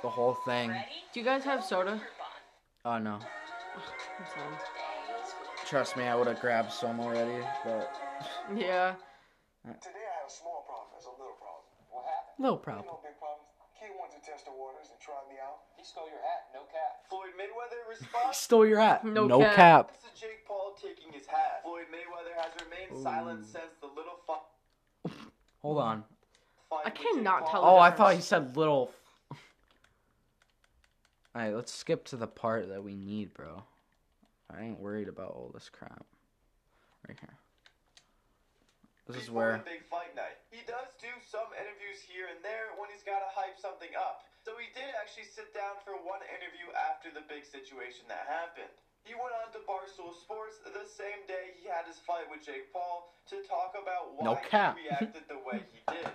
the 0.00 0.08
whole 0.08 0.32
thing. 0.46 0.72
Do 1.12 1.20
you 1.20 1.26
guys 1.26 1.44
have 1.44 1.62
soda? 1.62 2.00
Oh 2.86 2.96
no, 2.96 3.18
I'm 3.76 4.56
trust 5.66 5.98
me, 5.98 6.04
I 6.04 6.14
would 6.14 6.28
have 6.28 6.40
grabbed 6.40 6.72
some 6.72 6.98
already, 6.98 7.44
but 7.62 7.94
Yeah. 8.56 8.94
Today 9.82 10.00
I 10.00 10.20
have 10.22 10.28
a 10.28 10.32
small 10.32 10.64
problem. 10.66 10.96
It's 10.96 11.04
a 11.04 11.10
little 11.10 11.36
problem. 11.36 11.68
What 11.90 12.06
happened? 12.06 12.40
no 12.40 12.52
You 12.52 12.56
problem. 12.56 12.86
know, 12.86 13.00
big 13.04 13.18
problem. 13.20 13.44
Kid 13.78 13.90
wanted 14.00 14.24
to 14.24 14.30
test 14.30 14.46
the 14.46 14.52
waters 14.56 14.88
and 14.88 14.98
try 14.98 15.20
me 15.28 15.36
out. 15.44 15.60
He 15.76 15.79
stole 15.90 16.06
your 16.06 16.22
hat, 16.22 16.46
no 16.54 16.60
cap. 16.70 17.02
Floyd 17.08 17.34
Mayweather 17.34 17.88
response. 17.88 18.36
Stole 18.38 18.66
your 18.66 18.80
hat. 18.80 19.04
No 19.04 19.26
no 19.26 19.40
cap. 19.40 19.56
cap. 19.56 19.92
This 19.92 20.12
is 20.12 20.20
Jake 20.20 20.46
Paul 20.46 20.76
taking 20.80 21.12
his 21.12 21.26
hat. 21.26 21.62
Floyd 21.64 21.86
Mayweather 21.92 22.40
has 22.40 22.52
remained 22.64 23.02
silent 23.02 23.44
since 23.44 23.74
the 23.80 23.88
little 23.88 24.18
fi- 24.26 25.12
Hold 25.62 25.78
on. 25.78 26.04
I 26.84 26.90
cannot 26.90 27.50
tell 27.50 27.64
Oh, 27.64 27.78
I 27.78 27.90
thought 27.90 28.14
he 28.14 28.20
said 28.20 28.56
little. 28.56 28.92
Alright, 31.34 31.54
let's 31.54 31.72
skip 31.72 32.04
to 32.06 32.16
the 32.16 32.26
part 32.26 32.68
that 32.68 32.82
we 32.82 32.94
need, 32.94 33.34
bro. 33.34 33.62
I 34.52 34.62
ain't 34.62 34.80
worried 34.80 35.08
about 35.08 35.30
all 35.30 35.50
this 35.52 35.68
crap. 35.68 36.04
Right 37.08 37.16
here. 37.20 37.34
This 39.12 39.26
is 39.26 39.32
before 39.32 39.58
where. 39.58 39.62
the 39.62 39.68
big 39.68 39.82
fight 39.90 40.12
night. 40.14 40.38
He 40.54 40.62
does 40.66 40.90
do 41.02 41.10
some 41.26 41.50
interviews 41.58 42.00
here 42.04 42.30
and 42.30 42.38
there 42.42 42.74
when 42.78 42.88
he's 42.90 43.02
got 43.04 43.20
to 43.22 43.30
hype 43.34 43.58
something 43.58 43.90
up. 43.98 44.24
So 44.46 44.56
he 44.56 44.72
did 44.72 44.88
actually 44.96 45.28
sit 45.28 45.52
down 45.52 45.76
for 45.84 45.94
one 46.00 46.24
interview 46.32 46.72
after 46.72 47.12
the 47.12 47.20
big 47.28 47.44
situation 47.44 48.08
that 48.08 48.24
happened. 48.30 48.72
He 49.04 49.12
went 49.16 49.32
on 49.36 49.48
to 49.56 49.60
Barstool 49.64 50.12
Sports 50.16 50.60
the 50.64 50.84
same 50.84 51.24
day 51.28 51.56
he 51.56 51.68
had 51.68 51.84
his 51.88 52.00
fight 52.04 52.28
with 52.28 52.44
Jake 52.44 52.68
Paul 52.72 53.12
to 53.32 53.40
talk 53.48 53.76
about 53.76 54.16
why 54.16 54.24
No 54.24 54.34
cap. 54.40 54.76
he 54.76 54.88
reacted 54.88 55.24
the 55.28 55.40
way 55.44 55.60
he 55.72 55.80
did. 55.92 56.08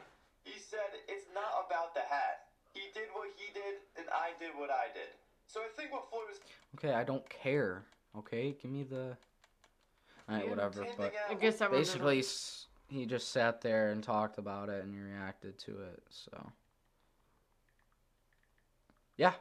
He 0.46 0.58
said 0.62 0.94
it's 1.10 1.26
not 1.34 1.66
about 1.66 1.94
the 1.98 2.06
hat. 2.06 2.46
He 2.74 2.90
did 2.94 3.10
what 3.14 3.30
he 3.38 3.50
did, 3.54 3.82
and 3.98 4.06
I 4.14 4.38
did 4.38 4.54
what 4.58 4.70
I 4.70 4.94
did. 4.94 5.10
So 5.48 5.62
I 5.62 5.70
think 5.78 5.92
what 5.92 6.10
Floyd 6.10 6.30
was 6.30 6.40
Okay, 6.78 6.94
I 6.94 7.04
don't 7.04 7.28
care. 7.30 7.84
Okay, 8.18 8.56
give 8.62 8.70
me 8.72 8.84
the. 8.84 9.18
Alright, 10.30 10.50
whatever. 10.50 10.86
But 10.98 11.14
I 11.30 11.34
guess 11.36 11.58
that 11.58 11.72
was 11.72 11.88
basically, 11.88 12.20
s- 12.20 12.65
he 12.88 13.06
just 13.06 13.32
sat 13.32 13.62
there 13.62 13.92
and 13.92 14.04
talked 14.04 14.38
about 14.38 14.70
it 14.70 14.84
and 14.84 14.94
he 14.94 15.00
reacted 15.00 15.58
to 15.60 15.72
it, 15.72 16.04
so. 16.10 16.52
Yeah. 19.18 19.34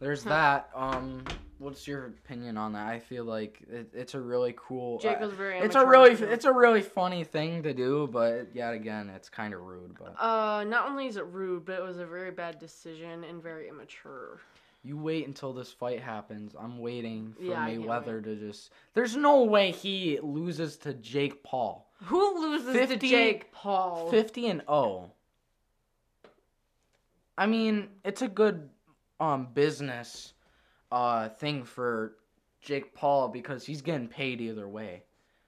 There's 0.00 0.24
Huh. 0.24 0.30
that. 0.30 0.70
Um, 0.74 1.24
what's 1.58 1.86
your 1.86 2.06
opinion 2.06 2.56
on 2.56 2.72
that? 2.72 2.86
I 2.88 2.98
feel 2.98 3.24
like 3.24 3.62
it, 3.70 3.90
it's 3.94 4.14
a 4.14 4.20
really 4.20 4.54
cool. 4.56 4.98
Jake 4.98 5.18
uh, 5.18 5.20
was 5.26 5.32
very. 5.32 5.58
it's 5.58 5.74
a 5.76 5.86
really 5.86 6.12
it's 6.12 6.44
a 6.44 6.52
really 6.52 6.82
funny 6.82 7.24
thing 7.24 7.62
to 7.62 7.72
do, 7.72 8.08
but 8.12 8.54
yet 8.54 8.74
again, 8.74 9.08
it's 9.10 9.28
kind 9.28 9.54
of 9.54 9.60
rude. 9.60 9.96
But 9.98 10.14
Uh, 10.20 10.64
not 10.64 10.88
only 10.88 11.06
is 11.06 11.16
it 11.16 11.26
rude, 11.26 11.64
but 11.64 11.78
it 11.78 11.82
was 11.82 11.98
a 11.98 12.06
very 12.06 12.30
bad 12.30 12.58
decision 12.58 13.24
and 13.24 13.42
very 13.42 13.68
immature. 13.68 14.40
You 14.84 14.98
wait 14.98 15.26
until 15.26 15.52
this 15.54 15.72
fight 15.72 16.00
happens. 16.00 16.54
I'm 16.58 16.78
waiting 16.78 17.34
for 17.38 17.42
Yeah, 17.42 17.66
Mayweather 17.68 18.22
to 18.22 18.36
just. 18.36 18.70
There's 18.92 19.16
no 19.16 19.42
way 19.44 19.70
he 19.72 20.20
loses 20.22 20.76
to 20.78 20.92
Jake 20.94 21.42
Paul. 21.42 21.90
Who 22.04 22.40
loses 22.42 22.74
50 22.74 22.98
to 22.98 23.08
Jake 23.08 23.50
Paul? 23.50 24.10
50 24.10 24.46
and 24.48 24.60
0. 24.68 25.10
I 27.36 27.46
mean, 27.46 27.88
it's 28.04 28.22
a 28.22 28.28
good 28.28 28.68
um 29.20 29.48
business 29.54 30.34
uh 30.92 31.28
thing 31.30 31.64
for 31.64 32.16
Jake 32.60 32.94
Paul 32.94 33.28
because 33.28 33.64
he's 33.64 33.80
getting 33.82 34.08
paid 34.08 34.40
either 34.40 34.68
way. 34.68 35.02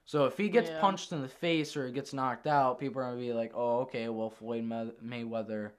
So 0.05 0.25
if 0.27 0.39
he 0.39 0.49
gets 0.49 0.71
Yeah. 0.71 0.81
punched 0.81 1.13
in 1.13 1.21
the 1.21 1.29
face 1.29 1.77
or 1.77 1.87
he 1.87 1.93
gets 1.93 2.13
knocked 2.13 2.47
out, 2.47 2.79
people 2.79 3.01
are 3.03 3.07
going 3.07 3.17
to 3.19 3.21
be 3.27 3.33
like, 3.33 3.53
"Oh, 3.55 3.81
okay, 3.81 4.09
well 4.09 4.31
Floyd 4.31 4.65
May- 4.65 4.93
Mayweather 5.05 5.73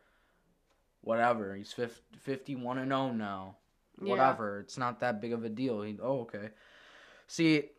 whatever, 1.07 1.55
he's 1.55 1.71
50, 1.73 2.01
51 2.19 2.77
and 2.79 2.91
0 2.91 3.11
now." 3.11 3.57
Yeah. 4.01 4.11
Whatever. 4.11 4.59
It's 4.59 4.77
not 4.77 4.99
that 4.99 5.21
big 5.21 5.33
of 5.33 5.43
a 5.43 5.49
deal. 5.49 5.81
He, 5.81 5.97
oh, 6.01 6.21
okay. 6.21 6.49
See, 7.27 7.69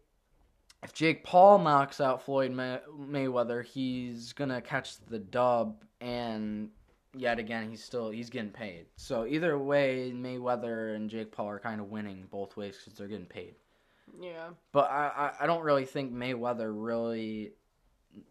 if 0.83 0.93
Jake 0.93 1.25
Paul 1.25 1.59
knocks 1.59 2.01
out 2.01 2.23
Floyd 2.23 2.53
May- 2.53 2.81
Mayweather, 2.99 3.65
he's 3.65 4.33
gonna 4.33 4.61
catch 4.61 4.99
the 5.07 5.19
dub, 5.19 5.85
and 6.01 6.71
yet 7.15 7.39
again, 7.39 7.71
he's 7.71 7.83
still 7.83 8.11
he's 8.11 8.31
getting 8.31 8.51
paid. 8.51 8.87
So 8.97 9.27
either 9.27 9.59
way, 9.59 10.13
Mayweather 10.15 10.97
and 10.97 11.11
Jake 11.11 11.33
Paul 11.33 11.49
are 11.49 11.61
kind 11.61 11.81
of 11.81 11.89
winning 11.89 12.27
both 12.31 12.57
ways 12.57 12.79
because 12.79 12.99
they're 12.99 13.09
getting 13.09 13.27
paid. 13.27 13.55
Yeah. 14.21 14.51
But 14.73 14.91
I, 14.91 15.33
I 15.41 15.45
I 15.45 15.47
don't 15.47 15.63
really 15.63 15.85
think 15.85 16.13
Mayweather 16.13 16.73
really 16.75 17.53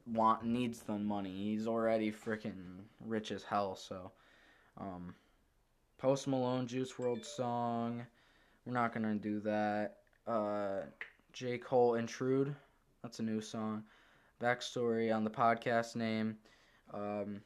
want 0.05 0.43
needs 0.43 0.79
the 0.79 0.97
money. 0.97 1.31
He's 1.31 1.67
already 1.67 2.11
freaking 2.11 2.81
rich 2.99 3.31
as 3.31 3.43
hell. 3.43 3.75
So, 3.75 4.11
um, 4.80 5.13
Post 5.97 6.28
Malone 6.28 6.67
Juice 6.67 6.93
WRLD 6.93 7.25
song. 7.25 8.05
We're 8.65 8.73
not 8.73 8.93
gonna 8.93 9.15
do 9.15 9.39
that. 9.41 9.97
Uh, 10.28 10.82
J 11.34 11.57
Cole 11.57 11.95
Interlude. 11.95 12.55
That's 13.01 13.19
a 13.19 13.23
new 13.23 13.41
song. 13.41 13.84
Backstory 14.41 15.15
on 15.15 15.23
the 15.23 15.30
podcast 15.30 15.95
name. 15.95 16.38
Um, 16.93 17.41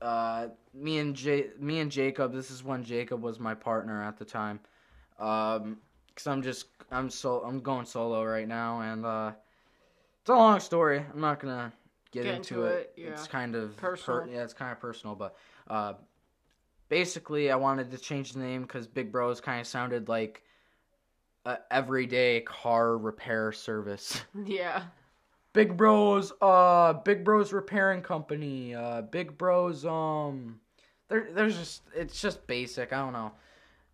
uh, 0.00 0.48
me 0.74 0.98
and 0.98 1.14
J- 1.14 1.50
me 1.58 1.80
and 1.80 1.90
Jacob. 1.90 2.32
This 2.32 2.50
is 2.50 2.62
when 2.62 2.84
Jacob 2.84 3.22
was 3.22 3.38
my 3.38 3.54
partner 3.54 4.02
at 4.02 4.18
the 4.18 4.24
time. 4.24 4.60
Um, 5.18 5.78
cause 6.14 6.26
I'm 6.26 6.42
just 6.42 6.66
I'm 6.90 7.10
so 7.10 7.42
I'm 7.44 7.60
going 7.60 7.86
solo 7.86 8.24
right 8.24 8.48
now, 8.48 8.80
and 8.80 9.04
uh, 9.04 9.32
it's 10.20 10.30
a 10.30 10.34
long 10.34 10.60
story. 10.60 11.04
I'm 11.12 11.20
not 11.20 11.40
gonna 11.40 11.72
get, 12.12 12.24
Get 12.24 12.34
into, 12.36 12.54
into 12.62 12.66
it. 12.66 12.92
it, 12.96 13.02
yeah. 13.02 13.08
It's 13.10 13.26
kind 13.26 13.54
of 13.56 13.76
Personal. 13.76 14.28
yeah, 14.28 14.42
it's 14.44 14.52
kind 14.54 14.70
of 14.72 14.78
personal, 14.80 15.16
but 15.16 15.34
uh, 15.68 15.94
basically, 16.88 17.50
I 17.50 17.56
wanted 17.56 17.90
to 17.90 17.98
change 17.98 18.32
the 18.32 18.38
name 18.40 18.62
because 18.62 18.86
Big 18.86 19.10
Bros 19.10 19.40
kind 19.40 19.60
of 19.60 19.66
sounded 19.66 20.08
like 20.08 20.42
a 21.44 21.58
everyday 21.70 22.40
car 22.42 22.96
repair 22.96 23.52
service. 23.52 24.20
Yeah. 24.46 24.84
Big 25.54 25.76
Bros, 25.76 26.32
uh, 26.40 26.94
Big 26.94 27.24
Bros 27.24 27.52
Repairing 27.52 28.00
Company, 28.00 28.74
uh, 28.74 29.02
Big 29.02 29.36
Bros, 29.36 29.84
um, 29.84 30.58
there, 31.08 31.28
there's 31.30 31.58
just, 31.58 31.82
it's 31.94 32.22
just 32.22 32.46
basic. 32.46 32.90
I 32.94 33.00
don't 33.00 33.12
know. 33.12 33.32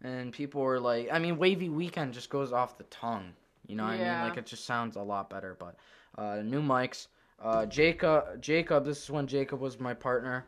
And 0.02 0.32
people 0.32 0.60
were 0.60 0.78
like, 0.78 1.08
I 1.10 1.18
mean, 1.18 1.36
Wavy 1.36 1.68
Weekend 1.68 2.12
just 2.14 2.30
goes 2.30 2.52
off 2.52 2.78
the 2.78 2.84
tongue. 2.84 3.32
You 3.66 3.74
know 3.74 3.82
what 3.82 3.94
I 3.94 3.98
mean? 3.98 4.28
Like 4.28 4.38
it 4.38 4.46
just 4.46 4.66
sounds 4.66 4.94
a 4.94 5.02
lot 5.02 5.28
better. 5.30 5.56
But 5.58 5.74
uh, 6.16 6.42
new 6.42 6.62
mics. 6.62 7.08
Uh, 7.40 7.66
Jacob, 7.66 8.40
Jacob. 8.40 8.84
This 8.84 9.02
is 9.02 9.10
when 9.10 9.26
Jacob 9.26 9.60
was 9.60 9.78
my 9.78 9.94
partner. 9.94 10.46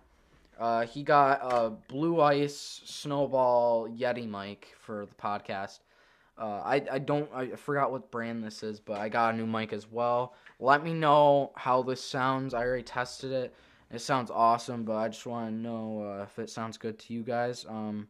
Uh, 0.59 0.84
he 0.84 1.03
got 1.03 1.41
a 1.43 1.70
Blue 1.70 2.20
Ice 2.20 2.82
Snowball 2.84 3.88
Yeti 3.88 4.28
mic 4.28 4.74
for 4.78 5.07
the 5.07 5.14
podcast. 5.14 5.80
Uh, 6.36 6.61
I 6.64 6.82
I 6.91 6.99
don't 6.99 7.30
I 7.34 7.51
forgot 7.51 7.93
what 7.93 8.11
brand 8.11 8.43
this 8.43 8.62
is, 8.62 8.80
but 8.80 8.99
I 8.99 9.09
got 9.09 9.34
a 9.34 9.36
new 9.36 9.47
mic 9.47 9.72
as 9.72 9.91
well. 9.91 10.34
Let 10.59 10.82
me 10.82 10.93
know 10.95 11.53
how 11.55 11.82
this 11.82 12.03
sounds. 12.03 12.55
I 12.55 12.62
already 12.64 12.82
tested 12.82 13.30
it. 13.30 13.55
It 13.93 14.01
sounds 14.01 14.30
awesome, 14.30 14.84
but 14.84 14.97
I 14.97 15.09
just 15.09 15.26
want 15.26 15.51
to 15.51 15.55
know 15.55 16.03
uh, 16.03 16.22
if 16.22 16.38
it 16.38 16.51
sounds 16.51 16.76
good 16.78 16.99
to 16.99 17.14
you 17.14 17.22
guys. 17.22 17.66
Um, 17.68 18.09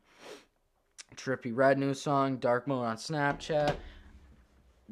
Trippie 1.16 1.56
Redd 1.56 1.78
new 1.78 1.94
song, 1.94 2.36
Dark 2.36 2.66
Mode 2.66 2.84
on 2.84 2.96
Snapchat. 2.96 3.74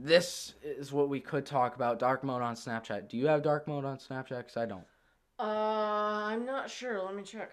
This 0.01 0.55
is 0.63 0.93
what 0.93 1.09
we 1.09 1.19
could 1.19 1.45
talk 1.45 1.75
about. 1.75 1.99
Dark 1.99 2.23
mode 2.23 2.41
on 2.41 2.55
Snapchat. 2.55 3.09
Do 3.09 3.17
you 3.17 3.27
have 3.27 3.43
dark 3.43 3.67
mode 3.67 3.85
on 3.85 3.99
Snapchat? 3.99 4.39
Because 4.39 4.57
I 4.57 4.65
don't. 4.65 4.85
Uh, 5.41 5.43
I'm 5.43 6.47
not 6.47 6.71
sure. 6.71 7.03
Let 7.03 7.17
me 7.17 7.25
check. 7.25 7.51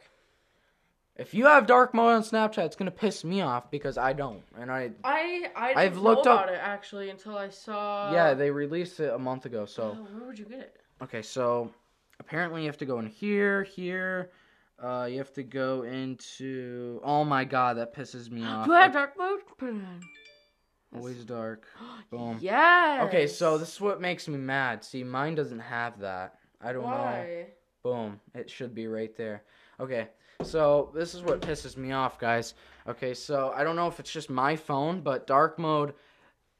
If 1.16 1.34
you 1.34 1.46
have 1.46 1.66
dark 1.66 1.94
mode 1.96 2.12
on 2.14 2.22
Snapchat, 2.24 2.66
it's 2.66 2.76
gonna 2.76 2.92
piss 2.92 3.24
me 3.24 3.42
off 3.42 3.72
because 3.72 3.98
I 3.98 4.14
don't. 4.14 4.44
And 4.60 4.72
I 4.72 4.92
I 5.04 5.50
I 5.76 5.90
know 5.90 6.02
looked 6.02 6.26
about 6.28 6.50
up- 6.50 6.54
it 6.56 6.60
actually 6.62 7.10
until 7.10 7.38
I 7.38 7.50
saw. 7.50 8.12
yeah, 8.14 8.34
they 8.34 8.52
released 8.52 9.00
it 9.00 9.12
a 9.14 9.18
month 9.18 9.46
ago. 9.46 9.66
So 9.66 9.98
Oh, 10.00 10.04
where 10.18 10.28
would 10.28 10.38
you 10.38 10.46
get 10.46 10.60
it? 10.60 10.76
okay, 11.02 11.22
so 11.24 11.72
apparently 12.20 12.62
you 12.62 12.68
have 12.68 12.78
to 12.78 12.86
go 12.86 13.00
in 13.00 13.08
here, 13.08 13.64
here. 13.64 14.32
Uh, 14.78 15.08
you 15.10 15.18
have 15.18 15.32
to 15.34 15.44
go 15.44 15.84
into. 15.84 17.00
Oh 17.04 17.24
my 17.24 17.46
god, 17.46 17.78
that 17.78 17.96
pisses 17.96 18.30
me 18.30 18.44
off. 18.46 18.66
Do 18.68 18.74
I 18.74 18.82
have 18.84 18.94
dark 18.94 19.18
mode? 19.18 19.40
Put 19.58 19.70
it 19.70 19.76
on. 19.76 20.02
Always 20.96 21.24
dark. 21.24 21.66
Boom. 22.10 22.38
Yes. 22.42 23.08
Okay, 23.08 23.28
so 23.28 23.58
this 23.58 23.74
is 23.74 23.82
what 23.82 24.02
makes 24.02 24.28
me 24.28 24.38
mad. 24.38 24.84
See, 24.84 25.04
mine 25.04 25.36
doesn't 25.36 25.60
have 25.60 26.00
that. 26.00 26.36
I 26.62 26.74
don't 26.74 26.84
know. 26.84 26.90
Why? 26.90 27.48
Boom. 27.84 28.20
It 28.34 28.50
should 28.50 28.74
be 28.74 28.88
right 28.88 29.16
there. 29.16 29.44
Okay. 29.80 30.08
So 30.44 30.92
this 30.94 31.14
is 31.16 31.22
what 31.22 31.42
pisses 31.42 31.78
me 31.78 31.92
off, 31.92 32.20
guys. 32.20 32.56
Okay, 32.88 33.14
so 33.14 33.54
I 33.56 33.64
don't 33.64 33.76
know 33.76 33.88
if 33.88 34.00
it's 34.00 34.12
just 34.12 34.30
my 34.30 34.56
phone, 34.56 35.02
but 35.02 35.28
dark 35.28 35.58
mode 35.58 35.94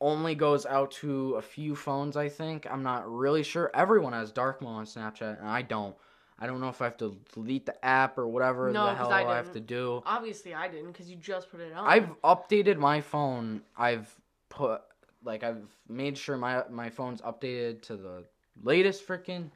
only 0.02 0.36
goes 0.36 0.66
out 0.66 0.92
to 0.92 1.36
a 1.36 1.42
few 1.42 1.76
phones, 1.76 2.18
I 2.18 2.30
think. 2.30 2.68
I'm 2.70 2.84
not 2.84 3.10
really 3.10 3.44
sure. 3.44 3.72
Everyone 3.74 4.14
has 4.14 4.32
dark 4.32 4.62
mode 4.62 4.76
on 4.76 4.86
Snapchat, 4.86 5.40
and 5.40 5.48
I 5.48 5.62
don't. 5.62 5.96
I 6.38 6.48
don't 6.48 6.60
know 6.60 6.68
if 6.68 6.82
I 6.82 6.86
have 6.86 6.98
to 6.98 7.18
delete 7.34 7.66
the 7.66 7.86
app 7.86 8.18
or 8.18 8.28
whatever 8.28 8.70
No, 8.72 8.88
the 8.88 8.96
hell 8.96 9.12
I 9.12 9.24
I, 9.24 9.36
have 9.38 9.54
to 9.54 9.62
do. 9.62 10.04
Obviously, 10.06 10.54
I 10.54 10.68
didn't 10.68 10.92
because 10.92 11.10
you 11.10 11.16
just 11.16 11.50
put 11.50 11.62
it 11.62 11.72
on. 11.74 11.88
I've 11.88 12.10
updated 12.24 12.78
my 12.78 13.00
phone. 13.00 13.62
I've 13.78 14.14
put 14.50 14.82
like 15.24 15.44
I've 15.44 15.64
made 15.90 16.18
sure 16.18 16.38
my 16.38 16.64
my 16.70 16.90
phone's 16.90 17.22
updated 17.22 17.82
to 17.84 17.98
the 17.98 18.26
latest 18.64 19.08
freaking. 19.08 19.52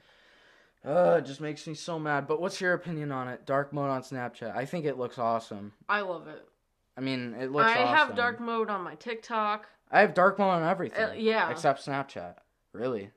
Uh, 0.85 1.17
it 1.19 1.25
just 1.25 1.41
makes 1.41 1.67
me 1.67 1.73
so 1.73 1.99
mad. 1.99 2.25
But 2.25 2.39
what's 2.39 2.61
your 2.61 2.73
opinion 2.73 3.11
on 3.11 3.27
it? 3.27 3.45
Dark 3.45 3.73
mode 3.73 3.89
on 3.89 4.01
Snapchat. 4.01 4.55
I 4.55 4.65
think 4.65 4.85
it 4.85 4.97
looks 4.97 5.17
awesome. 5.17 5.73
I 5.89 6.01
love 6.01 6.27
it. 6.27 6.47
I 6.97 7.01
mean, 7.01 7.35
it 7.39 7.51
looks. 7.51 7.65
I 7.65 7.83
awesome. 7.83 7.95
have 7.95 8.15
dark 8.15 8.39
mode 8.39 8.69
on 8.69 8.81
my 8.81 8.95
TikTok. 8.95 9.67
I 9.91 10.01
have 10.01 10.13
dark 10.13 10.39
mode 10.39 10.49
on 10.49 10.63
everything. 10.63 11.03
Uh, 11.03 11.13
yeah. 11.17 11.49
Except 11.49 11.85
Snapchat. 11.85 12.35
Really. 12.73 13.09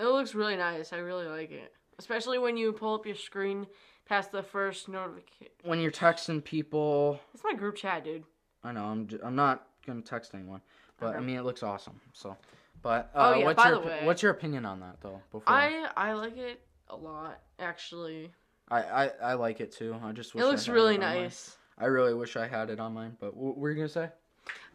It 0.00 0.04
looks 0.06 0.34
really 0.34 0.56
nice. 0.56 0.92
I 0.92 0.96
really 0.96 1.26
like 1.26 1.52
it, 1.52 1.72
especially 1.98 2.38
when 2.38 2.56
you 2.56 2.72
pull 2.72 2.94
up 2.94 3.06
your 3.06 3.14
screen 3.14 3.66
past 4.06 4.32
the 4.32 4.42
first 4.42 4.88
notification. 4.88 5.52
When 5.62 5.78
you're 5.80 5.92
texting 5.92 6.42
people, 6.42 7.20
It's 7.32 7.44
my 7.44 7.54
group 7.54 7.76
chat, 7.76 8.04
dude. 8.04 8.24
I 8.64 8.72
know 8.72 8.84
I'm. 8.84 9.06
j- 9.06 9.18
I'm 9.22 9.36
not 9.36 9.66
gonna 9.86 10.02
text 10.02 10.34
anyone, 10.34 10.62
but 10.98 11.16
I 11.16 11.20
mean 11.20 11.36
it 11.36 11.42
looks 11.44 11.62
awesome. 11.62 12.00
So, 12.12 12.36
But 12.82 13.10
uh, 13.14 13.32
Oh, 13.34 13.38
yeah, 13.38 13.44
what's 13.44 13.64
your 13.64 13.80
way- 13.80 14.00
what's 14.04 14.22
your 14.22 14.32
opinion 14.32 14.64
on 14.66 14.80
that 14.80 15.00
though? 15.00 15.20
Before 15.32 15.52
I 15.54 15.88
I 15.96 16.12
like 16.12 16.36
it 16.36 16.60
a 16.88 16.96
lot 16.96 17.40
actually. 17.58 18.30
I, 18.70 18.82
I, 18.82 19.06
I 19.22 19.34
like 19.34 19.60
it 19.60 19.72
too. 19.72 19.94
I 20.02 20.12
just 20.12 20.34
wish 20.34 20.42
It 20.42 20.46
looks 20.46 20.68
really 20.68 20.96
mine. 20.98 21.22
nice. 21.24 21.56
I 21.78 21.84
really 21.86 22.14
wish 22.14 22.36
I 22.36 22.46
had 22.46 22.70
it 22.70 22.80
on 22.80 22.94
mine. 22.94 23.16
But 23.20 23.36
what 23.36 23.58
were 23.58 23.70
you 23.70 23.76
gonna 23.76 23.88
say? 23.88 24.08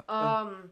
Um, 0.07 0.69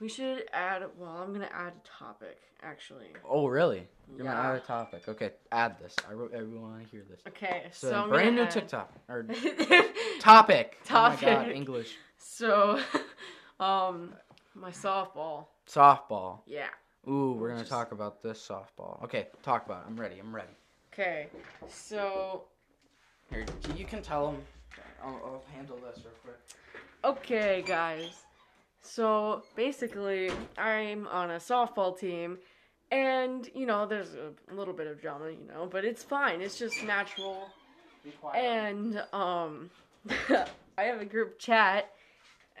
we 0.00 0.08
should 0.08 0.44
add. 0.52 0.82
Well, 0.98 1.10
I'm 1.22 1.32
gonna 1.32 1.50
add 1.52 1.72
a 1.82 1.88
topic 2.04 2.38
actually. 2.62 3.08
Oh 3.28 3.46
really? 3.46 3.86
You're 4.08 4.26
gonna 4.26 4.30
Yeah. 4.30 4.50
add 4.50 4.56
a 4.56 4.60
topic. 4.60 5.08
Okay, 5.08 5.30
add 5.52 5.78
this. 5.78 5.94
I, 6.08 6.12
re- 6.12 6.36
I 6.38 6.42
want 6.42 6.82
to 6.84 6.90
hear 6.90 7.04
this. 7.08 7.20
Okay, 7.28 7.68
So, 7.72 7.90
so, 7.90 8.08
brand 8.08 8.36
new 8.36 8.42
add- 8.42 8.50
TikTok 8.50 8.92
or 9.08 9.22
topic. 10.20 10.78
Topic. 10.84 10.90
Oh 10.90 11.08
my 11.10 11.16
God, 11.44 11.48
English. 11.50 11.96
So, 12.18 12.80
um, 13.60 14.12
my 14.54 14.70
softball. 14.70 15.46
Softball. 15.68 16.40
Yeah. 16.46 16.68
Ooh, 17.08 17.32
we're 17.32 17.48
gonna 17.48 17.60
Just- 17.60 17.70
talk 17.70 17.92
about 17.92 18.22
this 18.22 18.46
softball. 18.46 19.02
Okay, 19.04 19.28
talk 19.42 19.64
about 19.66 19.82
it. 19.84 19.88
I'm 19.88 19.98
ready. 19.98 20.18
I'm 20.18 20.34
ready. 20.34 20.52
Okay. 20.92 21.28
So, 21.68 22.44
Here, 23.30 23.46
you 23.76 23.84
can 23.84 24.02
tell 24.02 24.32
them. 24.32 24.42
I'll, 25.02 25.14
I'll 25.24 25.44
handle 25.54 25.76
this 25.76 25.98
real 26.04 26.12
quick. 26.22 26.36
okay, 27.04 27.62
guys. 27.66 28.10
So 28.82 29.44
basically, 29.56 30.30
I'm 30.58 31.06
on 31.06 31.30
a 31.30 31.36
softball 31.36 31.98
team, 31.98 32.38
and 32.90 33.48
you 33.54 33.66
know, 33.66 33.86
there's 33.86 34.14
a 34.14 34.54
little 34.54 34.74
bit 34.74 34.86
of 34.88 35.00
drama, 35.00 35.30
you 35.30 35.46
know, 35.48 35.66
but 35.70 35.84
it's 35.84 36.02
fine. 36.02 36.40
It's 36.42 36.58
just 36.58 36.82
natural. 36.84 37.48
Be 38.04 38.10
quiet. 38.10 38.42
And 38.42 39.02
um, 39.12 39.70
I 40.78 40.82
have 40.82 41.00
a 41.00 41.04
group 41.04 41.38
chat, 41.38 41.90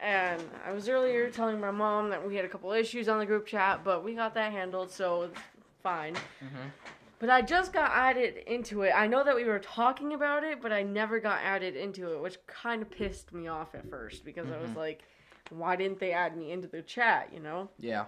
and 0.00 0.42
I 0.64 0.72
was 0.72 0.88
earlier 0.88 1.30
telling 1.30 1.60
my 1.60 1.70
mom 1.70 2.10
that 2.10 2.26
we 2.26 2.36
had 2.36 2.44
a 2.44 2.48
couple 2.48 2.72
issues 2.72 3.08
on 3.08 3.18
the 3.18 3.26
group 3.26 3.46
chat, 3.46 3.82
but 3.84 4.02
we 4.02 4.14
got 4.14 4.34
that 4.34 4.52
handled, 4.52 4.90
so 4.90 5.22
it's 5.22 5.40
fine. 5.82 6.14
Mhm. 6.14 6.72
But 7.18 7.28
I 7.28 7.42
just 7.42 7.72
got 7.72 7.90
added 7.90 8.38
into 8.46 8.82
it. 8.82 8.92
I 8.92 9.06
know 9.06 9.22
that 9.22 9.36
we 9.36 9.44
were 9.44 9.58
talking 9.58 10.14
about 10.14 10.42
it, 10.42 10.62
but 10.62 10.72
I 10.72 10.82
never 10.82 11.20
got 11.20 11.40
added 11.42 11.76
into 11.76 12.14
it, 12.14 12.20
which 12.20 12.38
kind 12.46 12.80
of 12.80 12.90
pissed 12.90 13.32
me 13.34 13.46
off 13.46 13.74
at 13.74 13.88
first 13.90 14.24
because 14.24 14.50
I 14.50 14.56
was 14.56 14.70
Mhm. 14.70 14.76
like, 14.76 15.02
why 15.50 15.76
didn't 15.76 15.98
they 16.00 16.12
add 16.12 16.36
me 16.36 16.50
into 16.50 16.66
the 16.68 16.80
chat, 16.82 17.30
you 17.32 17.40
know? 17.40 17.68
Yeah. 17.78 18.06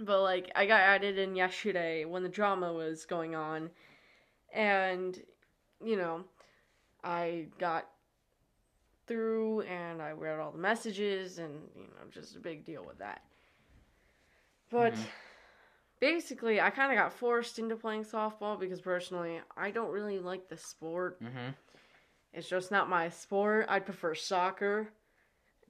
But 0.00 0.22
like 0.22 0.50
I 0.56 0.66
got 0.66 0.80
added 0.80 1.18
in 1.18 1.36
yesterday 1.36 2.04
when 2.04 2.22
the 2.22 2.28
drama 2.28 2.72
was 2.72 3.06
going 3.06 3.34
on 3.34 3.70
and 4.52 5.22
you 5.84 5.96
know, 5.96 6.24
I 7.04 7.48
got 7.58 7.88
through 9.06 9.62
and 9.62 10.02
I 10.02 10.10
read 10.12 10.38
all 10.40 10.50
the 10.52 10.58
messages 10.58 11.38
and 11.38 11.54
you 11.74 11.82
know, 11.82 12.10
just 12.10 12.36
a 12.36 12.40
big 12.40 12.64
deal 12.64 12.84
with 12.84 12.98
that. 12.98 13.22
But 14.70 14.94
Mhm. 14.94 15.06
basically 16.00 16.60
I 16.60 16.70
kind 16.70 16.92
of 16.92 16.98
got 16.98 17.12
forced 17.12 17.58
into 17.58 17.76
playing 17.76 18.04
softball 18.04 18.58
because 18.58 18.80
personally 18.80 19.40
I 19.56 19.70
don't 19.70 19.90
really 19.90 20.18
like 20.18 20.48
the 20.48 20.56
sport. 20.56 21.20
Mhm. 21.20 21.54
It's 22.32 22.48
just 22.48 22.70
not 22.70 22.88
my 22.88 23.08
sport. 23.08 23.66
I'd 23.68 23.86
prefer 23.86 24.14
soccer 24.14 24.88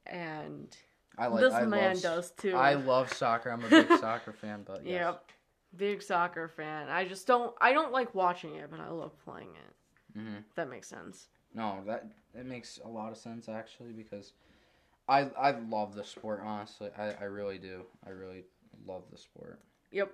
and 0.06 0.76
I 1.18 1.28
like. 1.28 1.40
this 1.40 1.54
I 1.54 1.64
man 1.64 1.94
love, 1.94 2.02
does 2.02 2.30
too. 2.32 2.54
I 2.54 2.74
love 2.74 3.12
soccer. 3.12 3.50
I'm 3.50 3.64
a 3.64 3.68
big 3.68 3.88
soccer 4.00 4.32
fan, 4.32 4.62
but 4.64 4.84
yes. 4.84 5.00
Yep. 5.00 5.30
Big 5.76 6.02
soccer 6.02 6.48
fan. 6.48 6.88
I 6.88 7.04
just 7.06 7.26
don't 7.26 7.54
I 7.60 7.72
don't 7.72 7.92
like 7.92 8.14
watching 8.14 8.54
it, 8.56 8.70
but 8.70 8.80
I 8.80 8.88
love 8.88 9.12
playing 9.24 9.54
it. 9.54 10.18
Mhm. 10.18 10.38
If 10.48 10.54
that 10.54 10.68
makes 10.70 10.88
sense. 10.88 11.28
No, 11.56 11.80
that 11.86 12.04
it 12.34 12.44
makes 12.46 12.78
a 12.84 12.88
lot 12.88 13.10
of 13.10 13.16
sense 13.18 13.48
actually 13.48 13.92
because 13.92 14.32
I 15.08 15.22
I 15.38 15.52
love 15.52 15.94
the 15.94 16.04
sport 16.04 16.42
honestly. 16.44 16.90
I, 16.96 17.12
I 17.20 17.24
really 17.24 17.58
do. 17.58 17.82
I 18.06 18.10
really 18.10 18.44
love 18.86 19.02
the 19.10 19.16
sport. 19.18 19.58
Yep. 19.90 20.12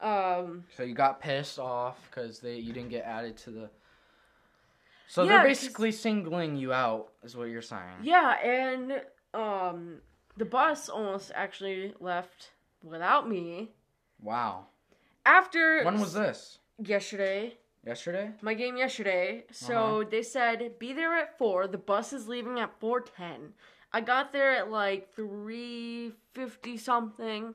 Um 0.00 0.64
So 0.76 0.82
you 0.82 0.94
got 0.94 1.20
pissed 1.20 1.58
off 1.58 1.96
because 2.10 2.40
they 2.40 2.56
you 2.56 2.72
didn't 2.72 2.90
get 2.90 3.04
added 3.04 3.36
to 3.38 3.50
the. 3.50 3.70
So 5.08 5.22
Yeah, 5.22 5.38
they're 5.38 5.44
basically 5.46 5.92
singling 5.92 6.56
you 6.56 6.72
out, 6.72 7.12
is 7.22 7.36
what 7.36 7.44
you're 7.48 7.62
saying. 7.62 8.02
yeah, 8.02 8.32
and 8.44 9.00
um 9.32 9.98
the 10.36 10.44
bus 10.44 10.88
almost 10.88 11.30
actually 11.34 11.94
left 12.00 12.50
without 12.82 13.28
me. 13.28 13.70
Wow. 14.20 14.66
After 15.24 15.84
When 15.84 16.00
was 16.00 16.12
this? 16.12 16.58
yesterday, 16.82 17.54
Yesterday? 17.86 18.32
my 18.42 18.54
game 18.54 18.76
yesterday. 18.76 19.44
So 19.52 20.04
they 20.10 20.22
said 20.22 20.78
be 20.78 20.92
there 20.92 21.14
at 21.16 21.38
4. 21.38 21.68
The 21.68 21.78
bus 21.78 22.12
is 22.12 22.26
leaving 22.26 22.58
at 22.58 22.80
4:10. 22.80 23.52
I 23.92 24.00
got 24.00 24.32
there 24.32 24.52
at 24.52 24.70
like 24.70 25.14
3:50 25.16 26.78
something 26.78 27.54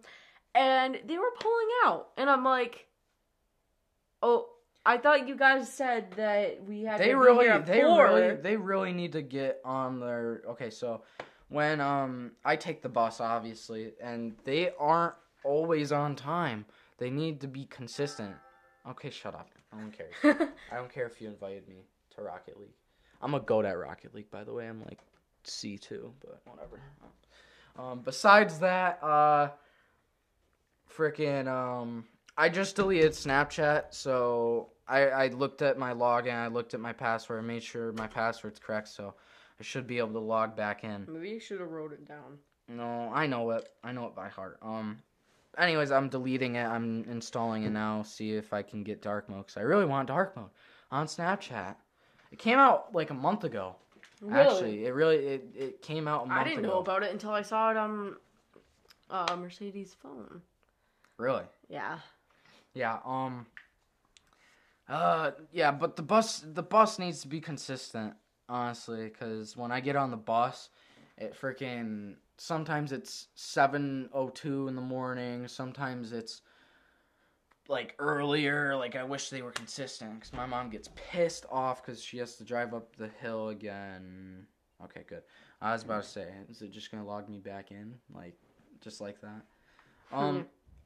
and 0.56 1.00
they 1.06 1.18
were 1.18 1.32
pulling 1.40 1.68
out 1.86 2.10
and 2.18 2.30
I'm 2.30 2.44
like 2.44 2.88
Oh, 4.24 4.48
I 4.86 4.98
thought 4.98 5.28
you 5.28 5.36
guys 5.36 5.72
said 5.72 6.12
that 6.16 6.64
we 6.64 6.84
had 6.84 7.00
They 7.00 7.10
to 7.10 7.10
be 7.10 7.16
really, 7.16 7.48
they 7.64 7.82
4. 7.82 8.04
really, 8.06 8.36
they 8.36 8.58
really 8.58 8.94
need 8.94 9.12
to 9.14 9.22
get 9.22 9.60
on 9.66 10.00
their. 10.00 10.44
Okay, 10.50 10.70
so 10.70 11.02
when 11.50 11.82
um 11.82 12.32
I 12.46 12.56
take 12.56 12.82
the 12.82 12.90
bus, 12.90 13.20
obviously, 13.20 13.94
and 14.02 14.36
they 14.44 14.72
aren't 14.80 15.16
always 15.44 15.92
on 15.92 16.16
time. 16.16 16.66
They 16.98 17.10
need 17.10 17.42
to 17.42 17.48
be 17.48 17.66
consistent. 17.66 18.36
Okay, 18.90 19.10
shut 19.10 19.36
up. 19.36 19.50
I 19.74 19.80
don't 19.80 19.92
care. 19.92 20.50
I 20.72 20.76
don't 20.76 20.92
care 20.92 21.06
if 21.06 21.22
you 21.22 21.28
invited 21.28 21.68
me 21.68 21.86
to 22.16 22.22
Rocket 22.22 22.60
League. 22.60 22.76
I'm 23.22 23.34
a 23.36 23.40
goat 23.40 23.66
at 23.66 23.78
Rocket 23.78 24.14
League, 24.16 24.32
by 24.32 24.44
the 24.44 24.54
way. 24.54 24.68
I'm 24.68 24.82
like 24.82 25.00
C 25.44 25.78
two, 25.78 26.14
but 26.20 26.42
whatever. 26.46 26.80
Um, 27.78 28.02
besides 28.04 28.60
that, 28.60 29.00
uh, 29.04 29.50
freaking 30.94 31.48
um, 31.48 32.06
I 32.38 32.50
just 32.50 32.76
deleted 32.76 33.12
Snapchat, 33.12 33.86
so 33.94 34.70
I 34.88 35.08
I 35.10 35.28
looked 35.28 35.62
at 35.62 35.78
my 35.78 35.94
login, 35.94 36.36
I 36.36 36.48
looked 36.48 36.74
at 36.74 36.80
my 36.80 36.94
password, 36.94 37.44
I 37.44 37.48
made 37.48 37.64
sure 37.64 37.94
my 37.94 38.08
password's 38.08 38.60
correct, 38.60 38.88
so 38.88 39.14
I 39.60 39.64
should 39.64 39.88
be 39.88 40.00
able 40.00 40.14
to 40.14 40.20
log 40.20 40.56
back 40.56 40.84
in. 40.84 41.06
Maybe 41.08 41.30
you 41.30 41.40
should 41.40 41.60
have 41.60 41.70
wrote 41.70 41.94
it 41.94 42.08
down. 42.08 42.40
No, 42.68 43.12
I 43.14 43.28
know 43.28 43.52
it. 43.52 43.70
I 43.84 43.92
know 43.92 44.08
it 44.08 44.16
by 44.16 44.30
heart. 44.30 44.58
Um, 44.62 45.00
anyways, 45.58 45.92
I'm 45.92 46.10
deleting 46.10 46.56
it. 46.56 46.66
I'm 46.66 47.04
installing 47.10 47.64
it 47.64 47.72
now. 47.72 48.04
See 48.04 48.32
if 48.32 48.54
I 48.54 48.62
can 48.62 48.84
get 48.84 49.02
dark 49.02 49.30
mode. 49.30 49.48
Cause 49.48 49.58
I 49.58 49.62
really 49.62 49.86
want 49.86 50.08
dark 50.08 50.36
mode 50.36 50.50
on 50.92 51.08
Snapchat. 51.08 51.76
It 52.32 52.40
came 52.40 52.58
out 52.58 52.94
like 52.94 53.10
a 53.10 53.16
month 53.16 53.44
ago. 53.44 53.76
Really? 54.22 54.40
Actually, 54.40 54.86
it 54.86 54.94
really 54.94 55.18
it, 55.18 55.48
it 55.56 55.82
came 55.82 56.08
out 56.08 56.24
a 56.24 56.26
month 56.28 56.32
ago. 56.32 56.42
I 56.42 56.44
didn't 56.44 56.66
ago. 56.66 56.74
know 56.76 56.80
about 56.80 57.04
it 57.04 57.12
until 57.12 57.32
I 57.32 57.42
saw 57.42 57.72
it 57.72 57.78
on 57.78 58.16
uh, 59.10 59.36
Mercedes' 59.36 59.96
phone. 60.02 60.42
Really? 61.18 61.44
Yeah. 61.70 62.00
Yeah. 62.74 63.00
Um. 63.06 63.48
Uh. 64.88 65.32
Yeah, 65.52 65.72
but 65.72 65.96
the 65.96 66.04
bus 66.04 66.44
the 66.46 66.64
bus 66.64 67.00
needs 67.00 67.22
to 67.22 67.28
be 67.28 67.42
consistent, 67.42 68.14
honestly, 68.48 69.06
because 69.06 69.58
when 69.58 69.72
I 69.72 69.80
get 69.80 69.96
on 69.96 70.12
the 70.12 70.18
bus, 70.18 70.70
it 71.18 71.36
freaking 71.40 72.16
sometimes 72.42 72.92
it's 72.92 73.28
seven 73.36 74.10
oh 74.14 74.30
two 74.30 74.68
in 74.68 74.76
the 74.76 74.82
morning. 74.82 75.48
Sometimes 75.48 76.12
it's 76.12 76.42
like 77.68 77.96
earlier. 78.00 78.76
Like 78.76 78.96
I 78.96 79.04
wish 79.04 79.30
they 79.30 79.44
were 79.44 79.52
consistent, 79.52 80.16
because 80.16 80.34
my 80.34 80.48
mom 80.48 80.70
gets 80.70 80.90
pissed 80.96 81.46
off 81.52 81.86
because 81.86 82.04
she 82.04 82.18
has 82.18 82.36
to 82.38 82.44
drive 82.44 82.74
up 82.74 82.96
the 82.96 83.10
hill 83.22 83.50
again. 83.50 84.48
Okay, 84.84 85.04
good. 85.08 85.22
I 85.62 85.74
was 85.74 85.84
about 85.84 86.02
to 86.02 86.10
say, 86.10 86.28
is 86.50 86.64
it 86.64 86.72
just 86.72 86.90
gonna 86.90 87.06
log 87.06 87.30
me 87.30 87.38
back 87.38 87.70
in, 87.72 87.94
like 88.14 88.36
just 88.82 89.02
like 89.02 89.22
that? 89.22 89.44
Um. 90.12 90.36
Hmm. 90.36 90.42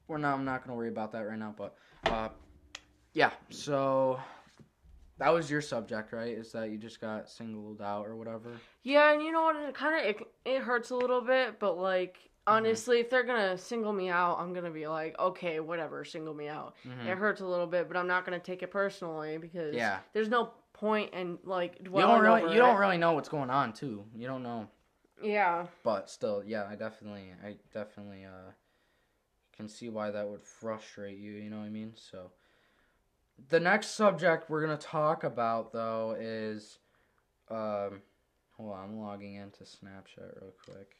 We're 0.08 0.18
not. 0.18 0.34
I'm 0.34 0.44
not 0.44 0.62
gonna 0.62 0.76
worry 0.76 0.88
about 0.88 1.10
that 1.12 1.26
right 1.26 1.38
now. 1.38 1.54
But, 1.56 1.74
uh, 2.04 2.28
yeah. 3.12 3.30
So 3.50 4.20
that 5.18 5.30
was 5.30 5.50
your 5.50 5.60
subject, 5.60 6.12
right? 6.12 6.36
Is 6.36 6.52
that 6.52 6.70
you 6.70 6.78
just 6.78 7.00
got 7.00 7.28
singled 7.28 7.80
out 7.80 8.06
or 8.06 8.16
whatever? 8.16 8.50
Yeah, 8.82 9.12
and 9.12 9.22
you 9.22 9.32
know 9.32 9.42
what? 9.44 9.56
It 9.56 9.74
kind 9.74 9.98
of 9.98 10.06
it, 10.06 10.26
it 10.44 10.62
hurts 10.62 10.90
a 10.90 10.96
little 10.96 11.20
bit, 11.20 11.58
but 11.58 11.78
like 11.78 12.16
honestly, 12.46 13.00
if 13.00 13.10
they're 13.10 13.24
gonna 13.24 13.56
single 13.58 13.92
me 13.92 14.08
out, 14.08 14.38
I'm 14.38 14.52
gonna 14.52 14.70
be 14.70 14.86
like, 14.86 15.18
okay, 15.18 15.60
whatever, 15.60 16.04
single 16.04 16.34
me 16.34 16.48
out. 16.48 16.74
Mhm. 16.86 17.06
It 17.06 17.18
hurts 17.18 17.40
a 17.40 17.46
little 17.46 17.66
bit, 17.66 17.88
but 17.88 17.96
I'm 17.96 18.06
not 18.06 18.24
gonna 18.24 18.38
take 18.38 18.62
it 18.62 18.70
personally 18.70 19.38
because 19.38 19.74
Yeah. 19.74 20.00
there's 20.12 20.28
no 20.28 20.52
point 20.72 21.12
in 21.14 21.38
like 21.44 21.78
You 21.82 21.90
don't 21.90 22.20
really. 22.20 22.52
You 22.52 22.58
don't 22.58 22.78
really 22.78 22.98
know 22.98 23.12
what's 23.12 23.28
going 23.30 23.50
on 23.50 23.72
too. 23.72 24.04
You 24.14 24.26
don't 24.26 24.42
know. 24.42 24.68
Yeah. 25.22 25.66
But 25.82 26.10
still, 26.10 26.42
yeah. 26.44 26.66
I 26.70 26.74
definitely. 26.76 27.32
I 27.42 27.56
definitely. 27.72 28.24
Uh, 28.26 28.52
can 29.56 29.68
see 29.70 29.88
why 29.88 30.10
that 30.10 30.28
would 30.28 30.42
frustrate 30.42 31.16
you. 31.16 31.32
You 31.32 31.48
know 31.48 31.58
what 31.60 31.64
I 31.64 31.70
mean? 31.70 31.94
So. 31.96 32.30
The 33.48 33.60
next 33.60 33.88
subject 33.88 34.50
we're 34.50 34.62
gonna 34.62 34.76
talk 34.76 35.24
about 35.24 35.72
though 35.72 36.16
is, 36.18 36.78
um, 37.50 38.02
hold 38.56 38.72
on, 38.72 38.84
I'm 38.84 38.98
logging 39.00 39.34
into 39.34 39.64
Snapchat 39.64 40.40
real 40.40 40.52
quick. 40.64 40.94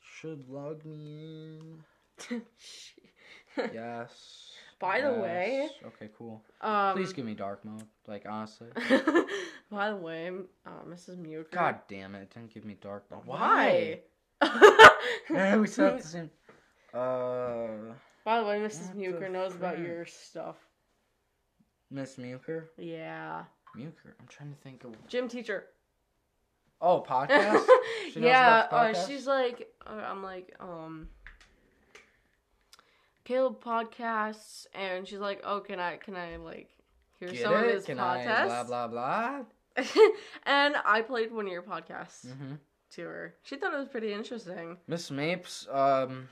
Should 0.00 0.48
log 0.48 0.84
me 0.84 1.58
in. 2.30 2.42
Yes. 3.72 4.50
By 4.80 5.00
the 5.00 5.12
way- 5.12 5.68
Okay, 5.86 6.08
cool. 6.18 6.42
um, 6.60 6.96
Please 6.96 7.12
give 7.12 7.24
me 7.24 7.34
dark 7.34 7.64
mode. 7.64 7.84
Like 8.08 8.26
honestly. 8.28 8.66
By 9.70 9.90
the 9.90 9.96
way, 9.96 10.30
uh, 10.66 10.70
Mrs. 10.88 11.18
Muker. 11.18 11.50
God 11.52 11.78
damn 11.88 12.14
it! 12.16 12.22
it 12.22 12.34
Didn't 12.34 12.52
give 12.52 12.64
me 12.64 12.76
dark 12.80 13.04
mode. 13.10 13.24
why? 13.26 14.00
Yeah, 15.30 15.56
we 15.56 15.66
said 15.68 16.00
the 16.00 16.02
same. 16.02 16.30
Uh, 16.92 17.94
By 18.24 18.40
the 18.40 18.46
way, 18.46 18.58
Mrs. 18.58 18.94
Muker 18.96 19.30
knows 19.30 19.54
about 19.54 19.78
your 19.78 20.04
stuff. 20.04 20.56
Miss 21.94 22.16
Muker. 22.16 22.64
Yeah. 22.76 23.44
Muker. 23.76 24.12
I'm 24.20 24.26
trying 24.28 24.50
to 24.50 24.56
think 24.62 24.82
of. 24.84 24.90
Gym 25.06 25.28
teacher. 25.28 25.66
Oh, 26.80 27.04
podcast. 27.08 27.64
Yeah, 28.16 28.66
about 28.66 28.92
the 28.92 28.98
uh, 29.00 29.06
she's 29.06 29.26
like, 29.26 29.68
uh, 29.86 29.90
I'm 30.08 30.22
like, 30.22 30.54
um, 30.60 31.08
Caleb 33.24 33.60
podcasts, 33.64 34.66
and 34.74 35.06
she's 35.08 35.18
like, 35.18 35.40
oh, 35.44 35.60
can 35.60 35.80
I, 35.80 35.96
can 35.96 36.14
I 36.14 36.36
like 36.36 36.68
hear 37.18 37.28
Get 37.30 37.42
some 37.42 37.54
of 37.54 37.62
his 37.64 37.84
Can 37.84 37.98
I? 37.98 38.18
podcasts? 38.24 38.46
Blah 38.46 38.64
blah 38.64 38.88
blah. 38.88 39.40
and 40.46 40.76
I 40.84 41.00
played 41.02 41.32
one 41.32 41.46
of 41.46 41.52
your 41.52 41.62
podcasts 41.62 42.26
Mm-hmm. 42.26 42.54
to 42.92 43.02
her. 43.02 43.34
She 43.42 43.56
thought 43.56 43.72
it 43.74 43.78
was 43.78 43.88
pretty 43.88 44.12
interesting. 44.12 44.76
Miss 44.86 45.10
Mapes 45.10 45.66
um 45.72 46.28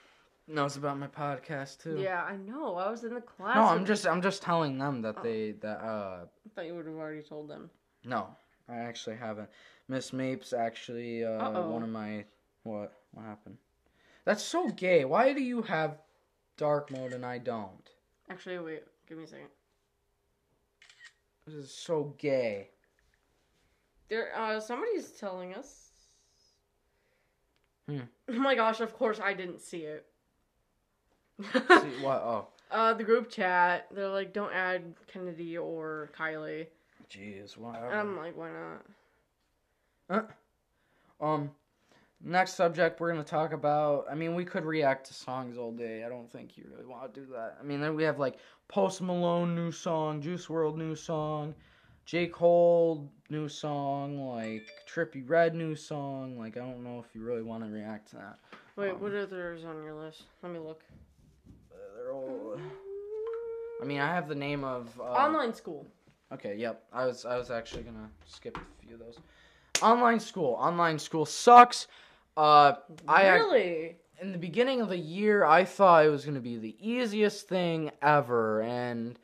knows 0.48 0.76
about 0.76 0.98
my 0.98 1.06
podcast 1.06 1.82
too. 1.82 1.96
Yeah, 1.98 2.22
I 2.22 2.36
know. 2.36 2.76
I 2.76 2.90
was 2.90 3.04
in 3.04 3.14
the 3.14 3.20
class. 3.20 3.56
No, 3.56 3.62
I'm 3.62 3.84
just 3.86 4.06
I'm 4.06 4.22
just 4.22 4.42
telling 4.42 4.78
them 4.78 5.02
that 5.02 5.16
Oh. 5.18 5.22
they 5.22 5.52
that 5.60 5.80
uh 5.82 6.24
I 6.24 6.48
thought 6.54 6.66
you 6.66 6.74
would 6.74 6.86
have 6.86 6.94
already 6.96 7.22
told 7.22 7.48
them. 7.48 7.70
no 8.04 8.28
I 8.68 8.76
actually 8.76 9.16
haven't. 9.16 9.48
Miss 9.88 10.12
Mapes 10.12 10.52
actually 10.52 11.24
uh 11.24 11.30
Uh-oh. 11.30 11.70
one 11.70 11.82
of 11.82 11.88
my 11.88 12.24
what 12.64 12.92
what 13.12 13.24
happened? 13.26 13.56
That's 14.24 14.42
so 14.42 14.68
gay. 14.68 15.04
Why 15.04 15.32
do 15.32 15.42
you 15.42 15.62
have 15.62 15.98
dark 16.56 16.90
mode 16.90 17.12
and 17.12 17.26
I 17.26 17.38
don't? 17.38 17.90
Actually, 18.30 18.58
wait. 18.60 18.82
Give 19.08 19.18
me 19.18 19.24
a 19.24 19.26
second. 19.26 19.48
This 21.46 21.54
is 21.56 21.74
so 21.74 22.14
gay. 22.18 22.70
There, 24.08 24.30
uh, 24.38 24.60
somebody's 24.60 25.10
telling 25.10 25.54
us. 25.54 25.90
Hmm. 27.88 28.00
Oh 28.28 28.38
my 28.38 28.54
gosh! 28.54 28.80
Of 28.80 28.94
course, 28.94 29.18
I 29.20 29.34
didn't 29.34 29.60
see 29.60 29.78
it. 29.82 30.06
See 31.52 31.58
what? 32.02 32.22
Oh, 32.22 32.48
uh, 32.70 32.94
the 32.94 33.04
group 33.04 33.30
chat. 33.30 33.86
They're 33.94 34.08
like, 34.08 34.32
"Don't 34.32 34.52
add 34.52 34.94
Kennedy 35.06 35.58
or 35.58 36.10
Kylie," 36.18 36.66
jeez, 37.10 37.56
and. 37.56 37.76
I'm 37.76 38.16
like, 38.16 38.36
"Why 38.36 38.50
not?" 40.10 40.30
Um, 41.20 41.50
next 42.20 42.54
subject 42.54 43.00
we're 43.00 43.10
gonna 43.10 43.24
talk 43.24 43.52
about. 43.52 44.06
I 44.10 44.14
mean, 44.14 44.34
we 44.34 44.44
could 44.44 44.64
react 44.64 45.06
to 45.06 45.14
songs 45.14 45.56
all 45.56 45.72
day. 45.72 46.04
I 46.04 46.08
don't 46.08 46.30
think 46.30 46.56
you 46.56 46.64
really 46.72 46.86
want 46.86 47.12
to 47.12 47.20
do 47.20 47.26
that. 47.32 47.58
I 47.60 47.62
mean, 47.62 47.80
then 47.80 47.94
we 47.94 48.02
have 48.04 48.18
like 48.18 48.38
Post 48.68 49.02
Malone 49.02 49.54
new 49.54 49.70
song, 49.70 50.20
Juice 50.20 50.46
WRLD 50.46 50.76
new 50.76 50.94
song, 50.96 51.54
J 52.04 52.26
Cole 52.26 53.10
new 53.30 53.48
song, 53.48 54.28
like 54.28 54.66
Trippie 54.92 55.28
Redd 55.28 55.54
new 55.54 55.76
song. 55.76 56.38
Like, 56.38 56.56
I 56.56 56.60
don't 56.60 56.82
know 56.82 56.98
if 56.98 57.14
you 57.14 57.22
really 57.22 57.42
want 57.42 57.64
to 57.64 57.70
react 57.70 58.10
to 58.10 58.16
that. 58.16 58.38
Wait, 58.76 58.90
Um, 58.90 59.00
what 59.00 59.14
others 59.14 59.64
on 59.64 59.82
your 59.82 59.94
list? 59.94 60.24
Let 60.42 60.52
me 60.52 60.58
look. 60.58 60.82
I 63.82 63.84
mean, 63.84 64.00
I 64.00 64.14
have 64.14 64.28
the 64.28 64.36
name 64.36 64.62
of 64.62 64.88
uh, 65.00 65.02
Online 65.02 65.52
school. 65.52 65.86
Okay, 66.32 66.54
yep. 66.56 66.84
I 66.92 67.04
was 67.04 67.24
I 67.24 67.36
was 67.36 67.50
actually 67.50 67.82
gonna 67.82 68.08
skip 68.24 68.56
a 68.56 68.86
few 68.86 68.94
of 68.94 69.00
those. 69.00 69.18
Online 69.82 70.20
school. 70.20 70.54
Online 70.54 70.98
school 70.98 71.26
sucks. 71.26 71.88
Uh, 72.36 72.74
I 73.08 73.28
really? 73.28 73.96
in 74.20 74.30
the 74.30 74.38
beginning 74.38 74.80
of 74.80 74.88
the 74.88 74.96
year, 74.96 75.44
I 75.44 75.64
thought 75.64 76.06
it 76.06 76.08
was 76.08 76.24
going 76.24 76.36
to 76.36 76.40
be 76.40 76.56
the 76.56 76.76
easiest 76.80 77.48
thing 77.48 77.90
ever, 78.00 78.62
and 78.62 79.18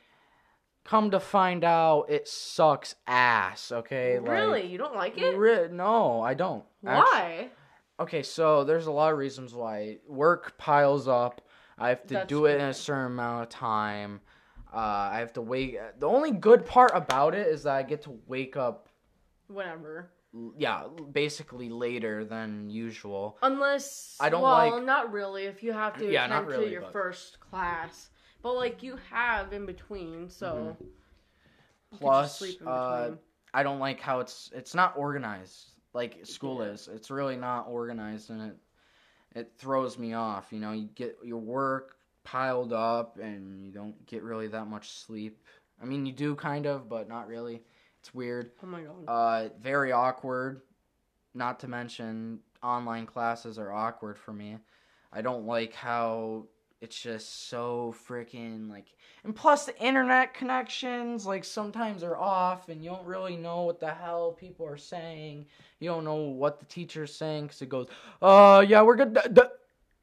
come 0.85 1.13
to 1.13 1.21
find 1.21 1.63
out, 1.63 2.07
it 2.09 2.27
sucks 2.27 2.97
ass. 3.07 3.71
Okay, 3.71 4.19
like- 4.19 4.29
really? 4.29 4.67
You 4.67 4.77
don't 4.77 4.97
like 4.97 5.17
it? 5.17 5.37
Ri- 5.37 5.69
no, 5.71 6.21
I 6.21 6.35
don't. 6.35 6.65
Why? 6.81 7.49
okay, 8.01 8.23
so 8.23 8.65
there's 8.65 8.87
a 8.87 8.93
lot 8.93 9.13
of 9.13 9.19
reasons 9.19 9.55
why 9.55 9.99
work 10.07 10.59
piles 10.59 11.07
up. 11.07 11.41
I 11.79 11.91
have 11.91 12.03
to 12.09 12.15
That's 12.15 12.29
do 12.29 12.47
it 12.47 12.57
in 12.57 12.67
a 12.67 12.75
certain 12.75 13.13
amount 13.13 13.45
of 13.45 13.49
time. 13.51 14.21
Uh, 14.73 14.77
I 15.13 15.19
have 15.21 15.33
to 15.35 15.41
wake. 15.43 15.79
The 15.99 16.07
only 16.07 16.31
good 16.31 16.67
part 16.67 16.91
about 16.95 17.35
it 17.35 17.47
is 17.47 17.63
that 17.63 17.75
I 17.75 17.83
get 17.83 18.03
to 18.03 18.19
wake 18.27 18.57
up 18.57 18.89
Whatever. 19.49 20.11
yeah, 20.59 20.85
basically 21.13 21.71
later 21.71 22.25
than 22.25 22.69
usual. 22.69 23.39
Unless 23.43 24.17
I 24.21 24.29
don't 24.29 24.43
well, 24.43 24.77
like- 24.77 24.85
not 24.85 25.11
really. 25.13 25.45
If 25.45 25.63
you 25.63 25.73
have 25.73 25.97
to 25.99 26.05
Yeah, 26.11 26.27
attend 26.27 26.33
not 26.33 26.47
really, 26.47 26.67
to 26.67 26.71
your 26.73 26.81
but- 26.83 26.93
first 26.93 27.41
class, 27.41 28.11
but 28.43 28.53
like 28.55 28.83
you 28.83 28.99
have 29.11 29.53
in 29.55 29.65
between, 29.67 30.29
so 30.29 30.77
just 31.91 32.01
Plus, 32.03 32.39
sleep 32.39 32.61
in 32.61 32.69
uh. 32.69 33.11
I 33.55 33.63
don't 33.63 33.79
like 33.79 34.01
how 34.01 34.21
it's 34.21 34.51
it's 34.55 34.75
not 34.75 34.95
organized 34.99 35.71
like 35.95 36.25
school 36.27 36.61
is. 36.63 36.89
It's 36.93 37.11
really 37.11 37.37
not 37.37 37.67
organized, 37.69 38.29
and 38.29 38.43
it 38.51 38.57
it 39.35 39.53
throws 39.57 39.99
me 39.99 40.13
off. 40.13 40.53
You 40.53 40.61
know, 40.61 40.73
you 40.73 40.89
get 40.95 41.17
your 41.25 41.39
work 41.39 41.97
piled 42.31 42.73
up, 42.73 43.19
and 43.19 43.65
you 43.65 43.73
don't 43.73 44.07
get 44.07 44.23
really 44.23 44.49
that 44.49 44.67
much 44.67 44.91
sleep. 44.91 45.41
I 45.81 45.87
mean, 45.87 46.05
you 46.05 46.13
do 46.13 46.35
kind 46.35 46.67
of, 46.67 46.89
but 46.89 47.09
not 47.09 47.27
really. 47.27 47.63
It's 48.01 48.13
weird. 48.15 48.51
oh 48.63 48.67
my 48.67 48.83
god. 48.83 49.05
Uh, 49.09 49.49
very 49.61 49.93
awkward. 49.93 50.63
Not 51.35 51.61
to 51.61 51.69
mention, 51.69 52.41
online 52.63 53.07
classes 53.07 53.59
are 53.59 53.73
awkward 53.73 54.19
for 54.19 54.33
me. 54.33 54.59
I 55.13 55.23
don't 55.23 55.47
like 55.47 55.73
how 55.73 56.47
it's 56.81 57.01
just 57.01 57.49
so 57.49 57.95
freaking 58.09 58.69
like. 58.69 58.87
And 59.25 59.35
plus, 59.35 59.67
the 59.67 59.83
internet 59.83 60.35
connections 60.35 61.27
like 61.27 61.45
sometimes 61.45 62.03
are 62.03 62.17
off, 62.17 62.69
and 62.69 62.83
you 62.83 62.91
don't 62.91 63.07
really 63.07 63.37
know 63.37 63.63
what 63.63 63.81
the 63.81 63.91
hell 63.91 64.33
people 64.33 64.67
are 64.67 64.77
saying. 64.77 65.47
You 65.81 65.89
don't 65.89 66.05
know 66.05 66.17
what 66.17 66.61
the 66.61 66.67
teacher's 66.67 67.15
saying 67.15 67.47
because 67.47 67.63
it 67.63 67.69
goes, 67.69 67.89
"Uh, 68.21 68.65
yeah, 68.69 68.83
we're 68.83 68.97
good." 68.97 69.15
d- 69.15 69.21
d-" 69.33 69.43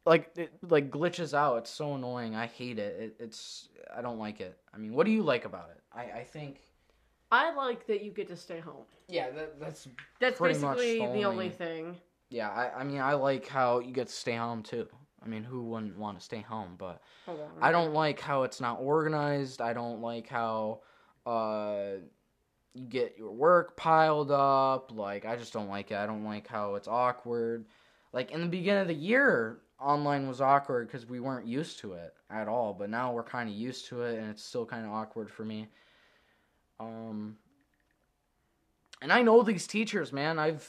Like 0.06 0.32
it 0.38 0.52
like 0.62 0.92
glitches 0.92 1.34
out. 1.34 1.58
It's 1.58 1.70
so 1.72 1.96
annoying. 1.96 2.36
I 2.36 2.46
hate 2.46 2.78
it. 2.80 2.96
it. 3.00 3.16
It's 3.24 3.70
I 3.96 4.02
don't 4.02 4.20
like 4.20 4.40
it. 4.42 4.58
I 4.74 4.78
mean, 4.78 4.94
what 4.94 5.06
do 5.06 5.12
you 5.12 5.24
like 5.24 5.46
about 5.46 5.70
it? 5.72 5.82
I 5.94 6.20
I 6.20 6.24
think 6.24 6.62
I 7.32 7.54
like 7.56 7.88
that 7.88 8.04
you 8.04 8.12
get 8.12 8.28
to 8.28 8.36
stay 8.38 8.60
home. 8.60 8.86
yeah, 9.08 9.32
that, 9.32 9.60
that's 9.60 9.88
That's 10.20 10.38
Pretty 10.38 10.60
much 10.60 10.78
basically 10.78 11.00
the 11.00 11.06
the 11.14 11.26
only 11.26 11.26
only- 11.26 11.50
thing. 11.50 11.96
Yeah, 12.30 12.50
I, 12.50 12.80
I 12.80 12.84
mean, 12.84 13.00
I 13.02 13.14
like 13.14 13.48
how 13.48 13.80
you 13.80 13.92
get 13.94 14.08
to 14.08 14.14
stay 14.14 14.36
home 14.36 14.64
too. 14.64 14.88
I 15.24 15.28
mean, 15.28 15.44
who 15.44 15.64
wouldn't 15.64 15.98
want 15.98 16.20
to 16.20 16.24
stay 16.26 16.42
home? 16.42 16.76
But 16.78 17.02
Hold 17.26 17.40
on. 17.40 17.48
I 17.62 17.72
don't 17.72 17.94
like 17.94 18.20
how 18.20 18.44
it's 18.44 18.60
not 18.62 18.80
organized. 18.82 19.62
I 19.62 19.74
don't 19.74 20.02
like 20.02 20.28
how 20.28 20.82
uh, 21.26 21.98
you 22.74 22.86
get 22.88 23.16
your 23.18 23.32
work 23.32 23.76
piled 23.78 24.32
up. 24.32 24.92
Like, 24.92 25.26
I 25.26 25.36
just 25.36 25.54
don't 25.54 25.70
like 25.70 25.92
it. 25.92 25.98
I 25.98 26.06
don't 26.08 26.24
like 26.26 26.48
how 26.48 26.76
it's 26.76 26.88
awkward. 26.88 27.66
Like, 28.12 28.32
in 28.32 28.42
the 28.42 28.48
beginning 28.48 28.82
of 28.82 28.88
the 28.88 28.94
year, 28.96 29.60
online 29.80 30.28
was 30.28 30.42
awkward 30.42 30.88
because 30.88 31.06
we 31.06 31.20
weren't 31.20 31.48
used 31.48 31.80
to 31.80 31.94
it 31.94 32.14
at 32.30 32.48
all. 32.48 32.74
But 32.74 32.90
now 32.90 33.14
we're 33.14 33.24
kind 33.24 33.50
of 33.50 33.56
used 33.56 33.88
to 33.88 34.04
it, 34.04 34.18
and 34.18 34.30
it's 34.30 34.44
still 34.44 34.66
kind 34.66 34.86
of 34.86 34.92
awkward 34.92 35.30
for 35.30 35.44
me. 35.44 35.68
Um, 36.80 37.38
and 39.02 39.12
I 39.12 39.22
know 39.22 39.44
these 39.44 39.68
teachers, 39.68 40.12
man. 40.12 40.40
I've 40.40 40.68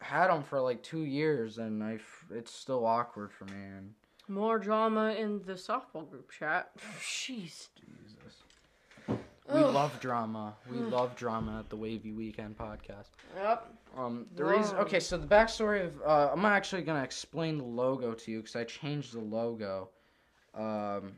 had 0.00 0.28
them 0.28 0.42
for 0.42 0.60
like 0.60 0.82
two 0.82 1.04
years, 1.04 1.58
and 1.58 1.82
I 1.82 1.98
it's 2.30 2.52
still 2.52 2.86
awkward 2.86 3.32
for 3.32 3.44
me. 3.46 3.62
And 3.76 3.94
More 4.28 4.58
drama 4.58 5.12
in 5.12 5.42
the 5.46 5.54
softball 5.54 6.08
group 6.08 6.30
chat. 6.30 6.70
Jeez. 7.00 7.68
Jesus, 7.78 8.05
we 9.52 9.60
Ugh. 9.60 9.74
love 9.74 9.98
drama. 10.00 10.56
We 10.70 10.78
love 10.78 11.14
drama 11.16 11.60
at 11.60 11.70
the 11.70 11.76
Wavy 11.76 12.12
Weekend 12.12 12.56
podcast. 12.58 13.10
Yep. 13.36 13.72
Um, 13.96 14.26
the 14.34 14.44
reason, 14.44 14.76
okay, 14.78 15.00
so 15.00 15.16
the 15.16 15.26
backstory 15.26 15.84
of 15.86 16.00
uh, 16.04 16.30
I'm 16.32 16.44
actually 16.44 16.82
gonna 16.82 17.02
explain 17.04 17.56
the 17.58 17.64
logo 17.64 18.12
to 18.12 18.30
you 18.30 18.38
because 18.38 18.56
I 18.56 18.64
changed 18.64 19.14
the 19.14 19.20
logo, 19.20 19.90
um, 20.54 21.14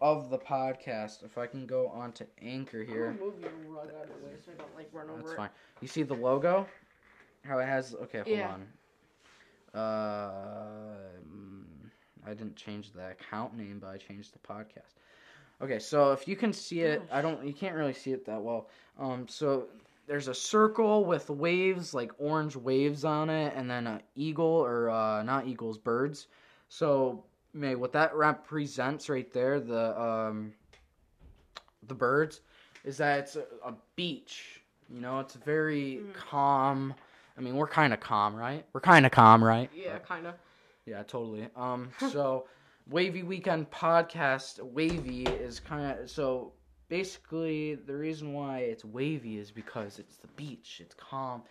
of 0.00 0.30
the 0.30 0.38
podcast. 0.38 1.24
If 1.24 1.36
I 1.38 1.46
can 1.46 1.66
go 1.66 1.88
on 1.88 2.12
to 2.12 2.26
Anchor 2.42 2.82
here. 2.84 3.08
I'm 3.08 3.18
gonna 3.18 3.30
move 3.30 3.40
your 3.40 3.50
rug 3.74 3.88
out 3.98 4.04
of 4.04 4.08
the 4.20 4.26
way 4.26 4.32
so 4.44 4.52
I 4.52 4.56
don't 4.56 4.74
like 4.74 4.88
run 4.92 5.10
over 5.10 5.18
That's 5.18 5.32
it. 5.32 5.36
fine. 5.36 5.50
You 5.80 5.88
see 5.88 6.02
the 6.02 6.14
logo? 6.14 6.66
How 7.44 7.58
it 7.58 7.66
has. 7.66 7.94
Okay, 7.94 8.18
hold 8.18 8.28
Yeah. 8.28 8.54
on. 8.54 8.68
Uh, 9.74 10.96
mm, 11.30 11.64
I 12.26 12.30
didn't 12.34 12.56
change 12.56 12.92
the 12.92 13.10
account 13.10 13.56
name, 13.56 13.78
but 13.80 13.88
I 13.88 13.96
changed 13.98 14.32
the 14.34 14.38
podcast. 14.38 14.94
Okay, 15.60 15.78
so 15.78 16.12
if 16.12 16.28
you 16.28 16.36
can 16.36 16.52
see 16.52 16.80
it, 16.82 17.02
I 17.10 17.20
don't. 17.20 17.44
You 17.46 17.52
can't 17.52 17.74
really 17.74 17.92
see 17.92 18.12
it 18.12 18.24
that 18.26 18.40
well. 18.40 18.68
Um, 18.98 19.26
so 19.28 19.66
there's 20.06 20.28
a 20.28 20.34
circle 20.34 21.04
with 21.04 21.28
waves, 21.30 21.94
like 21.94 22.12
orange 22.18 22.54
waves 22.56 23.04
on 23.04 23.28
it, 23.28 23.52
and 23.56 23.68
then 23.68 23.86
a 23.86 24.00
eagle 24.14 24.46
or 24.46 24.88
uh, 24.90 25.22
not 25.24 25.46
eagles, 25.46 25.76
birds. 25.76 26.28
So, 26.68 27.24
May, 27.54 27.74
what 27.74 27.92
that 27.92 28.14
represents 28.14 29.08
right 29.08 29.30
there, 29.32 29.58
the 29.58 30.00
um, 30.00 30.52
the 31.86 31.94
birds, 31.94 32.40
is 32.84 32.96
that 32.98 33.18
it's 33.20 33.36
a, 33.36 33.44
a 33.64 33.74
beach. 33.96 34.60
You 34.88 35.00
know, 35.00 35.20
it's 35.20 35.34
very 35.34 36.00
Mm. 36.02 36.14
calm. 36.14 36.94
I 37.36 37.40
mean, 37.40 37.56
we're 37.56 37.68
kind 37.68 37.92
of 37.92 38.00
calm, 38.00 38.34
right? 38.34 38.64
We're 38.72 38.80
kind 38.80 39.06
of 39.06 39.12
calm, 39.12 39.42
right? 39.44 39.70
Yeah, 39.74 39.98
kind 39.98 40.26
of. 40.26 40.34
Yeah, 40.86 41.02
totally. 41.02 41.48
Um, 41.56 41.90
so 42.10 42.46
Wavy 42.88 43.22
Weekend 43.22 43.70
podcast, 43.70 44.62
Wavy 44.62 45.32
is 45.32 45.60
kind 45.60 45.98
of 45.98 46.10
so 46.10 46.52
basically 46.88 47.74
the 47.74 47.94
reason 47.94 48.32
why 48.32 48.60
it's 48.60 48.84
wavy 48.84 49.38
is 49.38 49.50
because 49.50 49.98
it's 49.98 50.16
the 50.16 50.28
beach, 50.28 50.80
it's 50.82 50.94
calm, 50.94 51.42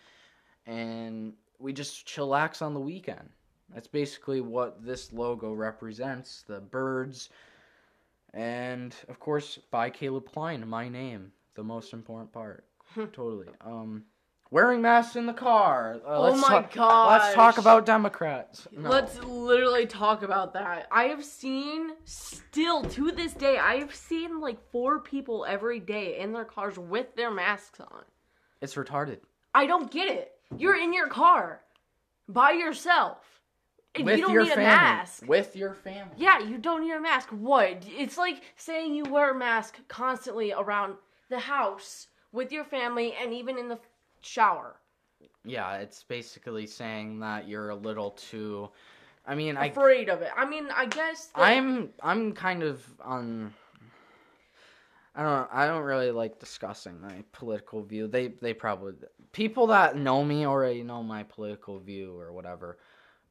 and 0.66 1.32
we 1.58 1.72
just 1.72 2.06
chillax 2.06 2.60
on 2.60 2.74
the 2.74 2.80
weekend. 2.80 3.28
That's 3.72 3.86
basically 3.86 4.40
what 4.40 4.84
this 4.84 5.12
logo 5.12 5.52
represents 5.52 6.42
the 6.42 6.60
birds. 6.60 7.28
And 8.34 8.94
of 9.08 9.20
course, 9.20 9.58
by 9.70 9.90
Caleb 9.90 10.26
Klein, 10.26 10.66
my 10.66 10.88
name, 10.88 11.32
the 11.54 11.62
most 11.62 11.92
important 11.92 12.32
part. 12.32 12.64
totally. 12.94 13.48
Um, 13.60 14.04
wearing 14.50 14.80
masks 14.82 15.16
in 15.16 15.26
the 15.26 15.32
car. 15.32 16.00
Uh, 16.06 16.28
Oh 16.30 16.36
my 16.36 16.62
talk, 16.62 17.10
Let's 17.10 17.34
talk 17.34 17.58
about 17.58 17.86
Democrats. 17.86 18.66
No. 18.72 18.88
Let's 18.90 19.22
literally 19.24 19.86
talk 19.86 20.22
about 20.22 20.52
that. 20.54 20.86
I 20.90 21.04
have 21.04 21.24
seen, 21.24 21.92
still 22.04 22.82
to 22.84 23.10
this 23.12 23.32
day, 23.34 23.58
I 23.58 23.76
have 23.76 23.94
seen 23.94 24.40
like 24.40 24.58
four 24.70 25.00
people 25.00 25.44
every 25.48 25.80
day 25.80 26.18
in 26.18 26.32
their 26.32 26.44
cars 26.44 26.78
with 26.78 27.14
their 27.16 27.30
masks 27.30 27.80
on. 27.80 28.04
It's 28.60 28.74
retarded. 28.74 29.18
I 29.54 29.66
don't 29.66 29.90
get 29.90 30.08
it. 30.08 30.32
You're 30.56 30.76
in 30.78 30.92
your 30.92 31.08
car 31.08 31.60
by 32.28 32.52
yourself. 32.52 33.18
And 33.94 34.04
With 34.04 34.18
you 34.18 34.24
don't 34.26 34.34
your 34.34 34.42
need 34.44 34.50
family. 34.50 34.64
a 34.64 34.68
mask. 34.68 35.24
With 35.26 35.56
your 35.56 35.74
family. 35.74 36.12
Yeah, 36.16 36.38
you 36.40 36.58
don't 36.58 36.82
need 36.82 36.92
a 36.92 37.00
mask. 37.00 37.30
What? 37.30 37.84
It's 37.86 38.18
like 38.18 38.42
saying 38.56 38.94
you 38.94 39.04
wear 39.04 39.32
a 39.32 39.38
mask 39.38 39.78
constantly 39.88 40.52
around 40.52 40.94
the 41.30 41.38
house 41.38 42.06
with 42.30 42.52
your 42.52 42.64
family 42.64 43.14
and 43.20 43.32
even 43.32 43.58
in 43.58 43.68
the 43.68 43.78
shower. 44.20 44.76
Yeah, 45.44 45.76
it's 45.76 46.02
basically 46.02 46.66
saying 46.66 47.20
that 47.20 47.48
you're 47.48 47.70
a 47.70 47.74
little 47.74 48.10
too. 48.12 48.68
I 49.26 49.34
mean, 49.34 49.56
I 49.56 49.66
Afraid 49.66 50.08
of 50.08 50.22
it. 50.22 50.30
I 50.36 50.44
mean, 50.46 50.68
I 50.74 50.86
guess. 50.86 51.30
I'm 51.34 51.90
I'm 52.02 52.32
kind 52.32 52.62
of 52.62 52.84
on. 53.02 53.52
I 55.14 55.22
don't 55.22 55.48
I 55.52 55.66
don't 55.66 55.82
really 55.82 56.10
like 56.10 56.38
discussing 56.38 57.00
my 57.00 57.24
political 57.32 57.82
view. 57.82 58.06
They 58.06 58.28
they 58.28 58.54
probably 58.54 58.94
people 59.32 59.66
that 59.68 59.96
know 59.96 60.24
me 60.24 60.46
already 60.46 60.82
know 60.82 61.02
my 61.02 61.24
political 61.24 61.78
view 61.78 62.18
or 62.18 62.32
whatever. 62.32 62.78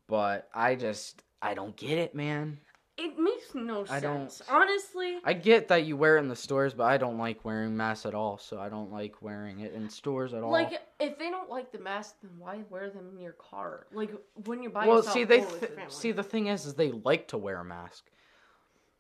But 0.08 0.50
I 0.54 0.76
just 0.76 1.24
I 1.42 1.54
don't 1.54 1.76
get 1.76 1.98
it, 1.98 2.14
man. 2.14 2.60
It 2.98 3.20
makes 3.20 3.54
no 3.54 3.86
I 3.88 4.00
sense. 4.00 4.42
Honestly, 4.50 5.20
I 5.24 5.34
get 5.34 5.68
that 5.68 5.86
you 5.86 5.96
wear 5.96 6.18
it 6.18 6.22
in 6.22 6.30
the 6.30 6.36
stores, 6.36 6.74
but 6.74 6.86
I 6.86 6.98
don't 6.98 7.20
like 7.20 7.46
wearing 7.46 7.78
masks 7.78 8.08
at 8.08 8.16
all. 8.16 8.40
So 8.40 8.60
I 8.60 8.70
don't 8.70 8.92
like 8.92 9.22
wearing 9.22 9.60
it 9.60 9.74
in 9.74 9.88
stores 9.88 10.34
at 10.34 10.42
all. 10.42 10.52
like 10.52 10.82
if 11.00 11.20
they 11.20 11.30
don't 11.30 11.50
like 11.50 11.72
the 11.72 11.78
mask, 11.78 12.16
then 12.24 12.32
why 12.40 12.62
wear 12.72 12.90
them 12.90 13.10
in 13.14 13.22
your 13.22 13.34
car? 13.34 13.86
Like 13.94 14.12
when 14.46 14.64
you're 14.64 14.72
by 14.72 14.88
well, 14.88 14.98
yourself 14.98 15.14
see, 15.14 15.24
they 15.26 15.42
th- 15.42 15.72
see 15.90 16.12
the 16.12 16.24
thing 16.24 16.48
is, 16.48 16.66
is 16.66 16.74
they 16.74 16.92
like 16.92 17.28
to 17.28 17.38
wear 17.38 17.60
a 17.60 17.66
mask, 17.66 18.06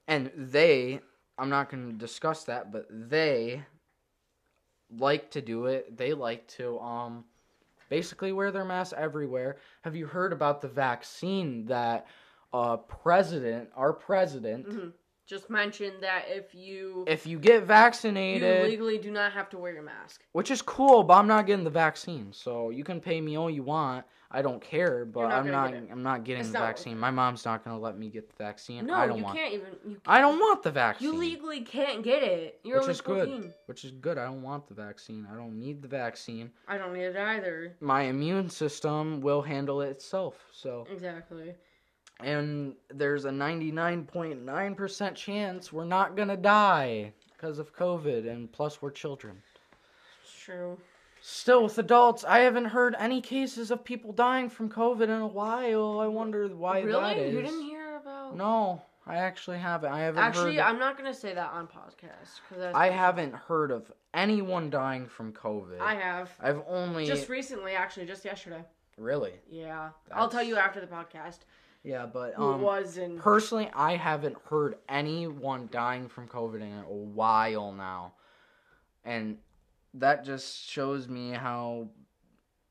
and 0.08 0.32
they. 0.36 1.00
I'm 1.39 1.50
not 1.50 1.70
going 1.70 1.91
to 1.91 1.93
discuss 1.93 2.45
that, 2.45 2.72
but 2.72 2.88
they 2.89 3.64
like 4.95 5.32
to 5.32 5.41
do 5.41 5.66
it. 5.66 5.95
They 5.95 6.14
like 6.14 6.48
to 6.50 6.80
um, 6.80 7.26
basically 7.89 8.32
wear 8.32 8.52
their 8.52 8.66
mask 8.66 8.95
everywhere. 8.98 9.58
Have 9.84 9.95
you 9.95 10.08
heard 10.08 10.34
about 10.34 10.62
the 10.62 10.68
vaccine 10.68 11.66
that 11.66 12.08
uh 12.54 12.78
president, 12.78 13.70
our 13.76 13.93
president, 13.93 14.68
Mhm. 14.68 14.93
just 15.26 15.50
mentioned 15.50 16.02
that 16.02 16.26
if 16.30 16.56
you 16.56 17.04
if 17.08 17.28
you 17.28 17.39
get 17.39 17.62
you 17.62 17.66
vaccinated, 17.68 18.64
legally 18.70 18.98
do 18.98 19.12
not 19.12 19.34
have 19.34 19.50
to 19.50 19.58
wear 19.58 19.74
your 19.74 19.84
mask. 19.84 20.24
which 20.32 20.50
is 20.52 20.62
cool, 20.62 21.04
but 21.04 21.16
I'm 21.16 21.28
not 21.28 21.45
getting 21.45 21.66
the 21.66 21.70
vaccine. 21.70 22.32
So 22.34 22.70
you 22.70 22.84
can 22.84 23.02
pay 23.02 23.20
me 23.22 23.38
all 23.38 23.50
you 23.50 23.64
want. 23.64 24.06
I 24.30 24.41
don't 24.41 24.62
care, 24.62 25.06
but 25.06 25.24
not 25.30 25.32
I'm 25.32 25.52
not. 25.52 25.74
I'm 25.74 26.04
not 26.04 26.24
getting 26.26 26.41
It's 26.41 26.52
the 26.52 26.60
not 26.60 26.66
vaccine. 26.66 26.98
My 27.00 27.12
mom's 27.12 27.45
not 27.45 27.64
gonna 27.64 27.80
let 27.80 27.98
me 27.98 28.10
get 28.10 28.28
the 28.30 28.36
vaccine. 28.43 28.86
No, 28.86 28.95
I 28.95 29.08
don't 29.08 29.20
you 29.20 29.24
want. 29.24 29.38
can't 29.38 29.54
even. 29.54 29.70
You 29.86 30.02
I 30.06 30.20
don't 30.20 30.38
want 30.39 30.64
the 30.64 30.72
vaccine. 30.72 31.14
You 31.14 31.18
legally 31.20 31.62
can't 31.62 32.04
get 32.04 32.24
it. 32.24 32.60
You're 32.64 32.80
which 32.80 32.89
is 32.89 33.02
good. 33.02 33.54
Which 33.68 33.86
is 33.86 33.91
good. 33.91 34.18
I 34.18 34.26
don't 34.26 34.41
want 34.41 34.68
the 34.68 34.74
vaccine. 34.74 35.26
I 35.32 35.36
don't 35.36 35.58
need 35.58 35.82
the 35.82 35.88
vaccine. 35.88 36.52
I 36.68 36.78
don't 36.78 36.93
need 36.93 37.04
it 37.06 37.16
either. 37.16 37.78
My 37.80 38.04
immune 38.04 38.50
system 38.50 39.22
will 39.22 39.41
handle 39.41 39.82
it 39.82 39.89
itself. 39.91 40.45
So, 40.52 40.86
Exactly. 40.91 41.56
And 42.20 42.74
there's 42.89 43.26
a 43.26 43.30
99.9% 43.30 45.15
chance 45.15 45.72
we're 45.72 45.86
not 45.86 46.15
gonna 46.15 46.38
die 46.38 47.13
because 47.34 47.59
of 47.59 47.76
COVID, 47.76 48.30
and 48.30 48.51
plus 48.51 48.82
we're 48.82 48.91
children. 48.91 49.41
It's 50.24 50.39
true. 50.39 50.78
Still, 51.22 51.63
with 51.63 51.78
adults, 51.78 52.24
I 52.24 52.39
haven't 52.39 52.65
heard 52.65 52.95
any 52.99 53.22
cases 53.22 53.70
of 53.72 53.84
people 53.84 54.11
dying 54.11 54.49
from 54.49 54.70
COVID 54.70 55.03
in 55.03 55.09
a 55.09 55.28
while. 55.28 55.99
I 55.99 56.07
wonder 56.07 56.47
why 56.47 56.82
really? 56.82 57.01
that 57.01 57.18
is. 57.18 57.34
You 57.34 57.41
didn't 57.41 57.63
hear 57.63 57.97
about? 57.97 58.36
No, 58.36 58.82
I 59.05 59.18
actually 59.18 59.57
haven't. 59.57 59.91
I 59.91 59.99
haven't 60.01 60.24
Actually. 60.24 60.59
I'm 60.59 60.80
not 60.80 60.97
gonna 60.97 61.13
say 61.13 61.34
that 61.34 61.51
on 61.51 61.68
podcast 61.68 62.74
I 62.74 62.89
haven't 62.89 63.34
heard 63.34 63.72
of 63.72 63.91
anyone 64.13 64.70
dying 64.70 65.07
from 65.07 65.34
COVID. 65.34 65.80
I 65.80 65.95
have 65.95 66.32
I've 66.39 66.61
only 66.68 67.05
just 67.05 67.30
recently, 67.30 67.74
actually, 67.74 68.05
just 68.05 68.26
yesterday. 68.26 68.63
really. 68.97 69.34
Yeah, 69.49 69.89
I'll 70.11 70.30
tell 70.30 70.43
you 70.43 70.57
after 70.57 70.80
the 70.80 70.88
podcast 70.88 71.39
Yeah, 71.88 72.05
but 72.05 72.38
um, 72.38 72.59
was 72.61 72.97
and 72.97 73.17
personally, 73.17 73.69
I 73.73 73.95
haven't 73.95 74.35
heard 74.49 74.75
anyone 74.89 75.69
dying 75.71 76.09
from 76.09 76.27
COVID 76.27 76.59
in 76.59 76.83
a 76.85 76.93
while 76.93 77.71
now, 77.71 78.11
and 79.05 79.38
that 79.93 80.25
just 80.25 80.67
shows 80.67 81.07
me 81.07 81.31
how 81.31 81.88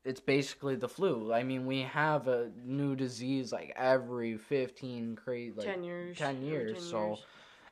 it's 0.05 0.19
basically 0.19 0.75
the 0.75 0.87
flu. 0.87 1.33
I 1.33 1.41
mean, 1.41 1.65
we 1.65 1.81
have 1.81 2.27
a 2.27 2.51
new 2.63 2.95
disease 2.95 3.51
like 3.51 3.73
every 3.75 4.37
fifteen 4.37 5.15
crazy 5.15 5.55
like 5.57 5.65
ten 5.65 5.83
years. 5.83 6.15
10 6.15 6.43
years, 6.43 6.73
10 6.73 6.81
so 6.83 7.07
years. 7.07 7.25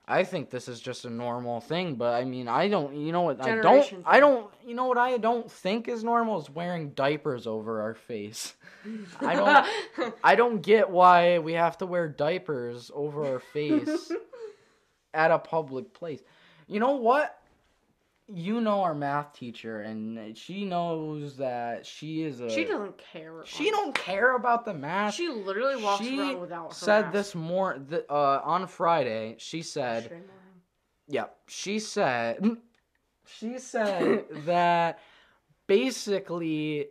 I 0.08 0.24
think 0.24 0.52
this 0.52 0.68
is 0.68 0.80
just 0.80 1.06
a 1.06 1.10
normal 1.10 1.62
thing, 1.62 1.96
but 1.96 2.14
I 2.14 2.26
mean, 2.26 2.48
I 2.48 2.68
don't. 2.68 2.96
You 2.96 3.12
know 3.12 3.24
what? 3.24 3.42
I 3.42 3.56
don't. 3.56 3.64
Generation 3.64 4.04
I 4.06 4.20
don't. 4.20 4.52
You 4.66 4.76
know 4.76 4.86
what? 4.86 4.98
I 5.00 5.18
don't 5.18 5.50
think 5.50 5.88
is 5.88 6.04
normal 6.04 6.40
is 6.40 6.50
wearing 6.50 6.92
diapers 6.92 7.48
over 7.48 7.82
our 7.82 7.96
face. 7.96 8.54
I 9.20 9.36
don't. 9.36 10.16
I 10.24 10.36
don't 10.36 10.62
get 10.62 10.90
why 10.90 11.40
we 11.40 11.54
have 11.54 11.78
to 11.80 11.88
wear 11.88 12.08
diapers 12.08 12.92
over 12.94 13.26
our 13.26 13.40
face 13.40 14.12
at 15.14 15.32
a 15.32 15.40
public 15.40 15.94
place. 15.94 16.22
You 16.68 16.80
know 16.80 16.98
what? 16.98 17.40
You 18.28 18.60
know 18.60 18.82
our 18.82 18.96
math 18.96 19.34
teacher, 19.34 19.82
and 19.82 20.36
she 20.36 20.66
knows 20.66 21.38
that 21.38 21.86
she 21.86 22.24
is 22.24 22.42
a. 22.42 22.50
she 22.50 22.64
doesn't 22.66 22.98
care. 22.98 23.44
She 23.46 23.70
don't 23.70 23.94
care 23.94 24.36
about 24.36 24.66
the 24.66 24.74
math. 24.74 25.14
She 25.14 25.30
literally 25.30 25.82
walks 25.82 26.04
She 26.04 26.20
around 26.20 26.42
without. 26.42 26.70
Her 26.70 26.74
said 26.74 27.02
mask. 27.02 27.14
this 27.14 27.36
more 27.36 27.78
th- 27.88 28.06
uh, 28.10 28.42
on 28.44 28.66
Friday. 28.68 29.36
She 29.38 29.62
said. 29.62 30.04
Shame 30.04 30.12
him. 30.14 30.24
Yeah, 31.08 31.26
she 31.48 31.80
said 31.80 32.44
she 33.26 33.60
said 33.60 34.26
that 34.46 35.00
basically 35.68 36.88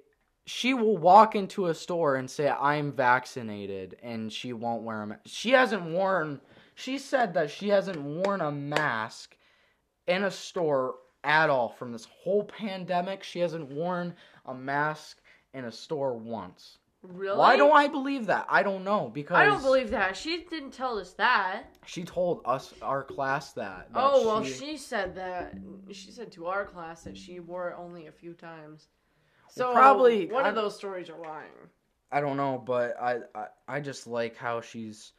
she 0.47 0.75
will 0.75 0.97
walk 0.97 1.35
into 1.35 1.67
a 1.67 1.75
store 1.75 2.17
and 2.17 2.31
say 2.31 2.49
I'm 2.49 2.93
vaccinated 2.93 3.97
and 4.03 4.33
she 4.33 4.53
won't 4.53 4.83
wear 4.83 5.03
a 5.03 5.07
mask. 5.07 5.23
She 5.27 5.51
hasn't 5.51 5.83
worn 5.83 6.41
she 6.75 6.99
said 6.99 7.35
that 7.35 7.51
she 7.51 7.69
hasn't 7.69 8.01
worn 8.01 8.41
a 8.41 8.53
mask 8.53 9.37
in 10.07 10.25
a 10.25 10.31
store 10.31 10.97
at 11.25 11.51
all 11.51 11.69
from 11.69 11.93
this 11.93 12.07
whole 12.23 12.45
pandemic. 12.45 13.23
She 13.23 13.41
hasn't 13.41 13.71
worn 13.71 14.15
a 14.47 14.55
mask 14.55 15.19
in 15.53 15.65
a 15.65 15.73
store 15.73 16.17
once. 16.17 16.79
Really? 17.03 17.37
Why 17.37 17.57
don't 17.57 17.77
I 17.77 17.87
believe 17.87 18.27
that? 18.27 18.47
I 18.49 18.63
don't 18.63 18.83
know 18.83 19.11
because 19.13 19.37
I 19.37 19.45
don't 19.45 19.63
believe 19.63 19.91
that. 19.91 20.17
She 20.17 20.45
didn't 20.49 20.71
tell 20.71 20.99
us 20.99 21.13
that. 21.15 21.65
she 21.85 22.03
told 22.03 22.41
us 22.47 22.73
our 22.81 23.03
class 23.03 23.53
that. 23.53 23.93
that 23.93 24.01
Oh 24.01 24.27
well, 24.27 24.43
she 24.45 24.79
said 24.79 25.15
that. 25.17 25.55
She 25.93 26.11
said 26.11 26.33
to 26.33 26.47
our 26.47 26.65
class 26.65 27.03
that 27.03 27.17
she 27.17 27.41
wore 27.41 27.69
it 27.71 27.77
only 27.79 28.07
a 28.07 28.13
few 28.13 28.33
times. 28.33 28.89
So 29.49 29.73
probably- 29.73 30.27
one 30.27 30.47
of 30.47 30.55
those 30.55 30.77
stories 30.77 31.11
are 31.11 31.19
lying. 31.19 31.51
I 32.11 32.21
don't 32.21 32.37
know, 32.37 32.63
but 32.65 32.97
I, 33.01 33.19
I 33.35 33.47
I 33.69 33.81
just 33.81 34.07
like 34.07 34.37
how 34.37 34.61
she's. 34.61 35.13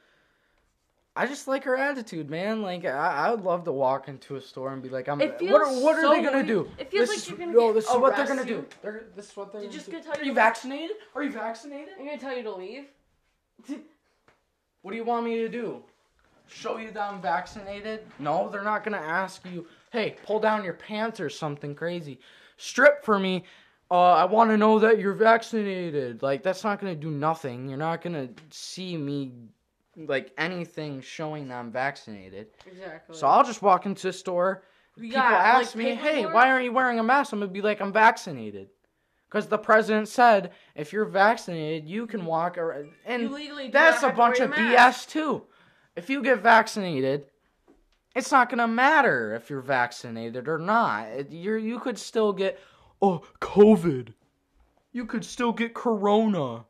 I 1.18 1.26
just 1.28 1.48
like 1.48 1.64
her 1.64 1.78
attitude, 1.78 2.30
man. 2.30 2.62
Like 2.62 2.84
I, 2.86 3.28
I 3.28 3.32
would 3.32 3.42
love 3.44 3.64
to 3.66 3.72
walk 3.72 4.08
into 4.10 4.36
a 4.36 4.42
store 4.42 4.74
and 4.74 4.82
be 4.84 4.90
like, 4.90 5.08
"I'm." 5.08 5.22
It 5.22 5.42
what 5.42 5.62
are 5.62 5.66
feels 5.70 5.84
what 5.84 5.96
are 5.96 6.02
so 6.02 6.10
they 6.10 6.22
gonna 6.22 6.38
weird. 6.38 6.48
do? 6.48 6.70
It 6.78 6.92
feels 6.92 7.10
this 7.10 7.30
like 7.30 7.30
you're 7.30 7.48
gonna 7.48 7.58
no, 7.58 7.72
this 7.74 7.86
is 7.90 7.96
what 7.96 8.16
they're 8.18 8.28
gonna 8.28 8.44
do. 8.46 8.66
They're, 8.82 9.06
this 9.16 9.30
is 9.30 9.38
what 9.38 9.52
they're 9.54 9.62
They're 9.62 9.70
gonna 9.70 9.78
just 9.78 9.86
do. 9.86 9.92
gonna 9.94 10.04
tell 10.04 10.14
Are 10.16 10.20
you 10.24 10.26
you 10.32 10.34
vaccinated? 10.34 10.98
Are 11.16 11.24
you 11.24 11.32
vaccinated? 11.32 11.94
I'm 11.98 12.06
gonna 12.06 12.18
tell 12.18 12.36
you 12.36 12.44
to 12.44 12.56
leave. 12.56 12.86
What 14.82 14.92
do 14.92 14.98
you 14.98 15.04
want 15.04 15.26
me 15.26 15.38
to 15.38 15.50
do? 15.50 15.82
Show 16.48 16.78
you 16.78 16.92
that 16.92 17.12
I'm 17.12 17.20
vaccinated? 17.20 18.02
No, 18.20 18.50
they're 18.50 18.64
not 18.64 18.84
gonna 18.84 18.98
ask 18.98 19.44
you. 19.52 19.66
Hey, 19.92 20.16
pull 20.28 20.40
down 20.40 20.64
your 20.64 20.76
pants 20.76 21.20
or 21.20 21.28
something 21.28 21.74
crazy. 21.74 22.20
Strip 22.58 23.04
for 23.04 23.18
me. 23.18 23.46
Uh, 23.90 24.12
I 24.12 24.26
want 24.26 24.52
to 24.52 24.58
know 24.58 24.78
that 24.78 25.00
you're 25.00 25.14
vaccinated. 25.14 26.22
Like 26.22 26.44
that's 26.44 26.64
not 26.64 26.80
gonna 26.80 26.94
do 26.96 27.10
nothing. 27.10 27.68
You're 27.68 27.80
not 27.80 28.04
gonna 28.04 28.30
see 28.52 28.96
me 28.96 29.32
like 29.96 30.32
anything 30.38 31.02
showing 31.02 31.48
that 31.48 31.56
I'm 31.60 31.72
vaccinated. 31.72 32.48
Exactly. 32.70 33.16
So 33.16 33.28
I'll 33.28 33.44
just 33.44 33.62
walk 33.62 33.86
into 33.86 34.10
a 34.10 34.14
store. 34.14 34.64
People 34.96 35.18
got, 35.18 35.34
ask 35.34 35.76
like, 35.76 35.86
me, 35.86 35.96
"Hey, 35.96 36.26
why 36.26 36.50
aren't 36.50 36.64
you 36.64 36.72
wearing 36.72 37.00
a 37.00 37.04
mask?" 37.04 37.34
I'm 37.34 37.40
gonna 37.40 37.52
be 37.52 37.62
like, 37.62 37.82
"I'm 37.82 37.92
vaccinated." 37.92 38.70
Because 39.28 39.48
the 39.48 39.58
president 39.58 40.08
said, 40.08 40.52
if 40.76 40.94
you're 40.94 41.04
vaccinated, 41.04 41.90
you 41.90 42.08
can 42.08 42.26
walk 42.26 42.58
around. 42.58 42.92
And 43.06 43.24
You 43.24 43.70
that's 43.70 44.04
a 44.04 44.10
bunch 44.10 44.40
of. 44.40 44.52
BS 44.52 45.06
too. 45.08 45.44
If 45.96 46.10
you 46.10 46.22
get 46.24 46.40
vaccinated, 46.40 47.26
it's 48.16 48.32
not 48.32 48.50
gonna 48.50 48.68
matter 48.68 49.36
if 49.36 49.50
you're 49.50 49.60
vaccinated 49.60 50.48
or 50.48 50.58
not. 50.58 51.32
You're 51.32 51.58
you 51.58 51.80
could 51.80 51.98
still 51.98 52.32
get 52.32 52.60
oh 53.02 53.24
COVID. 53.42 54.14
You 54.94 55.06
could 55.06 55.26
still 55.26 55.52
get 55.52 55.74
corona. 55.74 56.66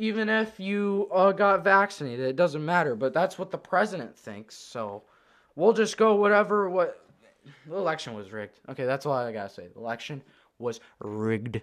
Even 0.00 0.30
if 0.30 0.58
you 0.58 1.08
uh, 1.12 1.30
got 1.30 1.62
vaccinated, 1.62 2.26
it 2.26 2.36
doesn't 2.36 2.64
matter. 2.64 2.96
But 2.96 3.12
that's 3.12 3.38
what 3.38 3.50
the 3.50 3.58
president 3.58 4.16
thinks. 4.16 4.56
So 4.56 5.02
we'll 5.56 5.74
just 5.74 5.98
go 5.98 6.16
whatever. 6.16 6.70
What 6.70 7.04
the 7.68 7.76
election 7.76 8.14
was 8.14 8.32
rigged. 8.32 8.58
Okay, 8.70 8.86
that's 8.86 9.04
all 9.04 9.12
I 9.12 9.30
gotta 9.30 9.50
say. 9.50 9.68
The 9.68 9.78
election 9.78 10.22
was 10.58 10.80
rigged. 11.00 11.60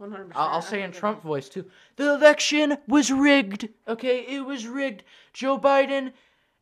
100%. 0.00 0.32
I'll, 0.34 0.48
I'll 0.48 0.62
say 0.62 0.82
in 0.82 0.92
Trump 0.92 1.22
voice 1.22 1.48
too. 1.48 1.64
The 1.96 2.14
election 2.14 2.78
was 2.86 3.10
rigged. 3.10 3.68
Okay, 3.88 4.20
it 4.20 4.44
was 4.44 4.66
rigged. 4.66 5.02
Joe 5.32 5.58
Biden, 5.58 6.12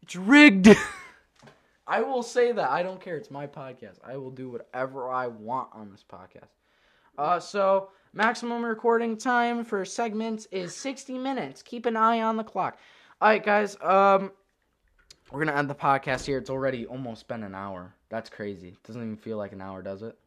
it's 0.02 0.16
rigged. 0.16 0.74
I 1.86 2.00
will 2.00 2.22
say 2.22 2.52
that. 2.52 2.70
I 2.70 2.82
don't 2.82 3.00
care. 3.00 3.16
It's 3.16 3.30
my 3.30 3.46
podcast. 3.46 3.98
I 4.02 4.16
will 4.16 4.30
do 4.30 4.48
whatever 4.48 5.10
I 5.10 5.26
want 5.26 5.68
on 5.72 5.90
this 5.90 6.04
podcast. 6.10 6.48
Uh, 7.18 7.38
so 7.38 7.90
maximum 8.12 8.64
recording 8.64 9.16
time 9.16 9.64
for 9.64 9.84
segments 9.84 10.46
is 10.50 10.74
60 10.74 11.18
minutes. 11.18 11.62
Keep 11.62 11.86
an 11.86 11.96
eye 11.96 12.22
on 12.22 12.36
the 12.36 12.44
clock. 12.44 12.78
All 13.20 13.28
right, 13.28 13.44
guys. 13.44 13.76
Um, 13.80 14.32
we're 15.30 15.44
gonna 15.44 15.56
end 15.56 15.70
the 15.70 15.74
podcast 15.74 16.26
here. 16.26 16.38
It's 16.38 16.50
already 16.50 16.86
almost 16.86 17.26
been 17.28 17.42
an 17.42 17.54
hour. 17.54 17.94
That's 18.10 18.28
crazy. 18.28 18.76
Doesn't 18.86 19.00
even 19.00 19.16
feel 19.16 19.38
like 19.38 19.52
an 19.52 19.62
hour, 19.62 19.82
does 19.82 20.02
it? 20.02 20.18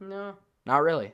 No. 0.00 0.34
Not 0.66 0.82
really. 0.82 1.12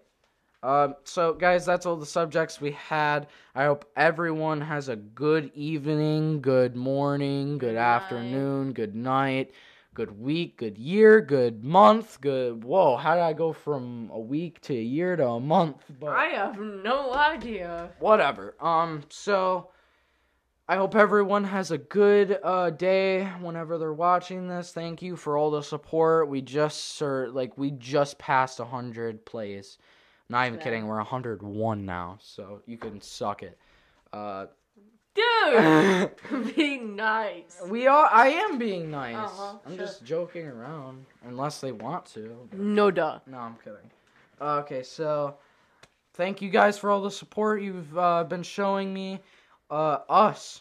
Um, 0.62 0.94
so, 1.04 1.34
guys, 1.34 1.66
that's 1.66 1.86
all 1.86 1.96
the 1.96 2.06
subjects 2.06 2.60
we 2.60 2.72
had. 2.72 3.28
I 3.54 3.66
hope 3.66 3.90
everyone 3.94 4.60
has 4.62 4.88
a 4.88 4.96
good 4.96 5.52
evening, 5.54 6.40
good 6.40 6.74
morning, 6.74 7.58
good 7.58 7.72
Good 7.72 7.76
afternoon, 7.76 8.72
good 8.72 8.94
night, 8.94 9.52
good 9.96 10.20
week, 10.20 10.58
good 10.58 10.76
year, 10.78 11.20
good 11.22 11.64
month, 11.64 12.20
good. 12.20 12.62
Whoa, 12.62 12.96
how 12.96 13.14
did 13.14 13.22
I 13.22 13.32
go 13.32 13.52
from 13.52 14.10
a 14.12 14.20
week 14.20 14.60
to 14.62 14.74
a 14.74 14.80
year 14.80 15.16
to 15.16 15.26
a 15.26 15.40
month? 15.40 15.82
But 15.98 16.10
I 16.10 16.26
have 16.26 16.60
no 16.60 17.12
idea. 17.14 17.90
whatever. 17.98 18.54
Um, 18.60 19.02
so 19.08 19.70
I 20.68 20.76
hope 20.76 20.94
everyone 20.94 21.44
has 21.44 21.70
a 21.70 21.78
good 21.78 22.38
uh 22.42 22.70
day 22.70 23.24
whenever 23.40 23.78
they're 23.78 23.92
watching 23.92 24.48
this. 24.48 24.70
Thank 24.72 25.00
you 25.00 25.16
for 25.16 25.36
all 25.38 25.50
the 25.50 25.62
support. 25.62 26.28
We 26.28 26.42
just 26.42 26.96
sir 26.96 27.28
like 27.28 27.56
we 27.56 27.70
just 27.70 28.18
passed 28.18 28.58
hundred 28.58 29.24
plays. 29.24 29.78
Not 30.28 30.46
even 30.48 30.58
Yeah. 30.58 30.64
kidding. 30.64 30.86
We're 30.88 31.00
hundred 31.00 31.42
one 31.42 31.86
now, 31.86 32.18
so 32.20 32.60
you 32.66 32.76
can 32.76 33.00
suck 33.00 33.42
it. 33.42 33.56
Uh, 34.12 34.46
Dude! 35.16 36.10
being 36.56 36.96
nice. 36.96 37.60
we 37.66 37.86
are. 37.86 38.08
I 38.12 38.28
am 38.28 38.58
being 38.58 38.90
nice. 38.90 39.16
Uh-huh, 39.16 39.58
I'm 39.64 39.76
sure. 39.76 39.86
just 39.86 40.04
joking 40.04 40.46
around, 40.46 41.06
unless 41.26 41.60
they 41.60 41.72
want 41.72 42.06
to. 42.14 42.48
No 42.52 42.90
duh. 42.90 43.20
No, 43.26 43.38
I'm 43.38 43.56
kidding. 43.64 43.90
Okay, 44.40 44.82
so 44.82 45.36
thank 46.14 46.42
you 46.42 46.50
guys 46.50 46.78
for 46.78 46.90
all 46.90 47.00
the 47.00 47.10
support 47.10 47.62
you've 47.62 47.96
uh, 47.96 48.24
been 48.24 48.42
showing 48.42 48.92
me, 48.92 49.20
uh, 49.70 49.98
us, 50.08 50.60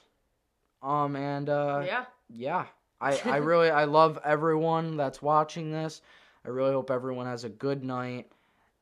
um, 0.82 1.16
and 1.16 1.49
uh, 1.49 1.84
yeah. 1.86 2.06
yeah, 2.30 2.66
I 3.01 3.20
I 3.26 3.38
really 3.38 3.70
I 3.70 3.86
love 3.86 4.20
everyone 4.24 4.97
that's 4.97 5.22
watching 5.22 5.72
this. 5.72 6.01
I 6.45 6.49
really 6.49 6.72
hope 6.72 6.91
everyone 6.91 7.26
has 7.26 7.43
a 7.43 7.49
good 7.49 7.84
night, 7.84 8.32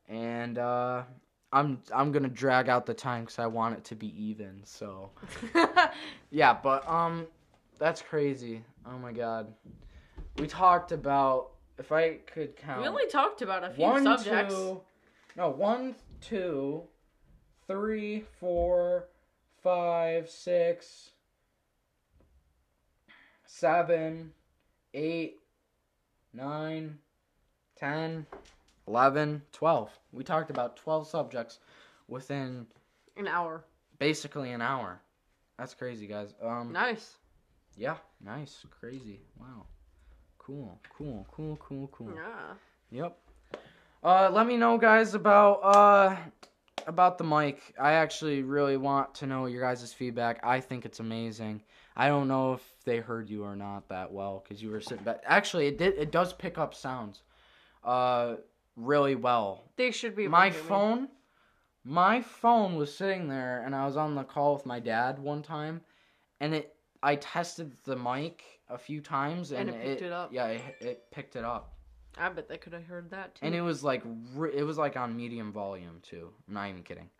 and 0.08 0.58
uh, 0.58 1.02
I'm 1.54 1.78
I'm 1.94 2.10
gonna 2.10 2.28
drag 2.28 2.68
out 2.68 2.84
the 2.84 2.94
time 2.94 3.22
because 3.22 3.38
I 3.38 3.46
want 3.46 3.76
it 3.78 3.84
to 3.84 3.94
be 3.94 4.08
even. 4.20 4.60
So 4.64 5.10
yeah, 6.30 6.52
but 6.60 6.86
um, 6.88 7.28
that's 7.78 8.02
crazy. 8.02 8.64
Oh 8.84 8.98
my 8.98 9.12
god, 9.12 9.54
we 10.36 10.48
talked 10.48 10.90
about 10.90 11.52
if 11.78 11.92
I 11.92 12.16
could 12.26 12.56
count. 12.56 12.80
we 12.82 12.88
only 12.88 13.06
talked 13.06 13.40
about 13.40 13.62
a 13.62 13.70
few 13.70 13.84
One, 13.84 14.02
subjects. 14.02 14.52
two, 14.52 14.80
no, 15.36 15.48
one, 15.50 15.94
two, 16.20 16.82
three, 17.68 18.24
four, 18.40 19.06
five, 19.62 20.28
six, 20.28 21.12
seven, 23.44 24.32
eight, 24.92 25.36
nine, 26.32 26.98
ten, 27.76 28.26
eleven, 28.86 29.42
twelve. 29.52 29.90
We 30.12 30.24
talked 30.24 30.50
about 30.50 30.76
twelve 30.76 31.06
subjects 31.06 31.58
within 32.08 32.66
An 33.16 33.28
hour. 33.28 33.64
basically 33.98 34.52
an 34.52 34.60
hour. 34.62 35.00
That's 35.58 35.74
crazy, 35.74 36.06
guys. 36.06 36.34
Um, 36.42 36.72
Nice. 36.72 37.16
yeah, 37.76 37.96
nice, 38.24 38.64
crazy, 38.80 39.20
wow, 39.38 39.66
cool, 40.38 40.80
cool, 40.96 41.26
cool, 41.30 41.56
cool, 41.60 41.88
cool. 41.92 42.12
Yeah. 42.14 43.02
Yep. 43.02 43.18
Uh, 44.02 44.30
let 44.32 44.46
me 44.46 44.56
know, 44.56 44.76
guys, 44.78 45.14
about 45.14 45.54
uh 45.62 46.16
about 46.86 47.16
the 47.16 47.24
mic. 47.24 47.72
I 47.80 47.92
actually 47.92 48.42
really 48.42 48.76
want 48.76 49.14
to 49.16 49.26
know 49.26 49.46
your 49.46 49.62
guys' 49.62 49.92
feedback. 49.94 50.40
I 50.44 50.60
think 50.60 50.84
it's 50.84 51.00
amazing. 51.00 51.62
I 51.96 52.08
don't 52.08 52.28
know 52.28 52.52
if 52.54 52.62
they 52.84 52.98
heard 52.98 53.30
you 53.30 53.44
or 53.44 53.56
not 53.56 53.88
that 53.88 54.12
well 54.12 54.42
because 54.44 54.62
you 54.62 54.70
were 54.70 54.80
sitting 54.82 55.04
back. 55.04 55.22
Actually, 55.24 55.68
it 55.68 55.78
did. 55.78 55.94
It 55.94 56.10
does 56.10 56.32
pick 56.34 56.58
up 56.58 56.74
sounds, 56.74 57.22
uh, 57.84 58.34
really 58.76 59.14
well. 59.14 59.70
They 59.76 59.90
should 59.90 60.16
be. 60.16 60.28
My 60.28 60.50
phone, 60.50 61.08
my 61.84 62.20
phone 62.22 62.76
was 62.76 62.96
sitting 62.96 63.28
there, 63.28 63.62
and 63.64 63.74
I 63.74 63.86
was 63.86 63.96
on 63.96 64.14
the 64.14 64.24
call 64.24 64.54
with 64.54 64.66
my 64.66 64.80
dad 64.80 65.18
one 65.18 65.42
time, 65.42 65.80
and 66.40 66.54
it. 66.54 66.70
I 67.02 67.16
tested 67.16 67.74
the 67.84 67.96
mic 67.96 68.42
a 68.70 68.78
few 68.78 69.02
times, 69.02 69.52
and, 69.52 69.68
And 69.68 69.78
it 69.78 69.84
picked 69.84 70.02
it 70.02 70.12
up. 70.12 70.32
Yeah, 70.32 70.46
it, 70.46 70.62
it 70.80 71.10
picked 71.10 71.36
it 71.36 71.44
up. 71.44 71.74
I 72.16 72.28
bet 72.28 72.48
they 72.48 72.58
could 72.58 72.72
have 72.72 72.84
heard 72.84 73.10
that 73.10 73.34
too. 73.34 73.46
And 73.46 73.54
it 73.54 73.60
was 73.60 73.82
like 73.82 74.02
it 74.54 74.62
was 74.62 74.78
like 74.78 74.96
on 74.96 75.16
medium 75.16 75.52
volume 75.52 76.00
too. 76.02 76.30
I'm 76.48 76.54
not 76.54 76.68
even 76.68 76.82
kidding. 76.82 77.10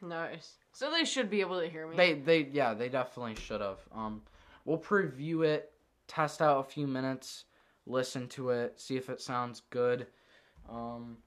nice. 0.00 0.56
So 0.72 0.90
they 0.90 1.04
should 1.04 1.30
be 1.30 1.40
able 1.40 1.60
to 1.60 1.68
hear 1.68 1.86
me. 1.86 1.96
They 1.96 2.14
they 2.14 2.48
yeah 2.52 2.74
they 2.74 2.88
definitely 2.88 3.36
should 3.36 3.60
have. 3.60 3.78
Um, 3.94 4.22
we'll 4.64 4.78
preview 4.78 5.44
it, 5.44 5.72
test 6.06 6.42
out 6.42 6.60
a 6.60 6.64
few 6.64 6.86
minutes, 6.86 7.44
listen 7.86 8.28
to 8.28 8.50
it, 8.50 8.80
see 8.80 8.96
if 8.96 9.08
it 9.08 9.20
sounds 9.20 9.62
good. 9.70 10.06
Um, 10.68 11.18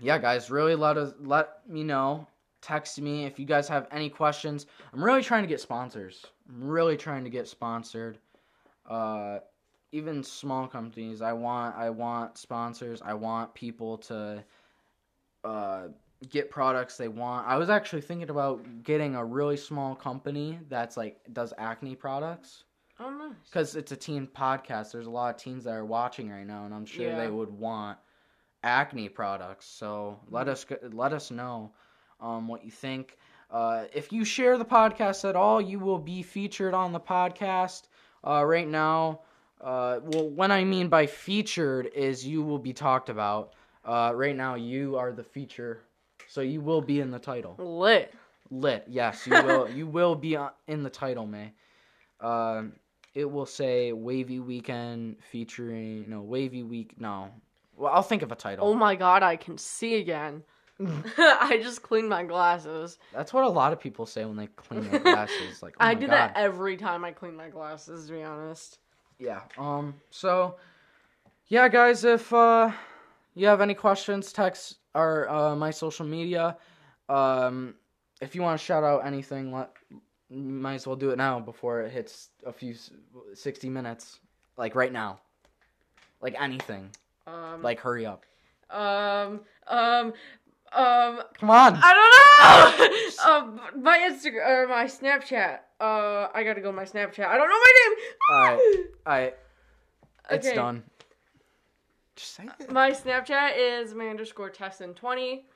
yeah, 0.00 0.18
guys, 0.18 0.50
really 0.50 0.74
let 0.74 0.96
us 0.96 1.12
let 1.20 1.68
me 1.68 1.84
know. 1.84 2.26
Text 2.60 3.00
me 3.00 3.24
if 3.24 3.38
you 3.38 3.44
guys 3.44 3.68
have 3.68 3.86
any 3.90 4.08
questions. 4.08 4.66
I'm 4.92 5.02
really 5.04 5.22
trying 5.22 5.42
to 5.42 5.48
get 5.48 5.60
sponsors. 5.60 6.24
I'm 6.48 6.66
really 6.66 6.96
trying 6.96 7.24
to 7.24 7.30
get 7.30 7.46
sponsored. 7.46 8.18
Uh, 8.88 9.38
even 9.92 10.22
small 10.22 10.66
companies. 10.66 11.22
I 11.22 11.32
want 11.32 11.76
I 11.76 11.90
want 11.90 12.36
sponsors. 12.38 13.00
I 13.02 13.14
want 13.14 13.54
people 13.54 13.98
to 13.98 14.44
uh, 15.44 15.88
get 16.30 16.50
products 16.50 16.96
they 16.96 17.08
want. 17.08 17.46
I 17.46 17.56
was 17.56 17.70
actually 17.70 18.02
thinking 18.02 18.30
about 18.30 18.82
getting 18.82 19.14
a 19.14 19.24
really 19.24 19.56
small 19.56 19.94
company 19.94 20.58
that's 20.68 20.96
like 20.96 21.20
does 21.32 21.52
acne 21.58 21.94
products 21.94 22.64
oh 23.00 23.10
nice. 23.10 23.32
because 23.46 23.76
it's 23.76 23.92
a 23.92 23.96
teen 23.96 24.26
podcast. 24.26 24.92
There's 24.92 25.06
a 25.06 25.10
lot 25.10 25.34
of 25.34 25.40
teens 25.40 25.64
that 25.64 25.72
are 25.72 25.84
watching 25.84 26.30
right 26.30 26.46
now, 26.46 26.64
and 26.64 26.74
I'm 26.74 26.86
sure 26.86 27.06
Yeah. 27.06 27.18
they 27.18 27.28
would 27.30 27.50
want 27.50 27.98
acne 28.62 29.08
products. 29.08 29.66
So 29.66 30.18
let 30.30 30.48
us 30.48 30.64
let 30.92 31.12
us 31.12 31.30
know 31.30 31.72
um, 32.20 32.48
what 32.48 32.64
you 32.64 32.70
think. 32.70 33.16
Uh, 33.50 33.84
if 33.92 34.12
you 34.12 34.24
share 34.24 34.56
the 34.58 34.64
podcast 34.64 35.28
at 35.28 35.36
all, 35.36 35.60
you 35.60 35.78
will 35.78 35.98
be 35.98 36.22
featured 36.22 36.74
on 36.74 36.92
the 36.92 37.00
podcast. 37.00 37.82
Uh, 38.26 38.42
right 38.44 38.66
now, 38.66 39.20
uh, 39.60 40.00
well, 40.02 40.28
what 40.30 40.50
I 40.50 40.64
mean 40.64 40.88
by 40.88 41.06
featured 41.06 41.90
is 41.94 42.26
you 42.26 42.42
will 42.42 42.58
be 42.58 42.72
talked 42.72 43.10
about. 43.10 43.52
Uh, 43.84 44.12
right 44.14 44.34
now, 44.34 44.54
you 44.54 44.96
are 44.96 45.12
the 45.12 45.22
feature, 45.22 45.82
so 46.26 46.40
you 46.40 46.62
will 46.62 46.80
be 46.80 47.00
in 47.00 47.10
the 47.10 47.18
title. 47.18 47.54
Lit. 47.58 48.14
Lit, 48.50 48.84
yes, 48.88 49.26
you 49.26 49.32
will. 49.42 49.68
you 49.70 49.86
will 49.86 50.14
be 50.14 50.36
on- 50.36 50.52
in 50.66 50.82
the 50.82 50.90
title, 50.90 51.26
May. 51.26 51.52
It 53.14 53.30
will 53.30 53.46
say 53.46 53.92
"Wavy 53.92 54.40
Weekend" 54.40 55.16
featuring 55.30 56.06
no 56.08 56.20
"Wavy 56.22 56.62
Week." 56.62 56.94
No, 56.98 57.30
well, 57.76 57.92
I'll 57.92 58.02
think 58.02 58.22
of 58.22 58.32
a 58.32 58.36
title. 58.36 58.66
Oh 58.66 58.74
my 58.74 58.94
god, 58.96 59.22
I 59.22 59.36
can 59.36 59.58
see 59.58 59.96
again. 59.96 60.42
I 60.80 61.60
just 61.62 61.82
cleaned 61.82 62.08
my 62.08 62.24
glasses. 62.24 62.98
That's 63.12 63.32
what 63.32 63.44
a 63.44 63.48
lot 63.48 63.72
of 63.72 63.80
people 63.80 64.06
say 64.06 64.24
when 64.24 64.36
they 64.36 64.48
clean 64.48 64.90
their 64.90 65.00
glasses. 65.00 65.62
Like, 65.62 65.74
oh 65.80 65.84
I 65.84 65.94
do 65.94 66.06
God. 66.06 66.12
that 66.12 66.32
every 66.36 66.76
time 66.76 67.04
I 67.04 67.12
clean 67.12 67.36
my 67.36 67.48
glasses, 67.48 68.06
to 68.08 68.12
be 68.14 68.22
honest. 68.22 68.78
Yeah. 69.18 69.42
Um. 69.56 69.94
So, 70.10 70.56
yeah, 71.46 71.68
guys, 71.68 72.04
if 72.04 72.32
uh, 72.32 72.72
you 73.34 73.46
have 73.46 73.60
any 73.60 73.74
questions, 73.74 74.32
text 74.32 74.78
our 74.94 75.28
uh, 75.28 75.56
my 75.56 75.70
social 75.70 76.06
media. 76.06 76.56
Um, 77.08 77.74
if 78.20 78.34
you 78.34 78.42
want 78.42 78.58
to 78.58 78.64
shout 78.64 78.84
out 78.84 79.06
anything, 79.06 79.52
let 79.52 79.70
might 80.34 80.74
as 80.74 80.86
well 80.86 80.96
do 80.96 81.10
it 81.10 81.16
now 81.18 81.40
before 81.40 81.82
it 81.82 81.90
hits 81.92 82.30
a 82.44 82.52
few 82.52 82.74
sixty 83.34 83.68
minutes. 83.68 84.20
Like 84.56 84.74
right 84.74 84.92
now. 84.92 85.18
Like 86.20 86.34
anything. 86.40 86.90
Um, 87.26 87.62
Like 87.62 87.80
hurry 87.80 88.06
up. 88.06 88.24
um, 88.70 89.40
um, 89.66 90.12
um, 90.72 91.20
Come 91.38 91.50
on. 91.50 91.78
I 91.82 93.14
don't 93.18 93.58
know. 93.58 93.60
um, 93.78 93.82
my 93.82 93.98
Instagram 93.98 94.46
or 94.46 94.68
my 94.68 94.84
Snapchat. 94.84 95.58
Uh, 95.80 96.28
I 96.34 96.42
gotta 96.44 96.60
go 96.60 96.72
my 96.72 96.84
Snapchat. 96.84 97.26
I 97.26 97.36
don't 97.36 97.48
know 97.48 97.58
my 97.58 97.72
name. 97.86 97.96
Alright. 98.30 98.60
Alright. 99.06 99.34
It's 100.30 100.46
Okay. 100.46 100.56
done. 100.56 100.82
Just 102.16 102.34
say 102.34 102.48
it. 102.60 102.70
My 102.70 102.90
Snapchat 102.92 103.52
is 103.58 103.92
my 103.94 104.08
underscore 104.08 104.50
Tesson 104.50 104.94
twenty, 104.94 105.46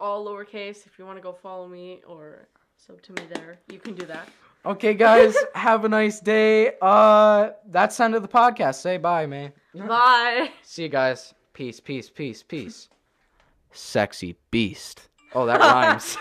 all 0.00 0.24
lowercase. 0.26 0.86
If 0.86 0.98
you 0.98 1.04
want 1.04 1.18
to 1.18 1.22
go 1.22 1.32
follow 1.32 1.68
me 1.68 2.00
or 2.06 2.48
Sub 2.86 3.02
to 3.02 3.12
me 3.12 3.22
there. 3.34 3.58
You 3.70 3.78
can 3.80 3.94
do 3.94 4.06
that. 4.06 4.28
Okay, 4.64 4.94
guys, 4.94 5.36
have 5.54 5.84
a 5.84 5.88
nice 5.88 6.20
day. 6.20 6.72
Uh, 6.80 7.50
that's 7.66 7.96
the 7.96 8.04
end 8.04 8.14
of 8.14 8.22
the 8.22 8.28
podcast. 8.28 8.76
Say 8.76 8.96
bye, 8.98 9.26
man. 9.26 9.52
Bye. 9.74 10.50
See 10.62 10.84
you 10.84 10.88
guys. 10.88 11.34
Peace, 11.52 11.80
peace, 11.80 12.08
peace, 12.08 12.42
peace. 12.42 12.88
Sexy 13.72 14.36
beast. 14.50 15.08
Oh, 15.34 15.44
that 15.46 15.60
rhymes. 15.72 16.16